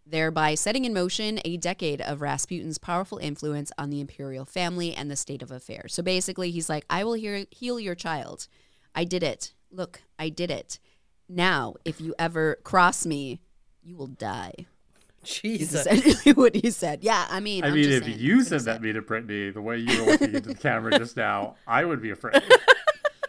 [0.09, 5.11] thereby setting in motion a decade of Rasputin's powerful influence on the imperial family and
[5.11, 5.93] the state of affairs.
[5.93, 8.47] So basically, he's like, I will hear, heal your child.
[8.95, 9.53] I did it.
[9.71, 10.79] Look, I did it.
[11.29, 13.41] Now, if you ever cross me,
[13.83, 14.53] you will die.
[15.23, 15.85] Jesus.
[15.85, 17.03] essentially what he said.
[17.03, 19.61] Yeah, I mean, I I'm mean, if saying, you said that me to Brittany, the
[19.61, 22.41] way you were looking into the camera just now, I would be afraid.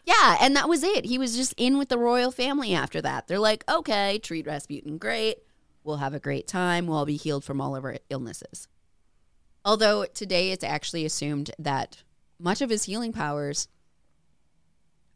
[0.05, 1.05] Yeah, and that was it.
[1.05, 3.28] He was just in with the royal family after that.
[3.28, 5.36] They're like, okay, treat Rasputin great.
[5.89, 6.86] We'll have a great time.
[6.86, 8.69] We'll all be healed from all of our illnesses.
[9.65, 12.02] Although today it's actually assumed that
[12.39, 13.69] much of his healing powers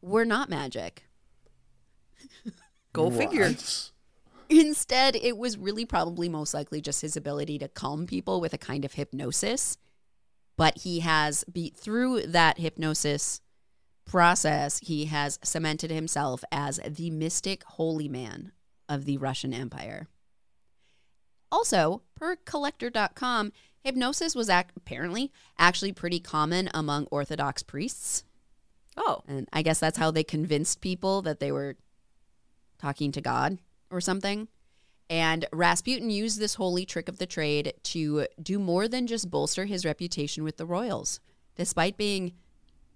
[0.01, 1.05] were not magic.
[2.95, 3.55] Go figure.
[4.49, 8.59] Instead, it was really probably most likely just his ability to calm people with a
[8.59, 9.77] kind of hypnosis.
[10.57, 13.43] But he has, be, through that hypnosis
[14.07, 18.53] process, he has cemented himself as the mystic holy man
[18.89, 20.09] of the Russian Empire.
[21.53, 28.25] Also, per collector.com, hypnosis was ac- apparently actually pretty common among Orthodox priests.
[28.97, 31.77] Oh, And I guess that's how they convinced people that they were
[32.79, 33.59] talking to God
[33.91, 34.49] or something.
[35.09, 39.67] And Rasputin used this holy trick of the trade to do more than just bolster
[39.67, 41.21] his reputation with the royals.
[41.57, 42.33] Despite being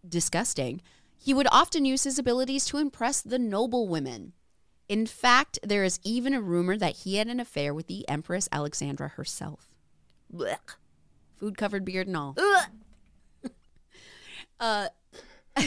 [0.09, 0.81] disgusting,
[1.19, 4.33] he would often use his abilities to impress the noble women.
[4.89, 8.49] In fact, there is even a rumor that he had an affair with the Empress
[8.53, 9.69] Alexandra herself.
[10.33, 10.77] Blech.
[11.37, 12.37] Food covered beard and all.
[14.59, 14.89] Uh,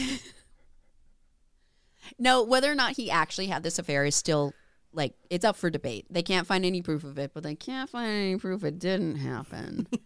[2.18, 4.54] no, whether or not he actually had this affair is still
[4.94, 6.08] like it's up for debate.
[6.10, 9.18] They can't find any proof of it, but they can't find any proof it didn't
[9.18, 9.88] happen.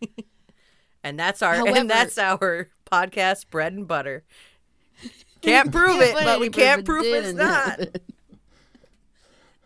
[1.06, 4.24] And that's our However- and that's our podcast bread and butter.
[5.42, 7.70] Can't prove it, but we can't proof prove it it's not.
[7.72, 7.90] happen.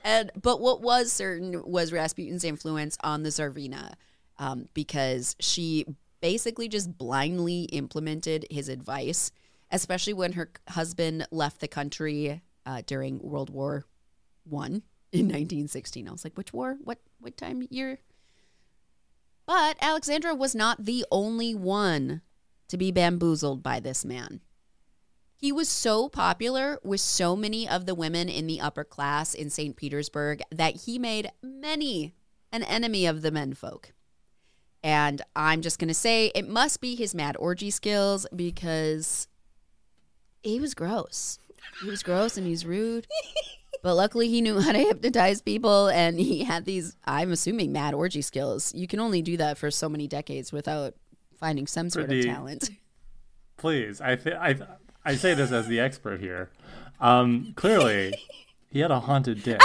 [0.04, 3.94] And but what was certain was Rasputin's influence on the Tsarina,
[4.38, 5.86] um, because she
[6.22, 9.32] basically just blindly implemented his advice,
[9.72, 13.86] especially when her husband left the country uh, during World War
[14.44, 16.08] One in 1916.
[16.08, 16.78] I was like, which war?
[16.84, 18.00] What what time year?
[19.46, 22.22] But Alexandra was not the only one
[22.68, 24.42] to be bamboozled by this man.
[25.40, 29.52] He was so popular with so many of the women in the upper class in
[29.52, 29.76] St.
[29.76, 32.16] Petersburg that he made many
[32.52, 33.94] an enemy of the menfolk.
[34.84, 39.28] And I'm just going to say it must be his mad orgy skills because
[40.42, 41.38] he was gross.
[41.82, 43.08] He was gross and he's rude.
[43.84, 47.94] But luckily, he knew how to hypnotize people and he had these, I'm assuming, mad
[47.94, 48.74] orgy skills.
[48.74, 50.96] You can only do that for so many decades without
[51.40, 52.72] finding some sort of talent.
[53.56, 54.58] Please, I th- I
[55.08, 56.50] I say this as the expert here.
[57.00, 58.14] Um, clearly,
[58.70, 59.62] he had a haunted dick.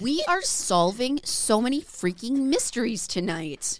[0.00, 3.78] We are solving so many freaking mysteries tonight.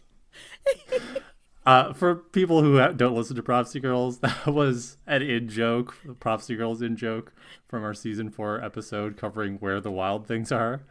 [1.66, 6.55] Uh, for people who don't listen to Prophecy Girls, that was an in joke, Prophecy
[6.55, 7.33] Girls in joke
[7.66, 10.83] from our season four episode covering where the wild things are.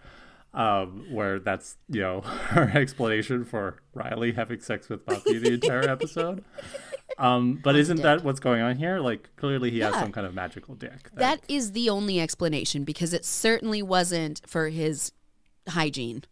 [0.54, 5.88] Um, where that's you know her explanation for Riley having sex with Buffy the entire
[5.88, 6.44] episode.
[7.18, 9.00] Um, but isn't that what's going on here?
[9.00, 11.10] Like clearly he has some kind of magical dick.
[11.14, 15.12] That is the only explanation because it certainly wasn't for his
[15.70, 16.24] hygiene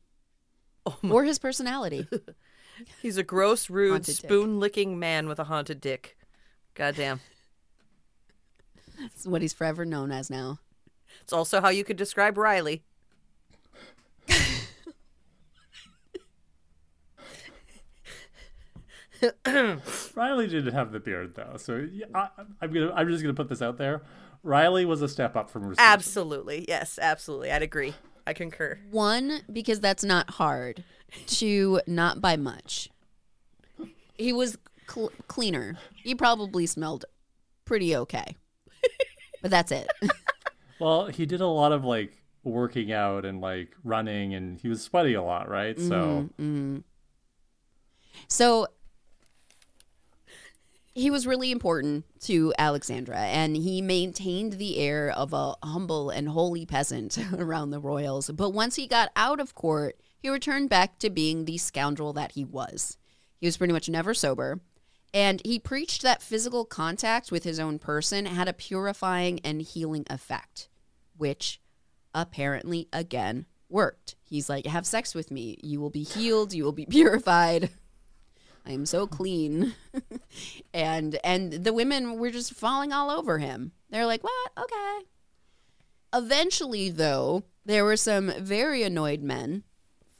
[1.09, 2.07] or his personality.
[3.01, 6.17] He's a gross, rude, spoon licking man with a haunted dick.
[6.73, 7.21] Goddamn.
[8.99, 10.59] It's what he's forever known as now.
[11.21, 12.83] It's also how you could describe Riley.
[20.15, 22.29] Riley didn't have the beard though, so I,
[22.61, 22.91] I'm gonna.
[22.93, 24.01] I'm just gonna put this out there.
[24.43, 25.91] Riley was a step up from Rasputin.
[25.91, 26.65] Absolutely.
[26.67, 27.51] Yes, absolutely.
[27.51, 27.95] I'd agree.
[28.27, 28.79] I concur.
[28.91, 30.83] One, because that's not hard.
[31.25, 32.89] Two, not by much.
[34.17, 34.57] He was
[34.87, 35.77] cl- cleaner.
[36.03, 37.05] He probably smelled
[37.65, 38.35] pretty okay.
[39.41, 39.91] But that's it.
[40.79, 44.81] Well, he did a lot of like working out and like running, and he was
[44.81, 45.79] sweaty a lot, right?
[45.79, 46.79] So mm-hmm.
[48.27, 48.67] So
[50.95, 56.29] he was really important to Alexandra, and he maintained the air of a humble and
[56.29, 58.29] holy peasant around the royals.
[58.29, 62.31] But once he got out of court, he returned back to being the scoundrel that
[62.31, 62.97] he was.
[63.37, 64.61] He was pretty much never sober.
[65.13, 70.05] And he preached that physical contact with his own person had a purifying and healing
[70.09, 70.69] effect,
[71.17, 71.59] which
[72.13, 74.15] apparently, again, worked.
[74.23, 75.57] He's like, Have sex with me.
[75.61, 76.53] You will be healed.
[76.53, 77.69] You will be purified.
[78.65, 79.75] I am so clean.
[80.73, 83.71] and and the women were just falling all over him.
[83.89, 84.51] They're like, "What?
[84.57, 85.05] Okay."
[86.13, 89.63] Eventually, though, there were some very annoyed men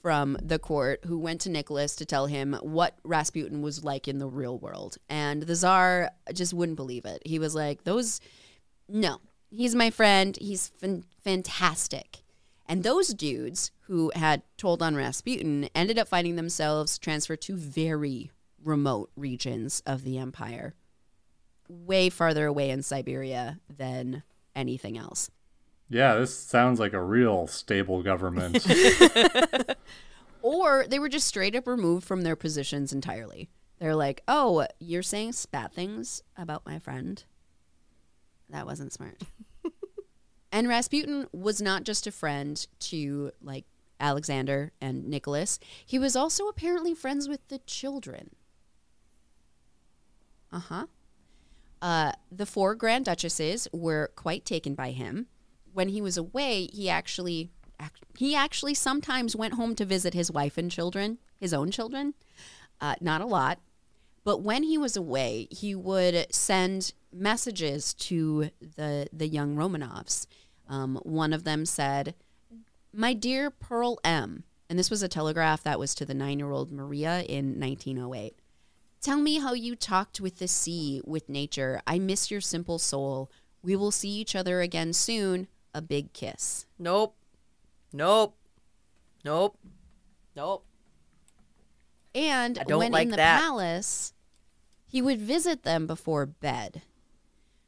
[0.01, 4.19] from the court who went to Nicholas to tell him what Rasputin was like in
[4.19, 4.97] the real world.
[5.09, 7.23] And the czar just wouldn't believe it.
[7.26, 8.19] He was like, "Those
[8.88, 9.19] no.
[9.49, 10.38] He's my friend.
[10.39, 12.23] He's fan- fantastic."
[12.67, 18.31] And those dudes who had told on Rasputin ended up finding themselves transferred to very
[18.66, 20.74] remote regions of the empire,
[21.70, 24.24] way farther away in Siberia than
[24.56, 25.32] anything else.
[25.88, 28.66] yeah, this sounds like a real stable government.
[30.46, 33.50] Or they were just straight up removed from their positions entirely.
[33.80, 37.24] They're like, oh, you're saying spat things about my friend?
[38.52, 39.24] That wasn't smart.
[40.52, 43.66] and Rasputin was not just a friend to like
[44.00, 48.30] Alexander and Nicholas, he was also apparently friends with the children.
[50.56, 50.86] Uh-huh.
[51.82, 55.27] Uh The four grand duchesses were quite taken by him.
[55.73, 60.32] When he was away, he actually ac- he actually sometimes went home to visit his
[60.32, 62.14] wife and children, his own children.
[62.80, 63.60] Uh, not a lot,
[64.23, 70.27] but when he was away, he would send messages to the the young Romanovs.
[70.69, 72.15] Um, one of them said,
[72.94, 77.22] "My dear Pearl M," and this was a telegraph that was to the nine-year-old Maria
[77.23, 78.36] in 1908.
[79.06, 81.80] Tell me how you talked with the sea, with nature.
[81.86, 83.30] I miss your simple soul.
[83.61, 85.48] We will see each other again soon.
[85.76, 86.65] A big kiss.
[86.80, 87.15] Nope.
[87.94, 88.36] Nope.
[89.23, 89.60] Nope.
[90.36, 90.65] Nope.
[92.15, 93.41] And when like in the that.
[93.41, 94.15] palace,
[94.88, 96.82] he would visit them before bed,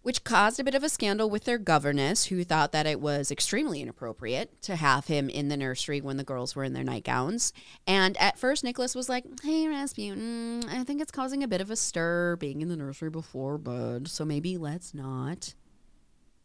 [0.08, 3.30] which caused a bit of a scandal with their governess, who thought that it was
[3.30, 7.52] extremely inappropriate to have him in the nursery when the girls were in their nightgowns.
[7.86, 11.70] And at first, Nicholas was like, Hey, Rasputin, I think it's causing a bit of
[11.70, 15.56] a stir being in the nursery before bed, so maybe let's not.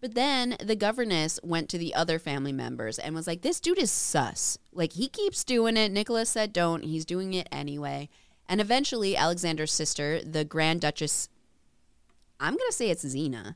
[0.00, 3.78] But then the governess went to the other family members and was like, This dude
[3.78, 4.58] is sus.
[4.72, 5.92] Like, he keeps doing it.
[5.92, 6.82] Nicholas said don't.
[6.82, 8.08] He's doing it anyway.
[8.48, 11.28] And eventually, Alexander's sister, the Grand Duchess,
[12.42, 13.54] I'm going to say it's Xena.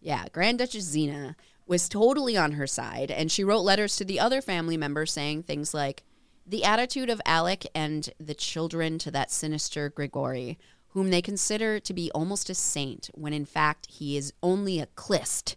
[0.00, 1.36] Yeah, Grand Duchess Xena
[1.68, 3.12] was totally on her side.
[3.12, 6.02] And she wrote letters to the other family members saying things like,
[6.44, 10.58] The attitude of Alix and the children to that sinister Grigori,
[10.88, 14.86] whom they consider to be almost a saint, when in fact he is only a
[14.86, 15.54] khlyst.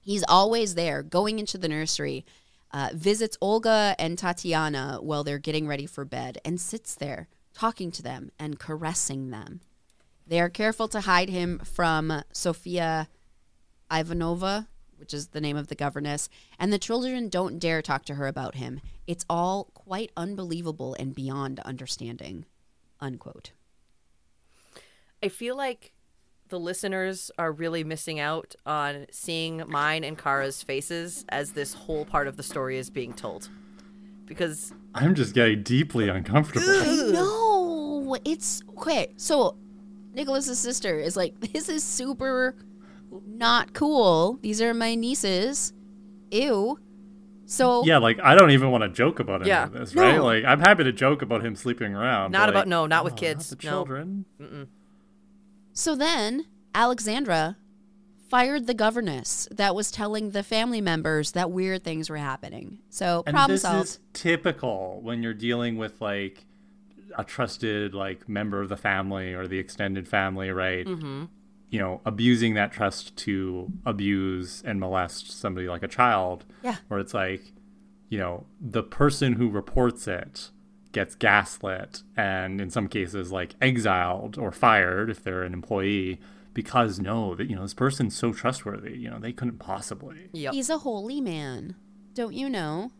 [0.00, 2.24] He's always there, going into the nursery,
[2.70, 7.90] uh, visits Olga and Tatiana while they're getting ready for bed, and sits there talking
[7.90, 9.60] to them and caressing them.
[10.28, 13.08] They are careful to hide him from Sophia
[13.90, 16.28] Ivanova, which is the name of the governess,
[16.58, 18.80] and the children don't dare talk to her about him.
[19.06, 22.44] It's all quite unbelievable and beyond understanding.
[23.00, 23.52] Unquote.
[25.22, 25.92] I feel like
[26.48, 32.04] the listeners are really missing out on seeing mine and Kara's faces as this whole
[32.04, 33.48] part of the story is being told.
[34.26, 36.66] Because I'm just getting deeply uncomfortable.
[36.66, 39.14] No, it's okay.
[39.16, 39.56] So
[40.18, 42.54] Nicholas's sister is like, this is super
[43.26, 44.38] not cool.
[44.42, 45.72] These are my nieces.
[46.30, 46.78] Ew.
[47.46, 49.64] So Yeah, like I don't even want to joke about any Yeah.
[49.64, 50.16] of this, right?
[50.16, 50.24] No.
[50.24, 52.32] Like I'm happy to joke about him sleeping around.
[52.32, 53.60] Not but, about- like, no, not with oh, kids, the no.
[53.70, 54.26] children.
[55.72, 57.56] so then Alexandra
[58.28, 62.78] fired the governess that was telling the family members that weird things were happening.
[62.90, 63.84] So And problem this solved.
[63.88, 66.44] is typical when you're dealing with like
[67.16, 70.86] a trusted like member of the family or the extended family, right?
[70.86, 71.24] Mm-hmm.
[71.70, 76.44] You know, abusing that trust to abuse and molest somebody like a child.
[76.62, 76.76] Yeah.
[76.88, 77.52] Where it's like,
[78.08, 80.50] you know, the person who reports it
[80.92, 86.18] gets gaslit and in some cases like exiled or fired if they're an employee
[86.54, 90.54] because no that you know this person's so trustworthy you know they couldn't possibly Yep.
[90.54, 91.76] He's a holy man.
[92.14, 92.90] Don't you know?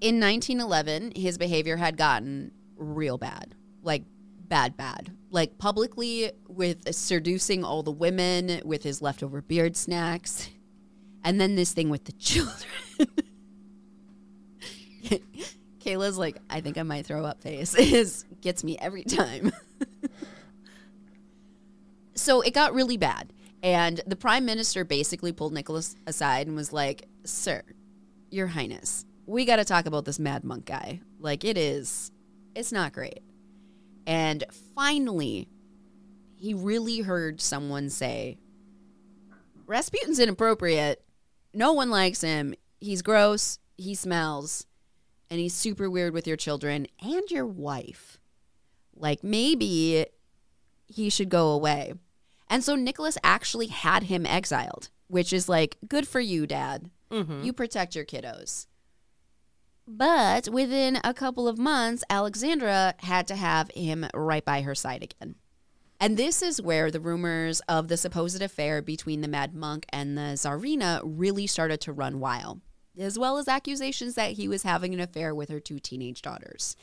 [0.00, 3.54] In 1911, his behavior had gotten real bad.
[3.82, 4.04] Like,
[4.48, 5.12] bad, bad.
[5.30, 10.50] Like, publicly with seducing all the women with his leftover beard snacks.
[11.24, 12.68] And then this thing with the children.
[15.80, 17.74] Kala's like, I think I might throw up face.
[17.78, 19.52] Is gets me every time.
[22.14, 23.32] so it got really bad.
[23.62, 27.62] And the prime minister basically pulled Nicholas aside and was like, Sir,
[28.30, 31.00] your highness, we got to talk about this mad monk guy.
[31.20, 32.10] Like, it is,
[32.54, 33.22] it's not great.
[34.06, 35.48] And finally,
[36.36, 38.38] he really heard someone say,
[39.66, 41.04] Rasputin's inappropriate.
[41.54, 42.54] No one likes him.
[42.80, 43.58] He's gross.
[43.76, 44.66] He smells.
[45.30, 48.18] And he's super weird with your children and your wife.
[48.94, 50.06] Like, maybe
[50.86, 51.94] he should go away.
[52.50, 56.90] And so Nicholas actually had him exiled, which is like, good for you, dad.
[57.10, 57.44] Mm-hmm.
[57.44, 58.66] You protect your kiddos.
[59.86, 65.02] But within a couple of months, Alexandra had to have him right by her side
[65.02, 65.36] again.
[66.00, 70.18] And this is where the rumors of the supposed affair between the Mad Monk and
[70.18, 72.60] the Tsarina really started to run wild,
[72.98, 76.76] as well as accusations that he was having an affair with her two teenage daughters.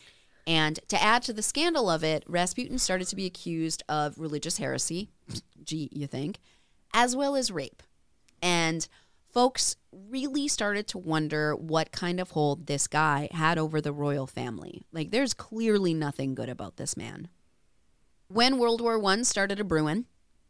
[0.47, 4.57] And to add to the scandal of it, Rasputin started to be accused of religious
[4.57, 5.09] heresy,
[5.63, 6.39] gee, you think,
[6.93, 7.83] as well as rape.
[8.41, 8.87] And
[9.31, 14.27] folks really started to wonder what kind of hold this guy had over the royal
[14.27, 14.83] family.
[14.91, 17.27] Like, there's clearly nothing good about this man.
[18.27, 20.05] When World War I started a brewing,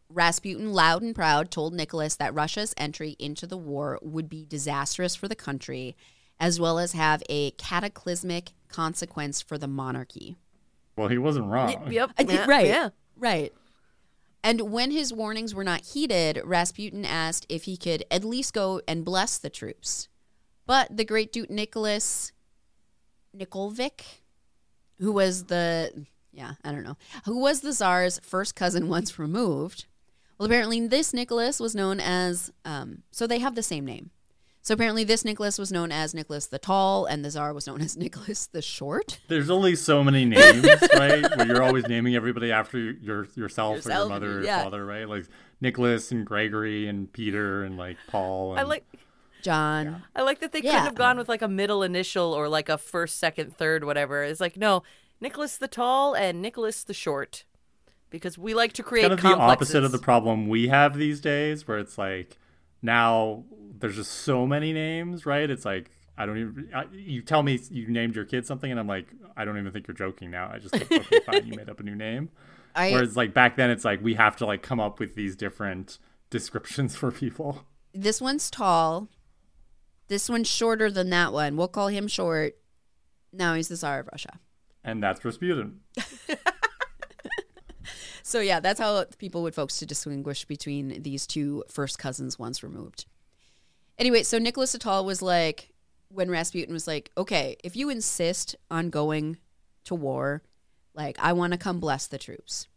[0.09, 5.15] Rasputin, loud and proud, told Nicholas that Russia's entry into the war would be disastrous
[5.15, 5.95] for the country,
[6.39, 10.35] as well as have a cataclysmic consequence for the monarchy.
[10.95, 12.11] well he wasn't wrong Yep.
[12.27, 12.67] Yeah, right.
[12.67, 12.89] Yeah.
[13.17, 13.53] Right.
[14.43, 18.81] And when his warnings were not heeded, Rasputin asked if he could at least go
[18.87, 20.07] and bless the troops.
[20.65, 22.31] But the great Duke Nicholas
[23.35, 24.01] Nikolvik,
[24.99, 29.85] who was the yeah, I don't know, who was the Tsar's first cousin once removed.
[30.37, 34.11] Well, apparently this Nicholas was known as um, so they have the same name.
[34.61, 37.81] So apparently this Nicholas was known as Nicholas the Tall, and the Tsar was known
[37.87, 39.19] as Nicholas the Short.
[39.27, 43.91] there's only so many names right where you're always naming everybody after your yourself, or
[43.91, 44.63] your mother or yeah.
[44.63, 45.25] father right like
[45.61, 48.85] nicholas and gregory and peter and like paul and I like
[49.41, 50.03] John.
[50.15, 50.71] I like that they Yeah.
[50.71, 54.21] couldn't have gone with like a middle initial or like a first, second, third, whatever.
[54.23, 54.83] It's like no,
[55.21, 57.45] Nicholas the Tall and Nicholas the Short,
[58.09, 61.21] because we like to create kind of the opposite of the problem we have these
[61.21, 62.37] days where it's like
[62.81, 63.43] now
[63.79, 67.59] there's just so many names right it's like i don't even I, you tell me
[67.69, 69.07] you named your kid something and i'm like
[69.37, 71.79] i don't even think you're joking now i just think, okay fine you made up
[71.79, 72.29] a new name
[72.75, 75.35] I, whereas like back then it's like we have to like come up with these
[75.35, 75.97] different
[76.29, 79.09] descriptions for people this one's tall.
[80.07, 81.55] This one's shorter than that one.
[81.55, 82.57] We'll call him short.
[83.31, 84.39] Now he's the Tsar of Russia.
[84.83, 85.81] and that's rasputin
[88.29, 92.61] So yeah, that's how people would folks to distinguish between these two first cousins once
[92.61, 93.07] removed.
[93.97, 95.73] Anyway, so Nicholas Atal was like,
[96.09, 99.37] when Rasputin was like, okay, if you insist on going
[99.85, 100.43] to war,
[100.93, 102.67] like I want to come bless the troops.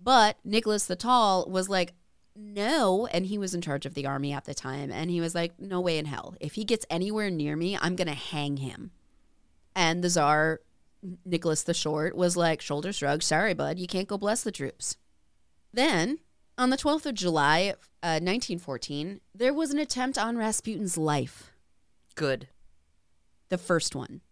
[0.00, 1.92] But Nicholas the Tall was like,
[2.34, 5.32] no, and he was in charge of the army at the time, and he was
[5.32, 6.34] like, no way in hell.
[6.40, 8.90] If he gets anywhere near me, I'm gonna hang him.
[9.76, 10.60] And the Tsar
[11.24, 14.96] Nicholas the Short was like, shoulder shrug, sorry, bud, you can't go bless the troops.
[15.72, 16.18] Then,
[16.56, 21.52] on the 12th of July, uh, 1914, there was an attempt on Rasputin's life.
[22.14, 22.48] Good.
[23.48, 24.22] The first one.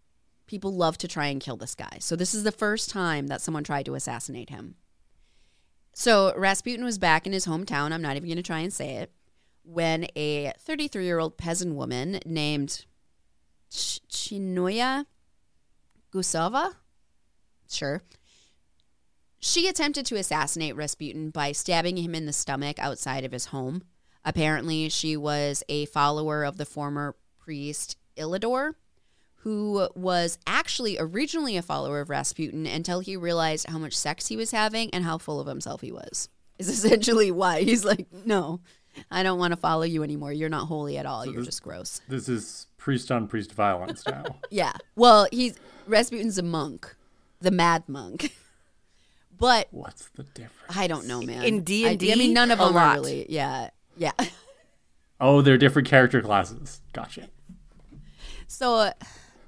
[0.45, 1.97] People love to try and kill this guy.
[1.99, 4.75] So, this is the first time that someone tried to assassinate him.
[5.93, 7.91] So, Rasputin was back in his hometown.
[7.91, 9.11] I'm not even going to try and say it.
[9.63, 12.85] When a 33 year old peasant woman named
[13.69, 15.05] Ch- Chinoya
[16.13, 16.73] Gusova,
[17.69, 18.03] sure,
[19.39, 23.83] she attempted to assassinate Rasputin by stabbing him in the stomach outside of his home.
[24.25, 28.73] Apparently, she was a follower of the former priest Ilidor,
[29.41, 34.35] who was actually originally a follower of Rasputin until he realized how much sex he
[34.35, 36.29] was having and how full of himself he was.
[36.57, 38.59] Is essentially why he's like, no,
[39.11, 40.33] I don't want to follow you anymore.
[40.33, 41.25] You're not holy at all.
[41.25, 42.01] You're this- just gross.
[42.09, 44.73] this is priest on priest violence now Yeah.
[44.95, 45.55] Well, he's
[45.87, 46.95] Rasputin's a monk,
[47.41, 48.33] the mad monk.
[49.37, 51.43] but what's the difference I don't know, man.
[51.43, 52.95] In D&D, I, mean, none of a them are lot.
[52.95, 53.25] really.
[53.29, 54.11] Yeah, yeah.
[55.19, 57.27] oh they're different character classes gotcha
[58.47, 58.91] So, uh,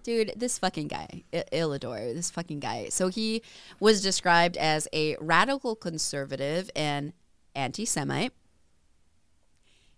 [0.04, 2.90] dude, this fucking guy, I- Illador, this fucking guy.
[2.90, 3.42] So he
[3.80, 7.14] was described as a radical conservative and
[7.56, 8.34] anti Semite.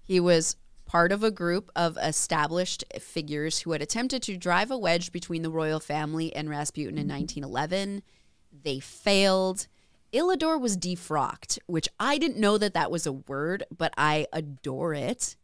[0.03, 0.58] He was
[0.91, 5.41] part of a group of established figures who had attempted to drive a wedge between
[5.41, 7.19] the royal family and Rasputin in mm-hmm.
[7.19, 8.03] 1911.
[8.63, 9.68] They failed.
[10.11, 14.93] Illador was defrocked, which I didn't know that that was a word, but I adore
[14.93, 15.38] it.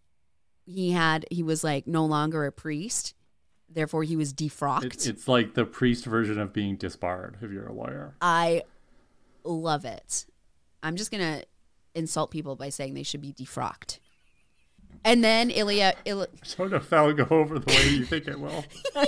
[0.66, 3.14] He had he was like no longer a priest,
[3.70, 4.84] therefore he was defrocked.
[4.84, 8.16] It, it's like the priest version of being disbarred if you're a lawyer.
[8.20, 8.64] I
[9.46, 10.26] love it.
[10.84, 11.44] I'm just gonna
[11.96, 14.00] insult people by saying they should be defrocked.
[15.06, 18.66] And then Ilya, Il- I don't that'll go over the way you think it will.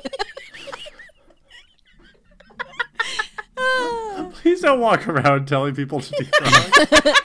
[4.31, 7.15] Please don't walk around telling people to defrock.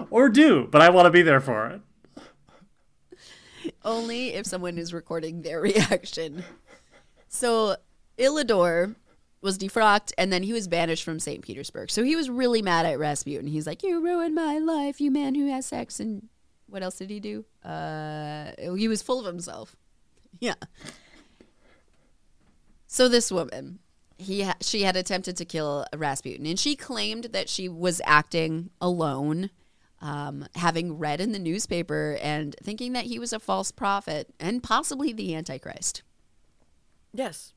[0.10, 1.80] or do, but I want to be there for it.
[3.84, 6.44] only if someone is recording their reaction.
[7.28, 7.76] So
[8.18, 8.94] Illador
[9.42, 11.42] was defrocked and then he was banished from St.
[11.42, 11.90] Petersburg.
[11.90, 13.48] So he was really mad at Rasputin.
[13.48, 16.00] He's like, You ruined my life, you man who has sex.
[16.00, 16.28] And
[16.66, 17.44] what else did he do?
[17.62, 19.76] Uh, he was full of himself.
[20.40, 20.54] Yeah.
[22.88, 23.78] So this woman,
[24.18, 28.70] he ha- she had attempted to kill Rasputin, and she claimed that she was acting
[28.80, 29.50] alone,
[30.00, 34.62] um, having read in the newspaper and thinking that he was a false prophet and
[34.62, 36.02] possibly the Antichrist.
[37.14, 37.52] Yes.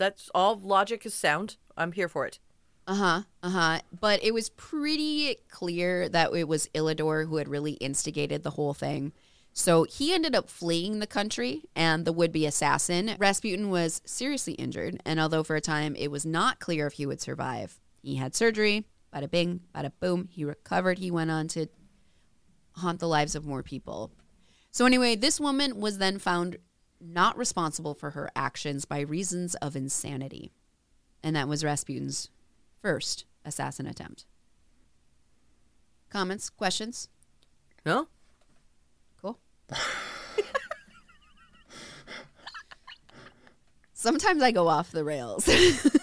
[0.00, 1.58] That's all logic is sound.
[1.76, 2.38] I'm here for it.
[2.86, 3.22] Uh huh.
[3.42, 3.80] Uh huh.
[3.92, 8.72] But it was pretty clear that it was Illador who had really instigated the whole
[8.72, 9.12] thing.
[9.52, 14.54] So he ended up fleeing the country, and the would be assassin, Rasputin, was seriously
[14.54, 15.02] injured.
[15.04, 18.34] And although for a time it was not clear if he would survive, he had
[18.34, 18.86] surgery.
[19.14, 20.28] Bada bing, bada boom.
[20.30, 20.98] He recovered.
[20.98, 21.66] He went on to
[22.76, 24.12] haunt the lives of more people.
[24.70, 26.56] So, anyway, this woman was then found
[27.00, 30.52] not responsible for her actions by reasons of insanity.
[31.22, 32.28] And that was Rasputin's
[32.82, 34.26] first assassin attempt.
[36.10, 37.08] Comments, questions?
[37.86, 38.08] No?
[39.20, 39.38] Cool.
[43.92, 45.48] Sometimes I go off the rails.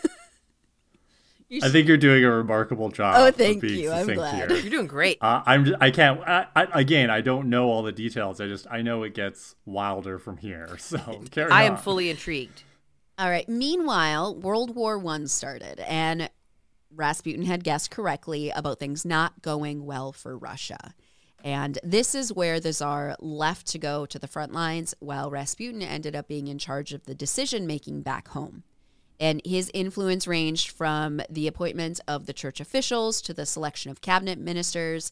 [1.49, 3.15] You I think you're doing a remarkable job.
[3.17, 3.89] Oh, thank you.
[3.89, 4.51] I'm glad.
[4.51, 4.59] here.
[4.59, 5.17] You're doing great.
[5.21, 5.65] Uh, I'm.
[5.65, 6.19] j- I can't.
[6.21, 8.41] I, I, again, I don't know all the details.
[8.41, 10.77] I just I know it gets wilder from here.
[10.87, 10.99] So
[11.31, 12.63] carry I am fully intrigued.
[13.17, 13.47] All right.
[13.47, 16.29] Meanwhile, World War One started, and
[16.93, 20.93] Rasputin had guessed correctly about things not going well for Russia.
[21.43, 25.81] And this is where the Tsar left to go to the front lines, while Rasputin
[25.81, 28.63] ended up being in charge of the decision making back home.
[29.19, 34.01] And his influence ranged from the appointment of the church officials to the selection of
[34.01, 35.11] cabinet ministers.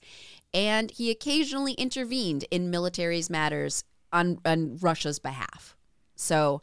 [0.54, 3.84] And he occasionally intervened in military's matters
[4.14, 5.76] on, on Russia's behalf.
[6.16, 6.62] So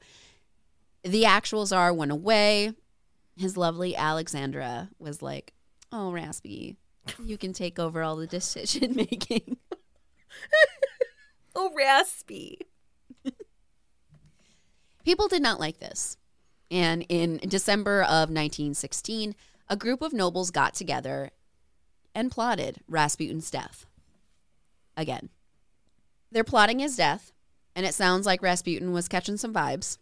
[1.03, 2.73] the actual czar went away.
[3.37, 5.53] His lovely Alexandra was like,
[5.91, 6.77] "Oh, Raspy,
[7.25, 9.57] you can take over all the decision making."
[11.55, 12.59] Oh, raspy.
[15.05, 16.17] People did not like this.
[16.73, 19.35] And in December of 1916,
[19.69, 21.31] a group of nobles got together
[22.15, 23.85] and plotted Rasputin's death.
[24.97, 25.29] Again,
[26.31, 27.31] they're plotting his death,
[27.77, 29.99] and it sounds like Rasputin was catching some vibes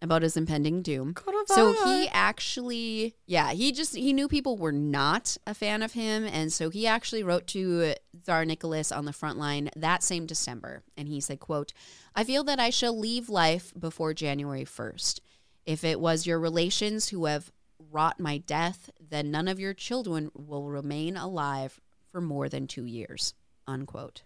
[0.00, 1.14] about his impending doom.
[1.46, 6.24] So he actually, yeah, he just he knew people were not a fan of him,
[6.24, 10.82] and so he actually wrote to Tsar Nicholas on the front line that same December,
[10.96, 11.74] and he said, "quote
[12.14, 15.20] I feel that I shall leave life before January first.
[15.66, 17.52] If it was your relations who have
[17.90, 21.80] wrought my death, then none of your children will remain alive
[22.10, 23.34] for more than two years."
[23.66, 24.22] Unquote.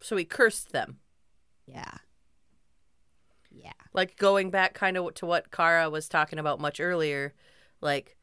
[0.00, 1.00] So he cursed them.
[1.66, 1.98] Yeah.
[3.50, 3.72] Yeah.
[3.92, 7.34] Like going back kind of to what Kara was talking about much earlier,
[7.80, 8.16] like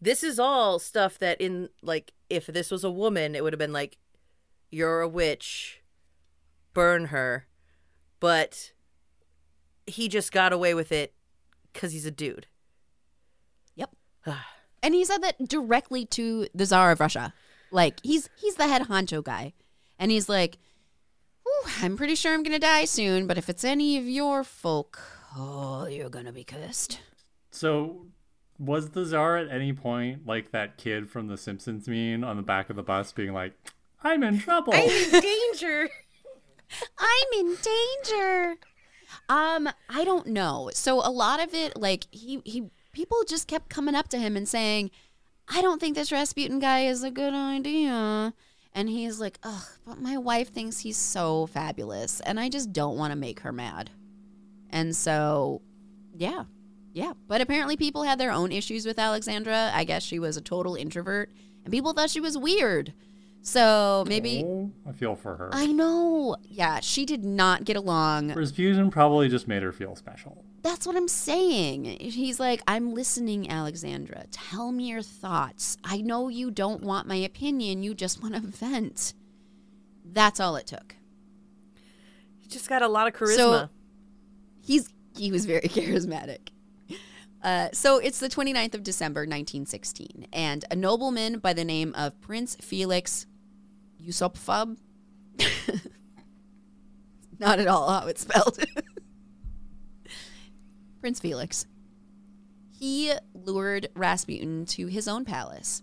[0.00, 3.58] this is all stuff that in like if this was a woman, it would have
[3.58, 3.98] been like
[4.70, 5.82] you're a witch,
[6.72, 7.46] burn her.
[8.20, 8.72] But
[9.86, 11.12] he just got away with it
[11.74, 12.46] cuz he's a dude.
[13.74, 13.90] Yep.
[14.82, 17.32] and he said that directly to the Tsar of Russia.
[17.70, 19.54] Like he's he's the head honcho guy,
[19.98, 20.58] and he's like,
[21.80, 25.00] "I'm pretty sure I'm gonna die soon, but if it's any of your folk,
[25.36, 27.00] oh, you're gonna be cursed."
[27.50, 28.06] So,
[28.58, 32.42] was the czar at any point like that kid from The Simpsons meme on the
[32.42, 33.54] back of the bus, being like,
[34.02, 34.74] "I'm in trouble"?
[34.74, 35.88] I'm in danger.
[36.98, 38.56] I'm in danger.
[39.28, 40.70] Um, I don't know.
[40.74, 44.36] So a lot of it, like he he, people just kept coming up to him
[44.36, 44.90] and saying,
[45.48, 48.34] "I don't think this Rasputin guy is a good idea."
[48.74, 52.96] And he's like, ugh, but my wife thinks he's so fabulous, and I just don't
[52.96, 53.90] want to make her mad.
[54.70, 55.60] And so,
[56.16, 56.44] yeah,
[56.94, 57.12] yeah.
[57.28, 59.70] But apparently, people had their own issues with Alexandra.
[59.74, 61.30] I guess she was a total introvert,
[61.64, 62.94] and people thought she was weird.
[63.44, 65.50] So maybe Oh, I feel for her.
[65.52, 66.36] I know.
[66.44, 68.32] Yeah, she did not get along.
[68.34, 70.44] Rasputin probably just made her feel special.
[70.62, 71.84] That's what I'm saying.
[72.00, 74.26] He's like, I'm listening, Alexandra.
[74.30, 75.76] Tell me your thoughts.
[75.82, 77.82] I know you don't want my opinion.
[77.82, 79.12] You just want to vent.
[80.04, 80.94] That's all it took.
[82.38, 83.36] He just got a lot of charisma.
[83.36, 83.68] So-
[84.64, 86.50] He's he was very charismatic.
[87.42, 92.18] Uh, so it's the 29th of December, 1916, and a nobleman by the name of
[92.20, 93.26] Prince Felix
[94.06, 94.76] Yusupfab.
[97.38, 98.58] Not at all how it's spelled.
[101.00, 101.66] Prince Felix.
[102.70, 105.82] He lured Rasputin to his own palace.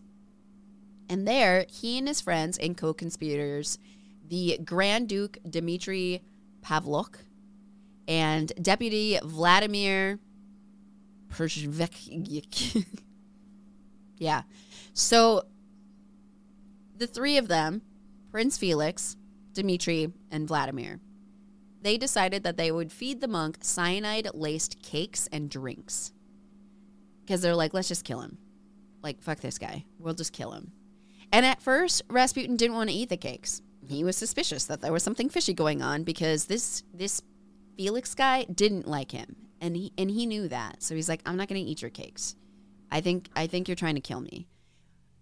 [1.10, 3.80] And there, he and his friends and co conspirators,
[4.28, 6.22] the Grand Duke Dmitry
[6.62, 7.16] Pavlok
[8.08, 10.20] and Deputy Vladimir
[11.30, 12.86] Przhvek.
[14.18, 14.44] yeah.
[14.94, 15.44] So
[16.98, 17.82] the three of them,
[18.32, 19.16] Prince Felix,
[19.54, 21.00] Dmitri, and Vladimir,
[21.82, 26.12] they decided that they would feed the monk cyanide laced cakes and drinks.
[27.22, 28.38] Because they're like, let's just kill him.
[29.02, 29.86] Like, fuck this guy.
[29.98, 30.72] We'll just kill him.
[31.32, 33.62] And at first, Rasputin didn't want to eat the cakes.
[33.88, 37.22] He was suspicious that there was something fishy going on because this this
[37.78, 39.36] Felix guy didn't like him.
[39.62, 40.84] And he and he knew that.
[40.84, 42.36] So he's like, I'm not gonna eat your cakes.
[42.92, 44.48] I think I think you're trying to kill me.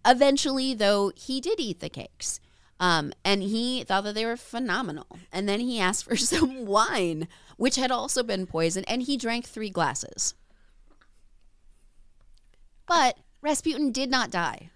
[0.06, 2.40] Eventually, though, he did eat the cakes.
[2.80, 5.08] Um, and he thought that they were phenomenal.
[5.32, 7.28] And then he asked for some wine,
[7.58, 10.36] which had also been poisoned, and he drank three glasses.
[12.88, 14.70] But Rasputin did not die.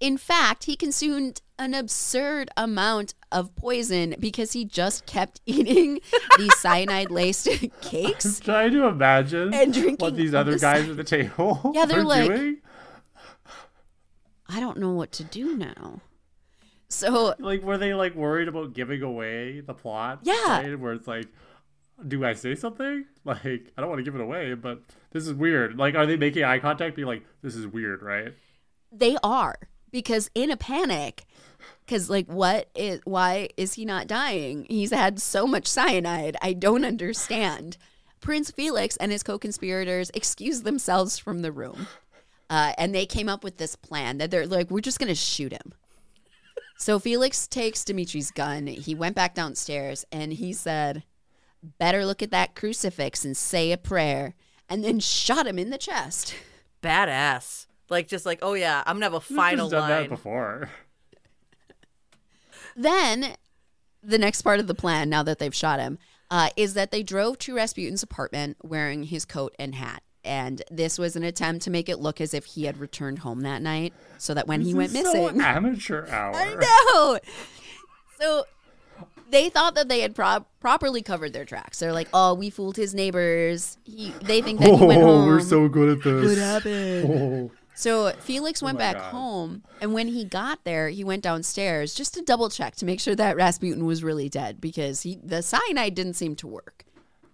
[0.00, 6.00] In fact, he consumed an absurd amount of poison because he just kept eating
[6.38, 7.48] these cyanide laced
[7.80, 8.40] cakes.
[8.40, 11.84] I'm Trying to imagine And drinking what these other the guys at the table Yeah,
[11.84, 12.56] they're like- doing.
[14.48, 16.00] I don't know what to do now.
[16.92, 20.20] So Like, were they like worried about giving away the plot?
[20.22, 20.60] Yeah.
[20.62, 20.78] right?
[20.78, 21.26] Where it's like,
[22.06, 23.06] do I say something?
[23.24, 24.82] Like, I don't want to give it away, but
[25.12, 25.78] this is weird.
[25.78, 26.96] Like, are they making eye contact?
[26.96, 28.34] Being like, this is weird, right?
[28.92, 29.56] they are
[29.90, 31.24] because in a panic
[31.86, 36.52] because like what is why is he not dying he's had so much cyanide i
[36.52, 37.78] don't understand
[38.20, 41.86] prince felix and his co-conspirators excused themselves from the room
[42.50, 45.52] uh, and they came up with this plan that they're like we're just gonna shoot
[45.52, 45.72] him
[46.82, 51.04] so felix takes dimitri's gun he went back downstairs and he said
[51.78, 54.34] better look at that crucifix and say a prayer
[54.68, 56.34] and then shot him in the chest
[56.82, 57.66] Badass.
[57.88, 60.68] Like just like, oh yeah, I'm gonna have a We've final done that before.
[62.74, 63.34] Then
[64.02, 65.98] the next part of the plan, now that they've shot him,
[66.30, 70.02] uh, is that they drove to Rasputin's apartment wearing his coat and hat.
[70.24, 73.40] And this was an attempt to make it look as if he had returned home
[73.40, 75.40] that night so that when he went is so missing.
[75.40, 76.34] amateur hour.
[76.34, 77.18] I know.
[78.20, 78.44] So
[79.30, 81.80] they thought that they had pro- properly covered their tracks.
[81.80, 83.78] They're like, oh, we fooled his neighbors.
[83.84, 85.24] He, they think that he went home.
[85.24, 86.28] Oh, we're so good at this.
[86.28, 87.10] What happened?
[87.10, 87.50] Oh.
[87.74, 89.10] So Felix oh went my back God.
[89.10, 93.00] home, and when he got there, he went downstairs just to double check to make
[93.00, 96.84] sure that Rasputin was really dead because he the cyanide didn't seem to work.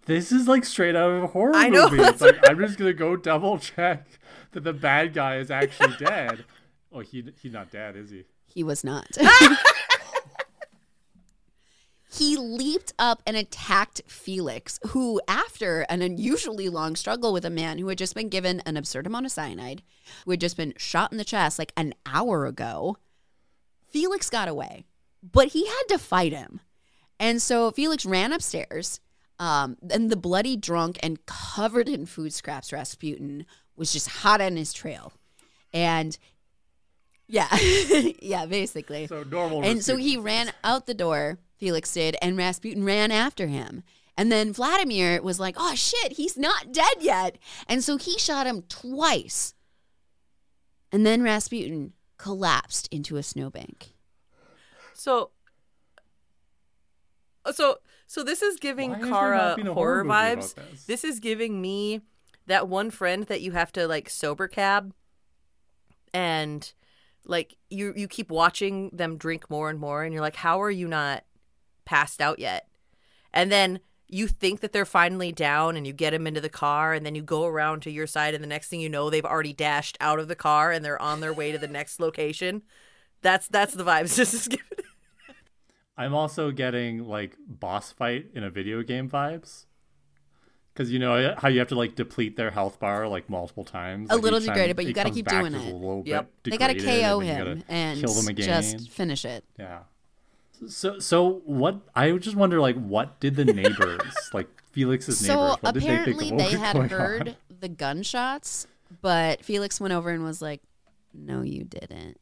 [0.08, 2.02] This is like straight out of a horror I know, movie.
[2.02, 4.06] It's that's like I'm just gonna go double check
[4.52, 6.46] that the bad guy is actually dead.
[6.90, 8.24] Oh, he he's not dead, is he?
[8.46, 9.06] He was not.
[12.10, 17.76] he leaped up and attacked Felix, who, after an unusually long struggle with a man
[17.76, 19.82] who had just been given an absurd amount of cyanide,
[20.24, 22.96] who had just been shot in the chest like an hour ago,
[23.86, 24.86] Felix got away.
[25.22, 26.62] But he had to fight him.
[27.20, 29.00] And so Felix ran upstairs.
[29.38, 33.46] Um, and the bloody drunk and covered in food scraps Rasputin
[33.76, 35.12] was just hot on his trail.
[35.72, 36.18] And
[37.28, 37.48] yeah,
[38.22, 39.06] yeah, basically.
[39.06, 39.62] So normal.
[39.62, 43.84] and so he ran out the door, Felix did, and Rasputin ran after him.
[44.16, 47.38] And then Vladimir was like, oh shit, he's not dead yet.
[47.68, 49.54] And so he shot him twice.
[50.90, 53.92] And then Rasputin collapsed into a snowbank.
[54.92, 55.30] So,
[57.52, 57.78] so,
[58.08, 60.54] so this is giving Why Kara horror, horror vibes.
[60.54, 60.84] this?
[60.86, 62.00] This is giving me
[62.46, 64.94] that one friend that you have to like sober cab,
[66.14, 66.72] and
[67.26, 70.70] like you you keep watching them drink more and more, and you're like, how are
[70.70, 71.24] you not
[71.84, 72.66] passed out yet?
[73.34, 76.94] And then you think that they're finally down, and you get them into the car,
[76.94, 79.22] and then you go around to your side, and the next thing you know, they've
[79.22, 82.62] already dashed out of the car, and they're on their way to the next location.
[83.20, 84.64] That's that's the vibes this is giving.
[85.98, 89.64] I'm also getting like boss fight in a video game vibes.
[90.72, 94.08] Because you know how you have to like deplete their health bar like multiple times.
[94.10, 96.06] A Like, little degraded, but you gotta keep doing it.
[96.06, 96.30] Yep.
[96.44, 98.46] They got to KO him and kill them again.
[98.62, 99.44] just finish it.
[99.58, 99.80] Yeah.
[100.68, 101.80] So so what?
[101.96, 104.00] I just wonder like what did the neighbors
[104.32, 105.72] like Felix's So neighbors?
[105.72, 107.36] Did apparently they, they, of what was had heard on?
[107.60, 108.68] the gunshots,
[109.02, 110.60] but Felix went over and was like,
[111.12, 112.18] "No, you didn't."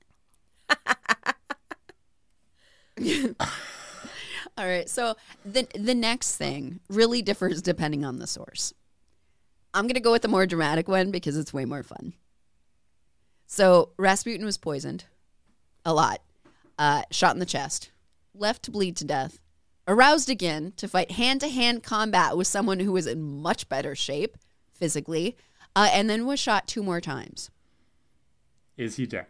[4.58, 4.88] All right.
[4.88, 8.72] So the the next thing really differs depending on the source.
[9.74, 12.14] I'm gonna go with the more dramatic one because it's way more fun.
[13.46, 15.04] So Rasputin was poisoned,
[15.84, 16.20] a lot,
[16.78, 17.90] uh, shot in the chest,
[18.34, 19.38] left to bleed to death,
[19.86, 23.94] aroused again to fight hand to hand combat with someone who was in much better
[23.94, 24.36] shape
[24.72, 25.36] physically,
[25.76, 27.50] uh, and then was shot two more times.
[28.76, 29.26] Is he dead?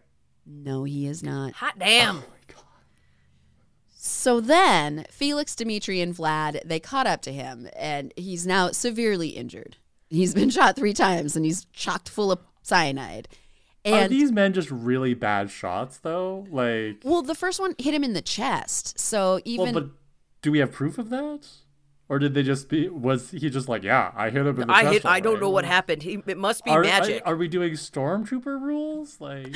[0.46, 1.54] No, he is not.
[1.54, 2.22] Hot damn.
[4.06, 9.30] So then Felix, Dimitri, and Vlad they caught up to him, and he's now severely
[9.30, 9.76] injured.
[10.08, 13.28] He's been shot three times, and he's chocked full of cyanide.
[13.84, 16.46] Are these men just really bad shots though?
[16.50, 18.98] Like, well, the first one hit him in the chest.
[18.98, 19.90] So even well, but
[20.42, 21.46] do we have proof of that?
[22.08, 22.88] Or did they just be?
[22.88, 25.34] Was he just like, yeah, I hit him in the I chest hit, I don't
[25.34, 26.02] alright." know what happened.
[26.02, 27.22] He, it must be Are, magic.
[27.26, 29.20] Are, are we doing stormtrooper rules?
[29.20, 29.54] Like,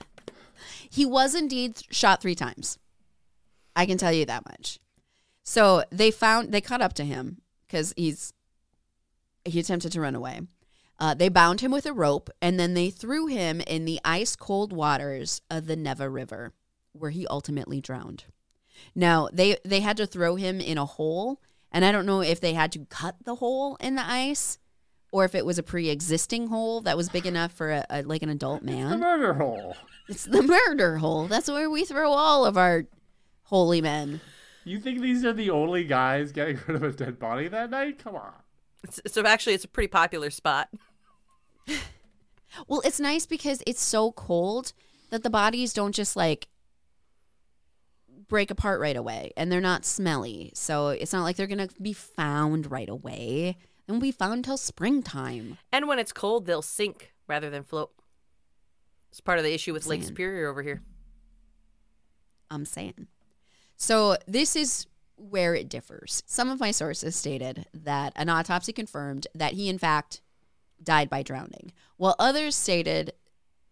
[0.90, 2.78] he was indeed shot three times.
[3.78, 4.80] I can tell you that much.
[5.44, 8.32] So they found they caught up to him because he's
[9.44, 10.40] he attempted to run away.
[10.98, 14.34] Uh, they bound him with a rope and then they threw him in the ice
[14.34, 16.52] cold waters of the Neva River,
[16.92, 18.24] where he ultimately drowned.
[18.96, 21.40] Now they they had to throw him in a hole,
[21.70, 24.58] and I don't know if they had to cut the hole in the ice,
[25.12, 28.24] or if it was a pre-existing hole that was big enough for a, a like
[28.24, 28.90] an adult man.
[28.90, 29.76] the murder hole.
[30.08, 31.28] It's the murder hole.
[31.28, 32.84] That's where we throw all of our
[33.48, 34.20] holy men.
[34.64, 37.98] You think these are the only guys getting rid of a dead body that night?
[37.98, 38.32] Come on.
[38.84, 40.68] It's- so actually, it's a pretty popular spot.
[42.66, 44.72] Well, it's nice because it's so cold
[45.10, 46.48] that the bodies don't just like
[48.26, 50.50] break apart right away and they're not smelly.
[50.54, 53.56] So it's not like they're going to be found right away.
[53.86, 55.58] They won't be found until springtime.
[55.72, 57.90] And when it's cold, they'll sink rather than float.
[59.10, 60.82] It's part of the issue with Lake Superior over here.
[62.50, 63.08] I'm saying.
[63.78, 64.86] So this is
[65.16, 66.22] where it differs.
[66.26, 70.20] Some of my sources stated that an autopsy confirmed that he, in fact,
[70.82, 73.12] died by drowning, while others stated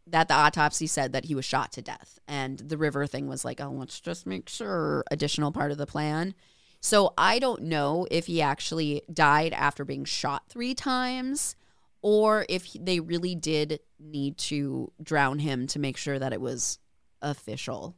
[0.06, 2.20] that the autopsy said that he was shot to death.
[2.28, 5.86] And the river thing was like, oh, let's just make sure, additional part of the
[5.86, 6.34] plan.
[6.80, 11.56] So I don't know if he actually died after being shot three times
[12.00, 16.78] or if they really did need to drown him to make sure that it was
[17.22, 17.96] official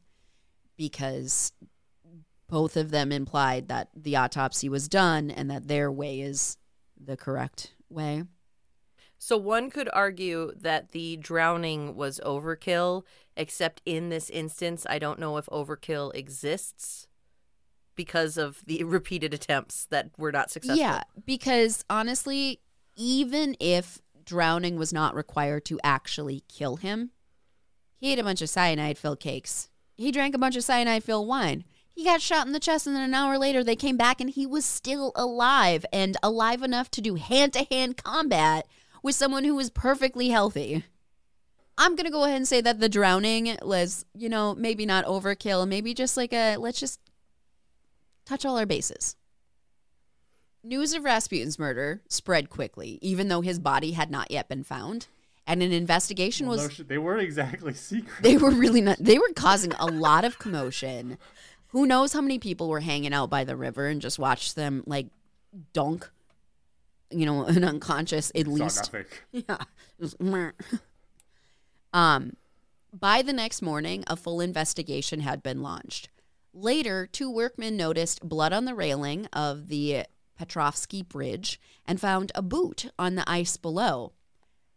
[0.75, 1.51] because
[2.49, 6.57] both of them implied that the autopsy was done and that their way is
[6.99, 8.23] the correct way.
[9.17, 13.03] So one could argue that the drowning was overkill,
[13.35, 17.07] except in this instance, I don't know if overkill exists
[17.95, 20.79] because of the repeated attempts that were not successful.
[20.79, 22.61] Yeah, because honestly,
[22.95, 27.11] even if drowning was not required to actually kill him,
[27.97, 29.69] he ate a bunch of cyanide filled cakes.
[29.97, 31.65] He drank a bunch of cyanide filled wine.
[31.99, 34.29] He got shot in the chest, and then an hour later, they came back and
[34.29, 38.65] he was still alive and alive enough to do hand to hand combat
[39.03, 40.85] with someone who was perfectly healthy.
[41.77, 45.67] I'm to go ahead and say that the drowning was, you know, maybe not overkill,
[45.67, 47.01] maybe just like a let's just
[48.25, 49.17] touch all our bases.
[50.63, 55.07] News of Rasputin's murder spread quickly, even though his body had not yet been found,
[55.45, 58.23] and an investigation Well, was no they weren't exactly secret.
[58.23, 61.17] they were really not they were causing a lot of commotion.
[61.69, 64.83] Who knows how many people were hanging out by the river and just watched them
[64.87, 65.07] like
[65.73, 66.09] dunk,
[67.11, 68.91] you know, an unconscious at least.
[69.31, 69.57] Yeah.
[69.97, 70.51] It was meh.
[71.93, 72.33] um,
[72.91, 76.09] by the next morning, a full investigation had been launched.
[76.53, 80.05] Later, two workmen noticed blood on the railing of the
[80.35, 84.13] Petrovsky Bridge and found a boot on the ice below.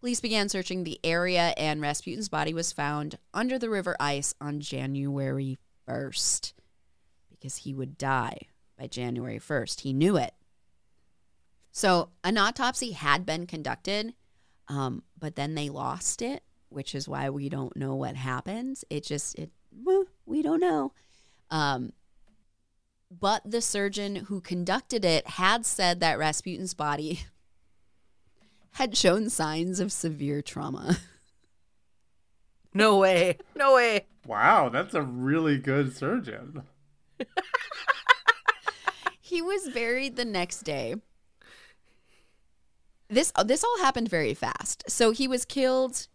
[0.01, 4.61] Police began searching the area, and Rasputin's body was found under the river ice on
[4.61, 5.59] January
[5.89, 6.53] 1st
[7.43, 8.47] because he would die
[8.79, 9.81] by January 1st.
[9.81, 10.33] He knew it.
[11.73, 14.15] So, an autopsy had been conducted,
[14.69, 18.79] um, but then they lost it, which is why we don't know what happened.
[18.91, 19.51] It just, it,
[20.25, 20.93] we don't know.
[21.51, 21.95] Um,
[23.11, 27.25] but the surgeon who conducted it had said that Rasputin's body
[28.73, 30.99] had shown signs of severe trauma.
[32.75, 33.37] No way.
[33.55, 34.07] No way.
[34.27, 36.63] Wow, that's a really good surgeon.
[39.21, 40.97] he was buried the next day.
[43.09, 44.85] This this all happened very fast.
[44.89, 46.07] So he was killed.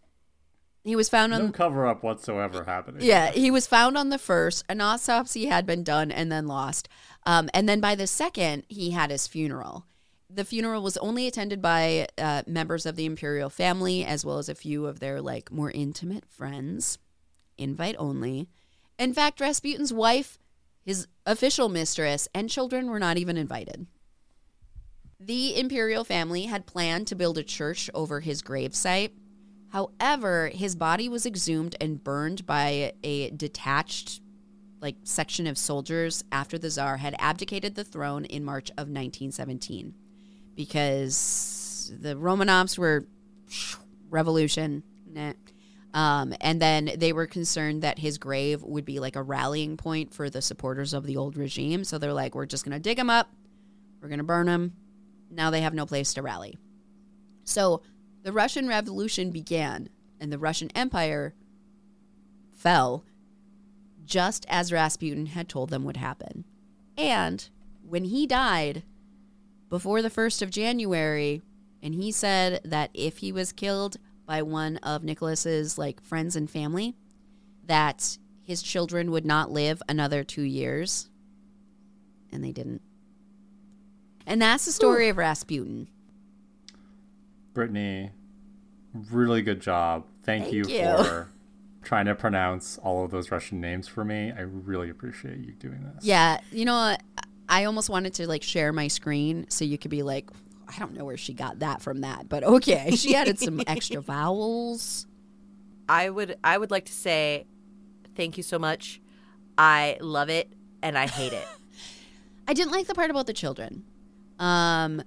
[0.84, 3.02] He was found on No cover up whatsoever happening.
[3.02, 4.64] Yeah, he was found on the first.
[4.68, 6.88] An autopsy had been done and then lost.
[7.26, 9.84] Um, and then by the second, he had his funeral.
[10.30, 14.48] The funeral was only attended by uh, members of the imperial family as well as
[14.48, 16.98] a few of their like more intimate friends.
[17.56, 18.48] Invite only.
[18.98, 20.38] In fact, Rasputin's wife,
[20.88, 23.86] his official mistress, and children were not even invited.
[25.20, 29.10] The imperial family had planned to build a church over his gravesite.
[29.68, 34.22] However, his body was exhumed and burned by a detached
[34.80, 39.92] like section of soldiers after the czar had abdicated the throne in March of 1917
[40.54, 43.06] because the Romanovs were
[44.08, 45.34] revolution nah.
[45.94, 50.12] Um, and then they were concerned that his grave would be like a rallying point
[50.12, 51.84] for the supporters of the old regime.
[51.84, 53.30] So they're like we're just going to dig him up.
[54.00, 54.74] We're going to burn him.
[55.30, 56.56] Now they have no place to rally.
[57.44, 57.82] So
[58.22, 59.88] the Russian Revolution began
[60.20, 61.34] and the Russian Empire
[62.52, 63.04] fell
[64.04, 66.44] just as Rasputin had told them would happen.
[66.96, 67.48] And
[67.86, 68.82] when he died
[69.68, 71.42] before the 1st of January,
[71.82, 73.98] and he said that if he was killed
[74.28, 76.94] by one of Nicholas's like friends and family,
[77.64, 81.08] that his children would not live another 2 years.
[82.30, 82.82] And they didn't.
[84.26, 85.88] And that's the story of Rasputin.
[87.54, 88.10] Brittany,
[89.10, 90.04] really good job.
[90.22, 90.82] Thank, Thank you, you.
[90.82, 91.32] for
[91.82, 94.30] trying to pronounce all of those Russian names for me.
[94.36, 96.04] I really appreciate you doing this.
[96.04, 96.96] Yeah, you know.
[97.50, 100.28] I almost wanted to like share my screen so you could be like,
[100.68, 104.00] I don't know where she got that from that, but okay, she added some extra
[104.14, 105.06] vowels.
[105.88, 107.46] I would I would like to say
[108.14, 109.00] thank you so much.
[109.56, 111.46] I love it and I hate it.
[112.48, 113.84] I didn't like the part about the children.
[114.38, 115.02] Um,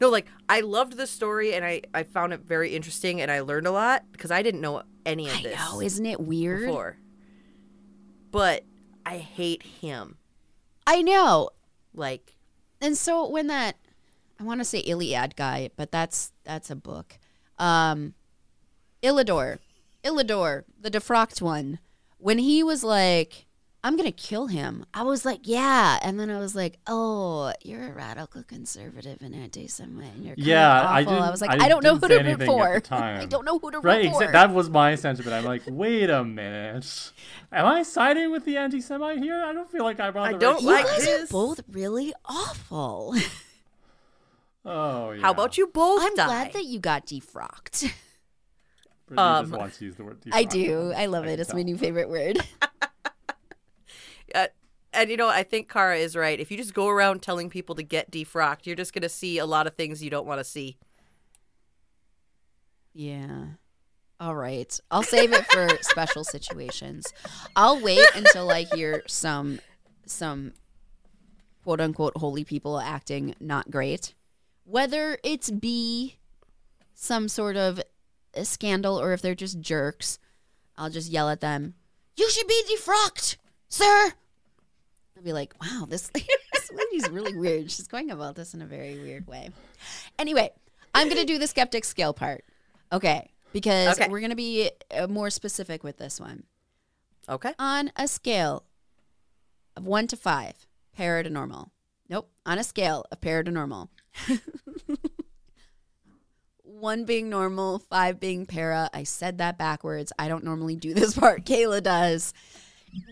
[0.00, 3.40] no, like I loved the story and I I found it very interesting and I
[3.40, 6.66] learned a lot because I didn't know any of I this know, isn't it weird?
[6.66, 6.96] before.
[8.30, 8.64] But
[9.04, 10.16] I hate him.
[10.86, 11.50] I know.
[11.94, 12.36] Like
[12.80, 13.76] And so when that,
[14.44, 17.18] I want to say Iliad guy, but that's that's a book.
[17.58, 18.12] Um,
[19.02, 19.58] Illidor,
[20.04, 21.78] Illidor, the defrocked one.
[22.18, 23.46] When he was like,
[23.82, 27.88] "I'm gonna kill him," I was like, "Yeah," and then I was like, "Oh, you're
[27.88, 30.12] a radical conservative and anti-Semite.
[30.14, 31.26] And you're kind Yeah, of I awful." didn't.
[31.26, 32.82] I was like, I, "I, don't know who to root for.
[32.94, 35.34] I don't know who to root Right, for." that was my sentiment.
[35.34, 37.12] I'm like, wait a minute.
[37.50, 39.42] Am I siding with the anti-Semite here?
[39.42, 40.96] I don't feel like I'm on I don't right you like side.
[40.96, 41.30] guys this.
[41.30, 43.14] are both really awful.
[44.64, 45.22] Oh, yeah.
[45.22, 46.26] how about you both I'm die?
[46.26, 47.92] glad that you got defrocked.
[49.16, 50.18] Um, just wants to use the word.
[50.32, 50.92] I do.
[50.96, 51.40] I love can it.
[51.40, 52.38] It's my new favorite word.
[54.34, 54.48] Uh,
[54.92, 56.40] and you know, I think Kara is right.
[56.40, 59.38] If you just go around telling people to get defrocked, you're just going to see
[59.38, 60.76] a lot of things you don't want to see.
[62.94, 63.44] Yeah.
[64.18, 64.80] All right.
[64.90, 67.12] I'll save it for special situations.
[67.54, 69.60] I'll wait until I hear some
[70.06, 70.52] some
[71.62, 74.14] quote unquote holy people acting not great.
[74.64, 76.16] Whether it's be
[76.94, 77.80] some sort of
[78.34, 80.18] a scandal or if they're just jerks,
[80.76, 81.74] I'll just yell at them.
[82.16, 83.36] You should be defrocked,
[83.68, 84.12] sir.
[85.16, 87.70] I'll be like, wow, this, this lady's really weird.
[87.70, 89.50] She's going about this in a very weird way.
[90.18, 90.50] Anyway,
[90.94, 92.44] I'm going to do the skeptic scale part.
[92.92, 93.30] Okay.
[93.52, 94.08] Because Okay.
[94.10, 96.44] we're going to be uh, more specific with this one.
[97.28, 97.52] Okay.
[97.58, 98.64] On a scale
[99.76, 100.66] of one to five,
[100.96, 101.70] para to normal.
[102.08, 102.30] Nope.
[102.46, 103.90] On a scale of para to normal.
[106.62, 108.90] One being normal, five being para.
[108.92, 110.12] I said that backwards.
[110.18, 111.44] I don't normally do this part.
[111.46, 112.32] Kala does.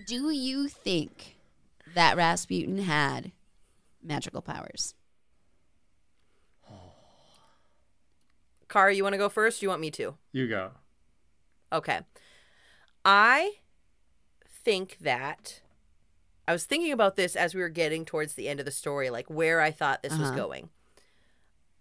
[0.06, 1.36] Do you think
[1.94, 3.32] that Rasputin had
[4.02, 4.94] magical powers?
[8.68, 9.60] Kara, you want to go first?
[9.60, 10.14] You want me to?
[10.32, 10.70] You go.
[11.72, 12.00] Okay.
[13.04, 13.52] I
[14.64, 15.60] think that
[16.48, 19.10] I was thinking about this as we were getting towards the end of the story,
[19.10, 20.36] like where I thought this was Uh-huh.
[20.36, 20.70] going.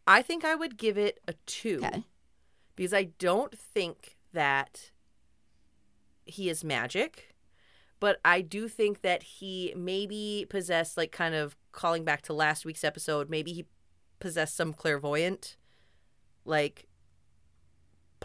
[0.08, 2.04] I think I would give it a two Okay.
[2.76, 4.92] because I don't think that
[6.26, 7.36] he is magic,
[8.00, 12.66] but I do think that he maybe possessed, like, kind of calling back to last
[12.66, 13.66] week's episode, maybe he
[14.20, 15.56] possessed some clairvoyant,
[16.46, 16.88] like,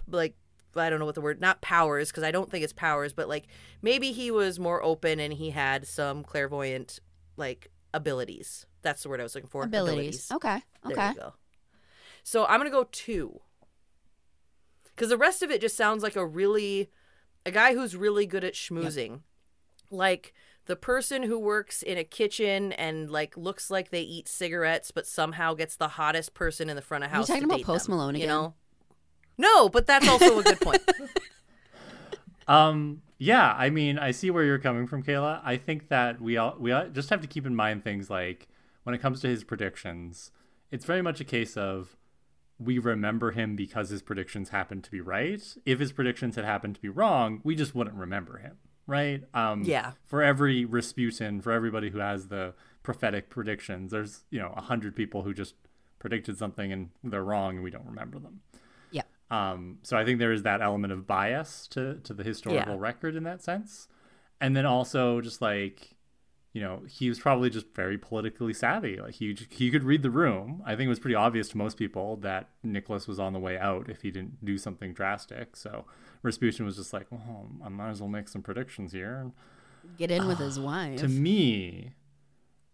[0.08, 0.34] like
[0.74, 3.28] I don't know what the word, not powers, because I don't think it's powers, but
[3.28, 3.46] like
[3.80, 7.00] maybe he was more open and he had some clairvoyant,
[7.36, 8.66] like, abilities.
[8.82, 9.64] That's the word I was looking for.
[9.64, 10.30] Abilities.
[10.32, 10.60] Okay.
[10.84, 11.08] There Okay.
[11.08, 11.34] you go.
[12.26, 13.40] So I'm gonna go two.
[14.86, 16.90] Because the rest of it just sounds like a really
[17.46, 19.20] a guy who's really good at schmoozing.
[19.92, 20.34] Like
[20.64, 25.06] the person who works in a kitchen and like looks like they eat cigarettes but
[25.06, 27.28] somehow gets the hottest person in the front of Are you house.
[27.28, 28.28] talking to about date Post them, Malone You again?
[28.28, 28.54] know?
[29.38, 30.82] No, but that's also a good point.
[32.48, 35.42] Um, yeah, I mean, I see where you're coming from, Kala.
[35.44, 38.46] I think that we all we all just have to keep in mind things like
[38.84, 40.30] when it comes to his predictions,
[40.70, 41.96] it's very much a case of
[42.58, 45.42] we remember him because his predictions happened to be right.
[45.66, 48.56] If his predictions had happened to be wrong, we just wouldn't remember him,
[48.86, 49.22] right?
[49.34, 49.92] Um, Yeah.
[50.06, 54.94] For every Rasputin, for everybody who has the prophetic predictions, there's you know a hundred
[54.96, 55.54] people who just
[55.98, 58.40] predicted something and they're wrong and we don't remember them.
[58.90, 59.02] Yeah.
[59.30, 62.80] Um, so I think there is that element of bias to to the historical Yeah.
[62.80, 63.88] record in that sense,
[64.40, 65.95] and then also just like,
[66.56, 68.98] you know, he was probably just very politically savvy.
[68.98, 70.62] Like he he could read the room.
[70.64, 73.58] I think it was pretty obvious to most people that Nicholas was on the way
[73.58, 75.54] out if he didn't do something drastic.
[75.54, 75.84] So
[76.22, 79.16] Rasputin was just like, well, I might as well make some predictions here.
[79.16, 79.32] And
[79.98, 80.98] get in with his wife.
[81.00, 81.90] To me,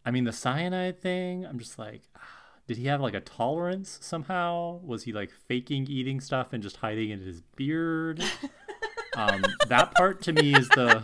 [0.06, 2.20] I mean, the cyanide thing, I'm just like, ah,
[2.68, 4.78] did he have like a tolerance somehow?
[4.84, 8.22] Was he like faking eating stuff and just hiding it in his beard?
[9.16, 11.02] um, that part to me is the.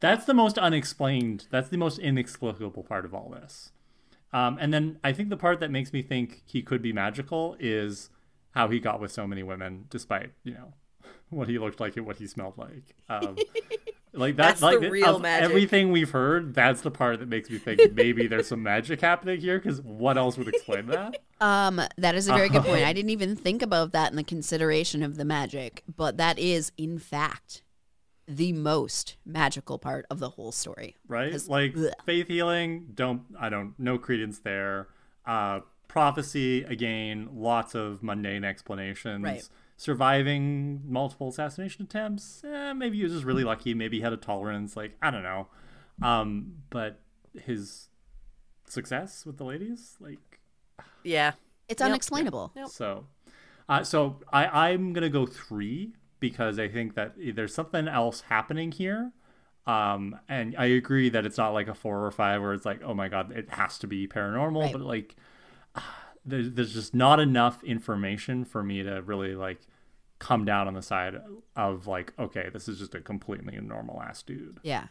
[0.00, 1.46] That's the most unexplained.
[1.50, 3.72] That's the most inexplicable part of all this.
[4.32, 7.56] Um, and then I think the part that makes me think he could be magical
[7.58, 8.10] is
[8.50, 10.74] how he got with so many women, despite you know
[11.30, 12.94] what he looked like and what he smelled like.
[13.08, 13.36] Um,
[14.12, 15.48] like that, That's the like real of magic.
[15.48, 16.54] everything we've heard.
[16.54, 19.58] That's the part that makes me think maybe there's some magic happening here.
[19.58, 21.18] Because what else would explain that?
[21.40, 22.84] Um, that is a very good point.
[22.84, 26.72] I didn't even think about that in the consideration of the magic, but that is
[26.76, 27.62] in fact
[28.28, 30.96] the most magical part of the whole story.
[31.08, 31.30] right?
[31.30, 31.92] 'Cause- Like Blech.
[32.04, 34.88] faith healing, don't I don't no credence there.
[35.24, 39.22] Uh prophecy again, lots of mundane explanations.
[39.24, 39.48] Right.
[39.76, 43.72] Surviving multiple assassination attempts, eh, maybe he was just really lucky.
[43.74, 44.76] Maybe he had a tolerance.
[44.76, 45.48] Like I don't know,
[46.02, 47.00] um, but
[47.40, 47.88] his
[48.66, 50.40] success with the ladies, like
[51.04, 51.32] yeah.
[51.68, 51.88] It's Yep.
[51.90, 52.52] unexplainable.
[52.56, 52.68] Yep.
[52.68, 53.06] so.
[53.68, 58.72] Uh, so I I'm gonna go three because I think that there's something else happening
[58.72, 59.12] here.
[59.66, 62.82] Um, and I agree that it's not like a four or five where it's like,
[62.84, 64.72] oh my god, it has to be paranormal, Right.
[64.72, 65.16] but like,
[66.24, 69.60] there's there's just not enough information for me to really like
[70.18, 71.16] come down on the side
[71.56, 74.58] of like, okay, this is just a completely normal ass dude.
[74.62, 74.86] Yeah.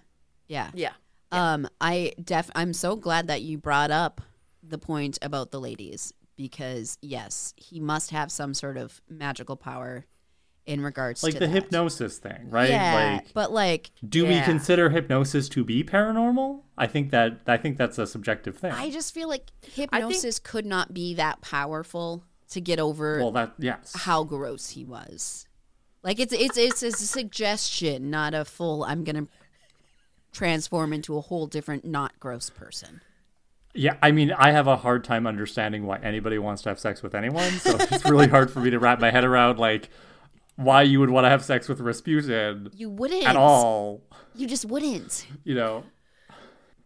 [0.48, 0.70] Yeah.
[0.74, 0.94] Yeah.
[1.32, 4.22] Um, I def I'm so glad that you brought up
[4.62, 10.06] the point about the ladies because yes, he must have some sort of magical power
[10.66, 11.54] in regards Like to the that.
[11.54, 12.70] hypnosis thing, right?
[12.70, 16.62] Yeah, Like, but like do we consider hypnosis to be paranormal?
[16.78, 18.72] I think that I think that's a subjective thing.
[18.72, 23.54] I just feel like hypnosis could not be that powerful to get over well, that
[23.60, 23.94] yes.
[23.96, 25.48] how gross he was.
[26.04, 28.84] Like it's it's it's a suggestion, not a full.
[28.84, 29.28] I'm gonna
[30.32, 33.02] transform into a whole different, not gross person.
[33.74, 37.04] Yeah, I mean, I have a hard time understanding why anybody wants to have sex
[37.04, 37.52] with anyone.
[37.54, 39.90] So it's really hard for me to wrap my head around like
[40.56, 44.02] why you would want to have sex with Rasputin You wouldn't at all.
[44.36, 45.28] You just wouldn't.
[45.44, 45.84] You know,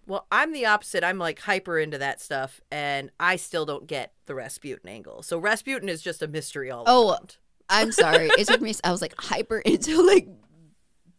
[0.08, 1.04] Well, I'm the opposite.
[1.04, 5.22] I'm like hyper into that stuff, and I still don't get the Rasputin angle.
[5.24, 7.38] So Rasputin is just a mystery all Oh, around.
[7.70, 8.30] I'm sorry.
[8.38, 8.74] It took me.
[8.84, 10.28] I was like hyper into like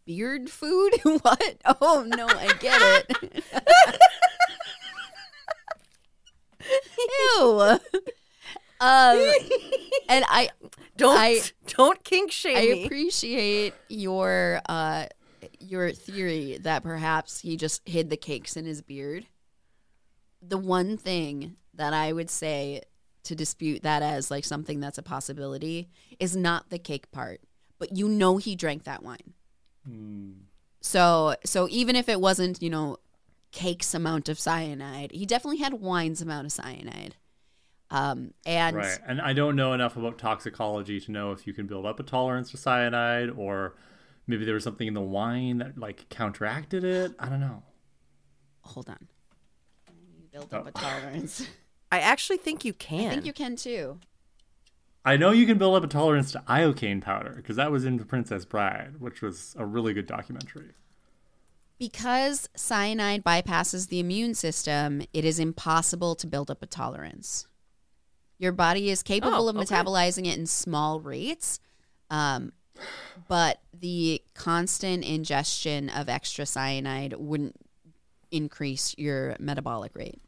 [0.05, 0.91] beard food.
[1.21, 1.57] what?
[1.81, 3.43] Oh no, I get it.
[7.39, 7.79] Ew.
[8.79, 9.31] Um,
[10.09, 10.49] and I
[11.01, 12.85] Don't I- don't kink shame I me.
[12.85, 15.05] appreciate your uh
[15.59, 19.25] your theory that perhaps he just hid the cakes in his beard.
[20.41, 22.81] The one thing that I would say
[23.23, 27.41] to dispute that as like something that's a possibility is not the cake part,
[27.79, 29.33] but you know he drank that wine.
[30.81, 32.97] So so even if it wasn't, you know,
[33.51, 37.15] cake's amount of cyanide, he definitely had wine's amount of cyanide.
[37.91, 38.99] Um and right?
[39.05, 42.03] And I don't know enough about toxicology to know if you can build up a
[42.03, 43.75] tolerance to cyanide or
[44.27, 47.13] maybe there was something in the wine that like counteracted it.
[47.19, 47.63] I don't know.
[48.61, 49.07] hold on.
[50.17, 51.47] You built up a tolerance.
[51.91, 53.07] I actually think you can.
[53.07, 53.99] I think you can too.
[55.03, 57.97] I know you can build up a tolerance to iocane powder because that was in
[57.97, 60.71] The Princess Bride, which was a really good documentary.
[61.79, 67.47] Because cyanide bypasses the immune system, it is impossible to build up a tolerance.
[68.41, 69.65] Your body is capable Oh, of okay.
[69.65, 71.59] metabolizing it in small rates,
[72.09, 72.53] um,
[73.27, 77.55] but the constant ingestion of extra cyanide wouldn't
[78.31, 80.19] increase your metabolic rate.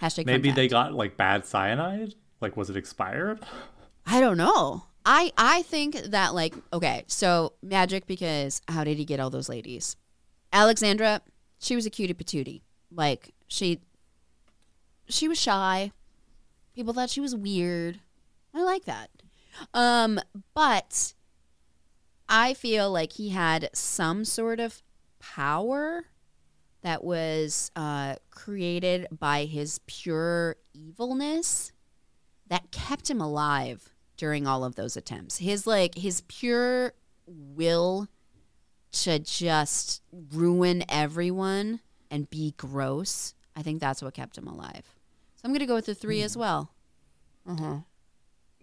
[0.00, 2.14] Hashtag Maybe they got like bad cyanide.
[2.40, 3.40] Like, was it expired?
[4.06, 4.84] I don't know.
[5.04, 9.48] I I think that like okay, so magic because how did he get all those
[9.48, 9.96] ladies?
[10.52, 11.20] Alexandra,
[11.58, 12.60] she was a cutie patootie.
[12.94, 13.80] Like she
[15.08, 15.90] she was shy.
[16.74, 18.00] People thought she was weird.
[18.54, 19.10] I like that.
[19.74, 20.20] Um,
[20.54, 21.14] but
[22.28, 24.82] I feel like he had some sort of
[25.18, 26.06] power
[26.82, 31.72] that was uh, created by his pure evilness
[32.48, 35.38] that kept him alive during all of those attempts.
[35.38, 36.92] His like his pure
[37.26, 38.08] will
[38.92, 41.80] to just ruin everyone
[42.10, 43.34] and be gross.
[43.56, 44.84] I think that's what kept him alive.
[45.42, 46.70] So I'm gonna go with the three as well.
[47.48, 47.78] Uh-huh.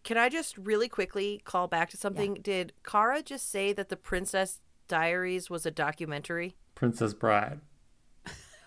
[0.03, 2.35] Can I just really quickly call back to something?
[2.35, 6.55] Did Kara just say that the Princess Diaries was a documentary?
[6.75, 7.59] Princess Bride.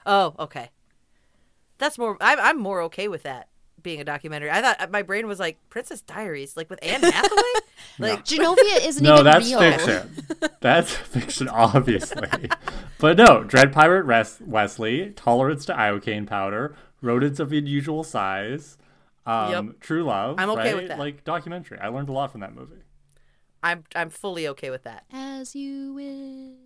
[0.04, 0.68] Oh, okay.
[1.78, 2.16] That's more.
[2.20, 3.48] I'm I'm more okay with that
[3.82, 4.50] being a documentary.
[4.50, 7.42] I thought my brain was like Princess Diaries, like with Anne Hathaway.
[7.98, 9.58] like Genovia isn't No, even that's real.
[9.60, 10.10] fiction.
[10.60, 12.28] That's fiction, obviously.
[12.98, 18.78] but no, Dread Pirate Res- Westley, tolerance to iocane powder, rodents of unusual size,
[19.26, 19.80] um, Yep.
[19.80, 20.36] true love.
[20.38, 20.76] I'm okay right?
[20.76, 20.98] with that.
[20.98, 21.78] Like documentary.
[21.78, 22.82] I learned a lot from that movie.
[23.62, 25.04] I'm I'm fully okay with that.
[25.12, 26.56] As you wish.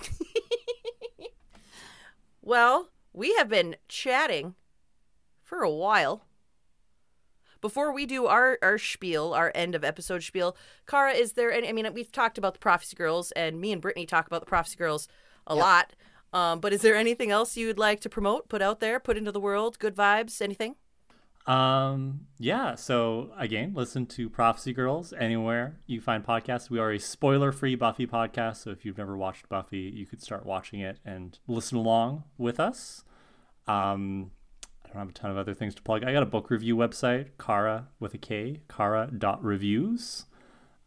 [2.46, 4.54] Well, we have been chatting
[5.42, 6.26] for a while.
[7.62, 10.54] Before we do our, our spiel, our end of episode spiel,
[10.86, 11.70] Kara, is there any?
[11.70, 14.46] I mean, we've talked about the Prophecy Girls, and me and Brittany talk about the
[14.46, 15.08] Prophecy Girls
[15.46, 15.94] a lot.
[16.34, 19.30] Um, but is there anything else you'd like to promote, put out there, put into
[19.30, 19.78] the world?
[19.78, 20.74] Good vibes, anything?
[21.46, 22.74] Um, yeah.
[22.74, 26.70] So again, listen to Prophecy Girls anywhere you find podcasts.
[26.70, 30.44] We are a spoiler-free Buffy podcast, so if you've never watched Buffy, you could start
[30.44, 33.04] watching it and listen along with us.
[33.68, 34.32] Um,
[34.84, 36.02] I don't have a ton of other things to plug.
[36.02, 40.26] I got a book review website, Kara with a K, Kara.reviews.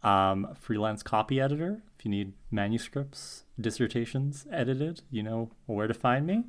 [0.03, 1.83] Um, freelance copy editor.
[2.07, 6.45] If you need manuscripts, dissertations edited, you know where to find me.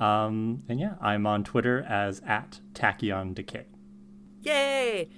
[0.00, 3.66] Um, and yeah, I'm on Twitter as at Tachyon Decay.
[4.40, 5.10] Yay!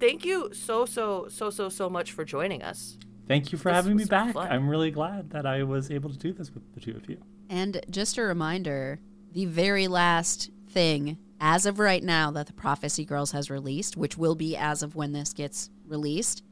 [0.00, 2.98] Thank you so so so so so much for joining us.
[3.28, 4.34] Thank you for This having me back.
[4.34, 4.50] fun.
[4.50, 7.18] I'm really glad that I was able to do this with the two of you.
[7.48, 8.98] And just a reminder,
[9.30, 14.18] the very last thing as of right now that the Prophecy Girls has released, which
[14.18, 16.42] will be as of when this gets released,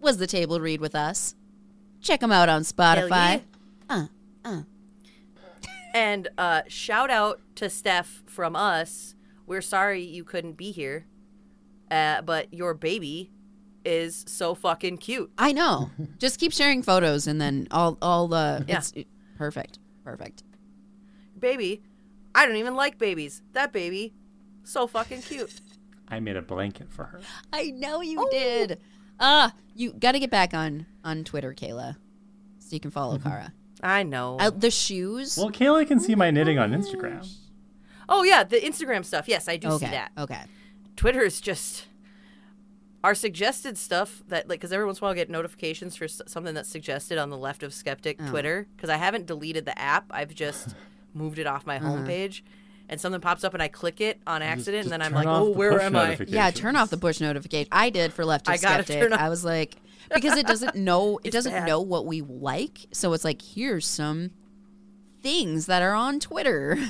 [0.00, 1.36] was the table read with us.
[2.00, 3.42] Check them out on Spotify.
[3.88, 4.06] Uh,
[4.44, 4.62] uh.
[5.92, 9.16] And uh, shout out to Steph from us.
[9.44, 11.06] We're sorry you couldn't be here,
[11.90, 13.32] uh, but your baby
[13.84, 15.32] is so fucking cute.
[15.36, 15.90] I know.
[16.18, 18.76] Just keep sharing photos and then all all the Yeah.
[18.78, 18.92] it's
[19.36, 19.80] perfect.
[20.04, 20.44] Perfect.
[21.36, 21.82] Baby,
[22.36, 23.42] I don't even like babies.
[23.54, 24.14] That baby,
[24.62, 25.60] so fucking cute.
[26.08, 27.20] I made a blanket for her.
[27.52, 28.78] I know you did.
[29.20, 31.98] Ah, you got to get back on on Twitter, Kala,
[32.58, 33.52] so you can follow Kara.
[33.82, 34.36] I know.
[34.38, 35.36] Uh, the shoes.
[35.36, 37.26] Well, Kala can see my knitting on Instagram.
[38.08, 39.28] oh yeah, the Instagram stuff.
[39.28, 39.86] Yes, I do okay.
[39.86, 40.12] see that.
[40.18, 40.40] Okay.
[40.96, 41.86] Twitter is just
[43.02, 46.04] our suggested stuff that like because every once in a while I get notifications for
[46.04, 48.28] s- something that's suggested on the left of skeptic Oh.
[48.30, 50.04] Twitter because I haven't deleted the app.
[50.10, 50.74] I've just
[51.14, 51.88] moved it off my Uh-huh.
[51.88, 52.42] homepage.
[52.90, 55.26] And something pops up and I click it on accident, just and then I'm like,
[55.28, 57.68] "Oh, where am I?" Yeah, turn off the push notification.
[57.72, 59.00] I did for left of I gotta skeptic.
[59.00, 59.76] turn off- I was like,
[60.12, 61.68] because it doesn't know it doesn't bad.
[61.68, 64.32] know what we like, so it's like here's some
[65.22, 66.78] things that are on Twitter.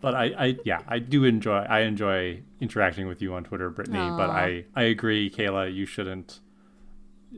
[0.00, 1.56] But I, I, yeah, I do enjoy.
[1.68, 3.98] I enjoy interacting with you on Twitter, Brittany.
[3.98, 5.66] But I, I agree, Kala.
[5.66, 6.38] You shouldn't.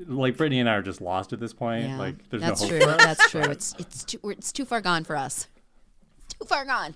[0.06, 1.86] Like Brittany and I are just lost at this point.
[1.88, 2.86] Yeah, Like there's that's no hope true.
[2.86, 3.02] for us.
[3.04, 3.40] That's true.
[3.50, 5.48] It's it's too it's too far gone for us.
[6.26, 6.94] It's too far gone.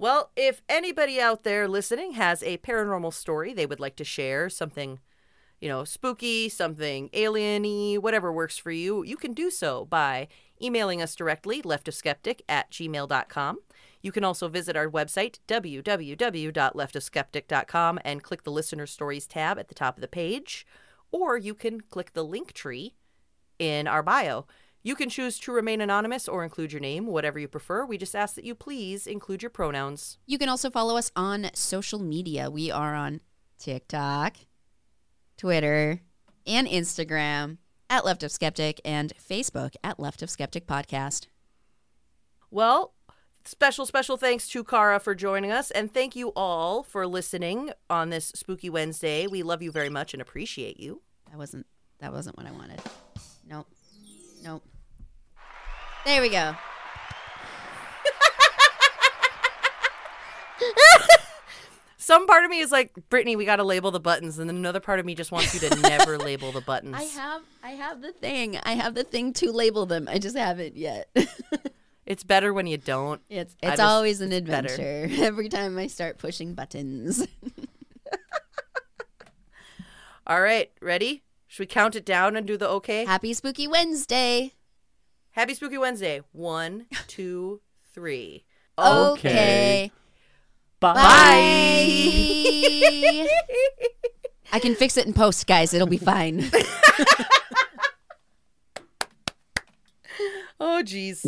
[0.00, 4.48] Well, if anybody out there listening has a paranormal story they would like to share,
[4.48, 5.00] something,
[5.60, 10.28] you know, spooky, something alien-y, whatever works for you, you can do so by
[10.62, 13.58] emailing us directly, leftofskeptic at gmail.com.
[14.00, 19.74] You can also visit our website, www.leftofskeptic.com, and click the Listener Stories tab at the
[19.74, 20.64] top of the page.
[21.10, 22.94] Or you can click the link tree
[23.58, 24.46] in our bio.
[24.82, 27.84] You can choose to remain anonymous or include your name, whatever you prefer.
[27.84, 30.18] We just ask that you please include your pronouns.
[30.26, 32.50] You can also follow us on social media.
[32.50, 33.20] We are on
[33.58, 34.36] TikTok,
[35.36, 36.00] Twitter,
[36.46, 37.58] and Instagram
[37.90, 41.26] at Left of Skeptic and Facebook at Left of Skeptic Podcast.
[42.50, 42.94] Well,
[43.44, 48.10] special, special thanks to Kara for joining us, and thank you all for listening on
[48.10, 49.26] this Spooky Wednesday.
[49.26, 51.02] We love you very much and appreciate you.
[51.30, 51.66] That wasn't
[51.98, 52.80] that wasn't what I wanted.
[53.46, 53.66] Nope.
[54.42, 54.64] Nope.
[56.04, 56.54] There we go.
[61.96, 64.56] some part of me is like, Brittany, we got to label the buttons, and then
[64.56, 66.94] another part of me just wants you to never label the buttons.
[66.96, 68.58] I have I have the thing.
[68.64, 70.08] I have the thing to label them.
[70.10, 71.08] I just haven't yet.
[72.06, 73.20] It's better when you don't.
[73.28, 74.72] it's it's just- always an it's better.
[74.72, 75.10] adventure.
[75.26, 77.26] Every time I start pushing buttons.
[80.26, 81.22] All right, ready?
[81.48, 83.04] Should we count it down and do the okay?
[83.06, 84.52] Happy Spooky Wednesday.
[85.30, 86.22] Happy Spooky Wednesday.
[86.32, 87.60] One, two,
[87.92, 88.44] three.
[88.78, 89.90] Okay.
[90.78, 90.94] Bye.
[90.94, 91.02] Bye.
[94.52, 95.74] I can fix it in post, guys.
[95.74, 96.50] It'll be fine.
[100.60, 101.22] Oh, jeez.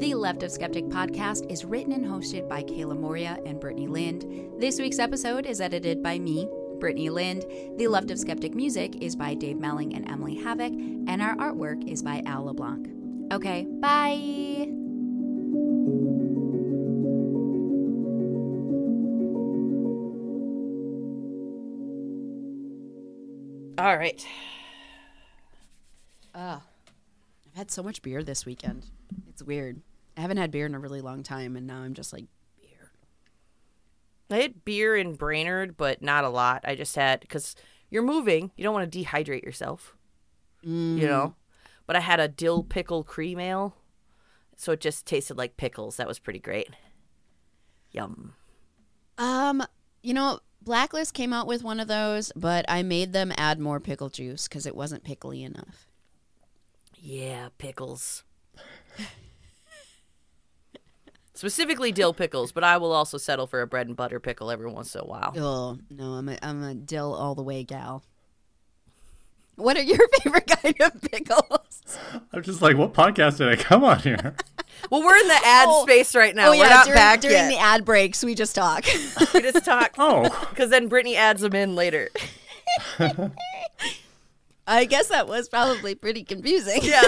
[0.00, 4.24] The Left of Skeptic podcast is written and hosted by Kala Moria and Brittany Lind.
[4.58, 6.48] This week's episode is edited by me,
[6.78, 7.44] Brittany Lind.
[7.76, 11.86] The Left of Skeptic music is by Dave Melling and Emily Havoc, and our artwork
[11.86, 12.88] is by Al LeBlanc.
[13.30, 14.70] Okay, bye.
[23.76, 24.26] All right.
[26.34, 26.62] Ugh.
[26.62, 28.86] I've had so much beer this weekend.
[29.28, 29.82] It's weird.
[30.20, 32.26] I haven't had beer in a really long time, and now I'm just like,
[32.60, 32.92] beer.
[34.30, 36.60] I had beer in Brainerd, but not a lot.
[36.62, 37.56] I just had because
[37.88, 39.96] you're moving, you don't want to dehydrate yourself,
[40.98, 41.36] you know.
[41.86, 43.76] But I had a dill pickle cream ale,
[44.58, 45.96] so it just tasted like pickles.
[45.96, 46.68] That was pretty great.
[47.90, 48.34] Yum.
[49.16, 49.62] Um,
[50.02, 53.80] you know, Blacklist came out with one of those, but I made them add more
[53.80, 55.88] pickle juice because it wasn't pickly enough.
[56.94, 58.22] Yeah, pickles.
[61.40, 64.70] Specifically dill pickles, but I will also settle for a bread and butter pickle every
[64.70, 65.32] once in a while.
[65.38, 68.02] Oh no, I'm a I'm a dill all the way gal.
[69.56, 71.96] What are your favorite kind of pickles?
[72.34, 74.34] I'm just like, what podcast did I come on here?
[74.90, 75.82] Well, we're in the ad Oh.
[75.84, 76.48] space right now.
[76.52, 77.48] oh we're not during, back during yet.
[77.50, 78.84] the ad breaks, we just talk.
[79.34, 82.08] we just talk Oh, because then Brittany adds them in later.
[84.66, 86.80] I guess that was probably pretty confusing.
[86.82, 87.02] Yeah.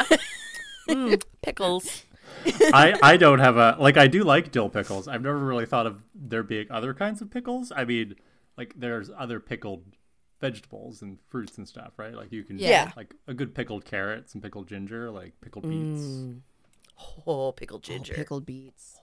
[0.89, 2.05] Mm, pickles.
[2.47, 3.97] I I don't have a like.
[3.97, 5.09] I do like dill pickles.
[5.09, 7.73] I've never really thought of there being other kinds of pickles.
[7.75, 8.15] I mean,
[8.57, 9.85] like there's other pickled
[10.41, 12.15] vegetables and fruits and stuff, right?
[12.15, 12.91] Like you can Yeah.
[12.97, 16.37] like a good pickled carrot, some pickled ginger, like pickled beets.
[17.27, 18.15] Oh, pickled Oh, ginger.
[18.15, 18.99] pickled beets.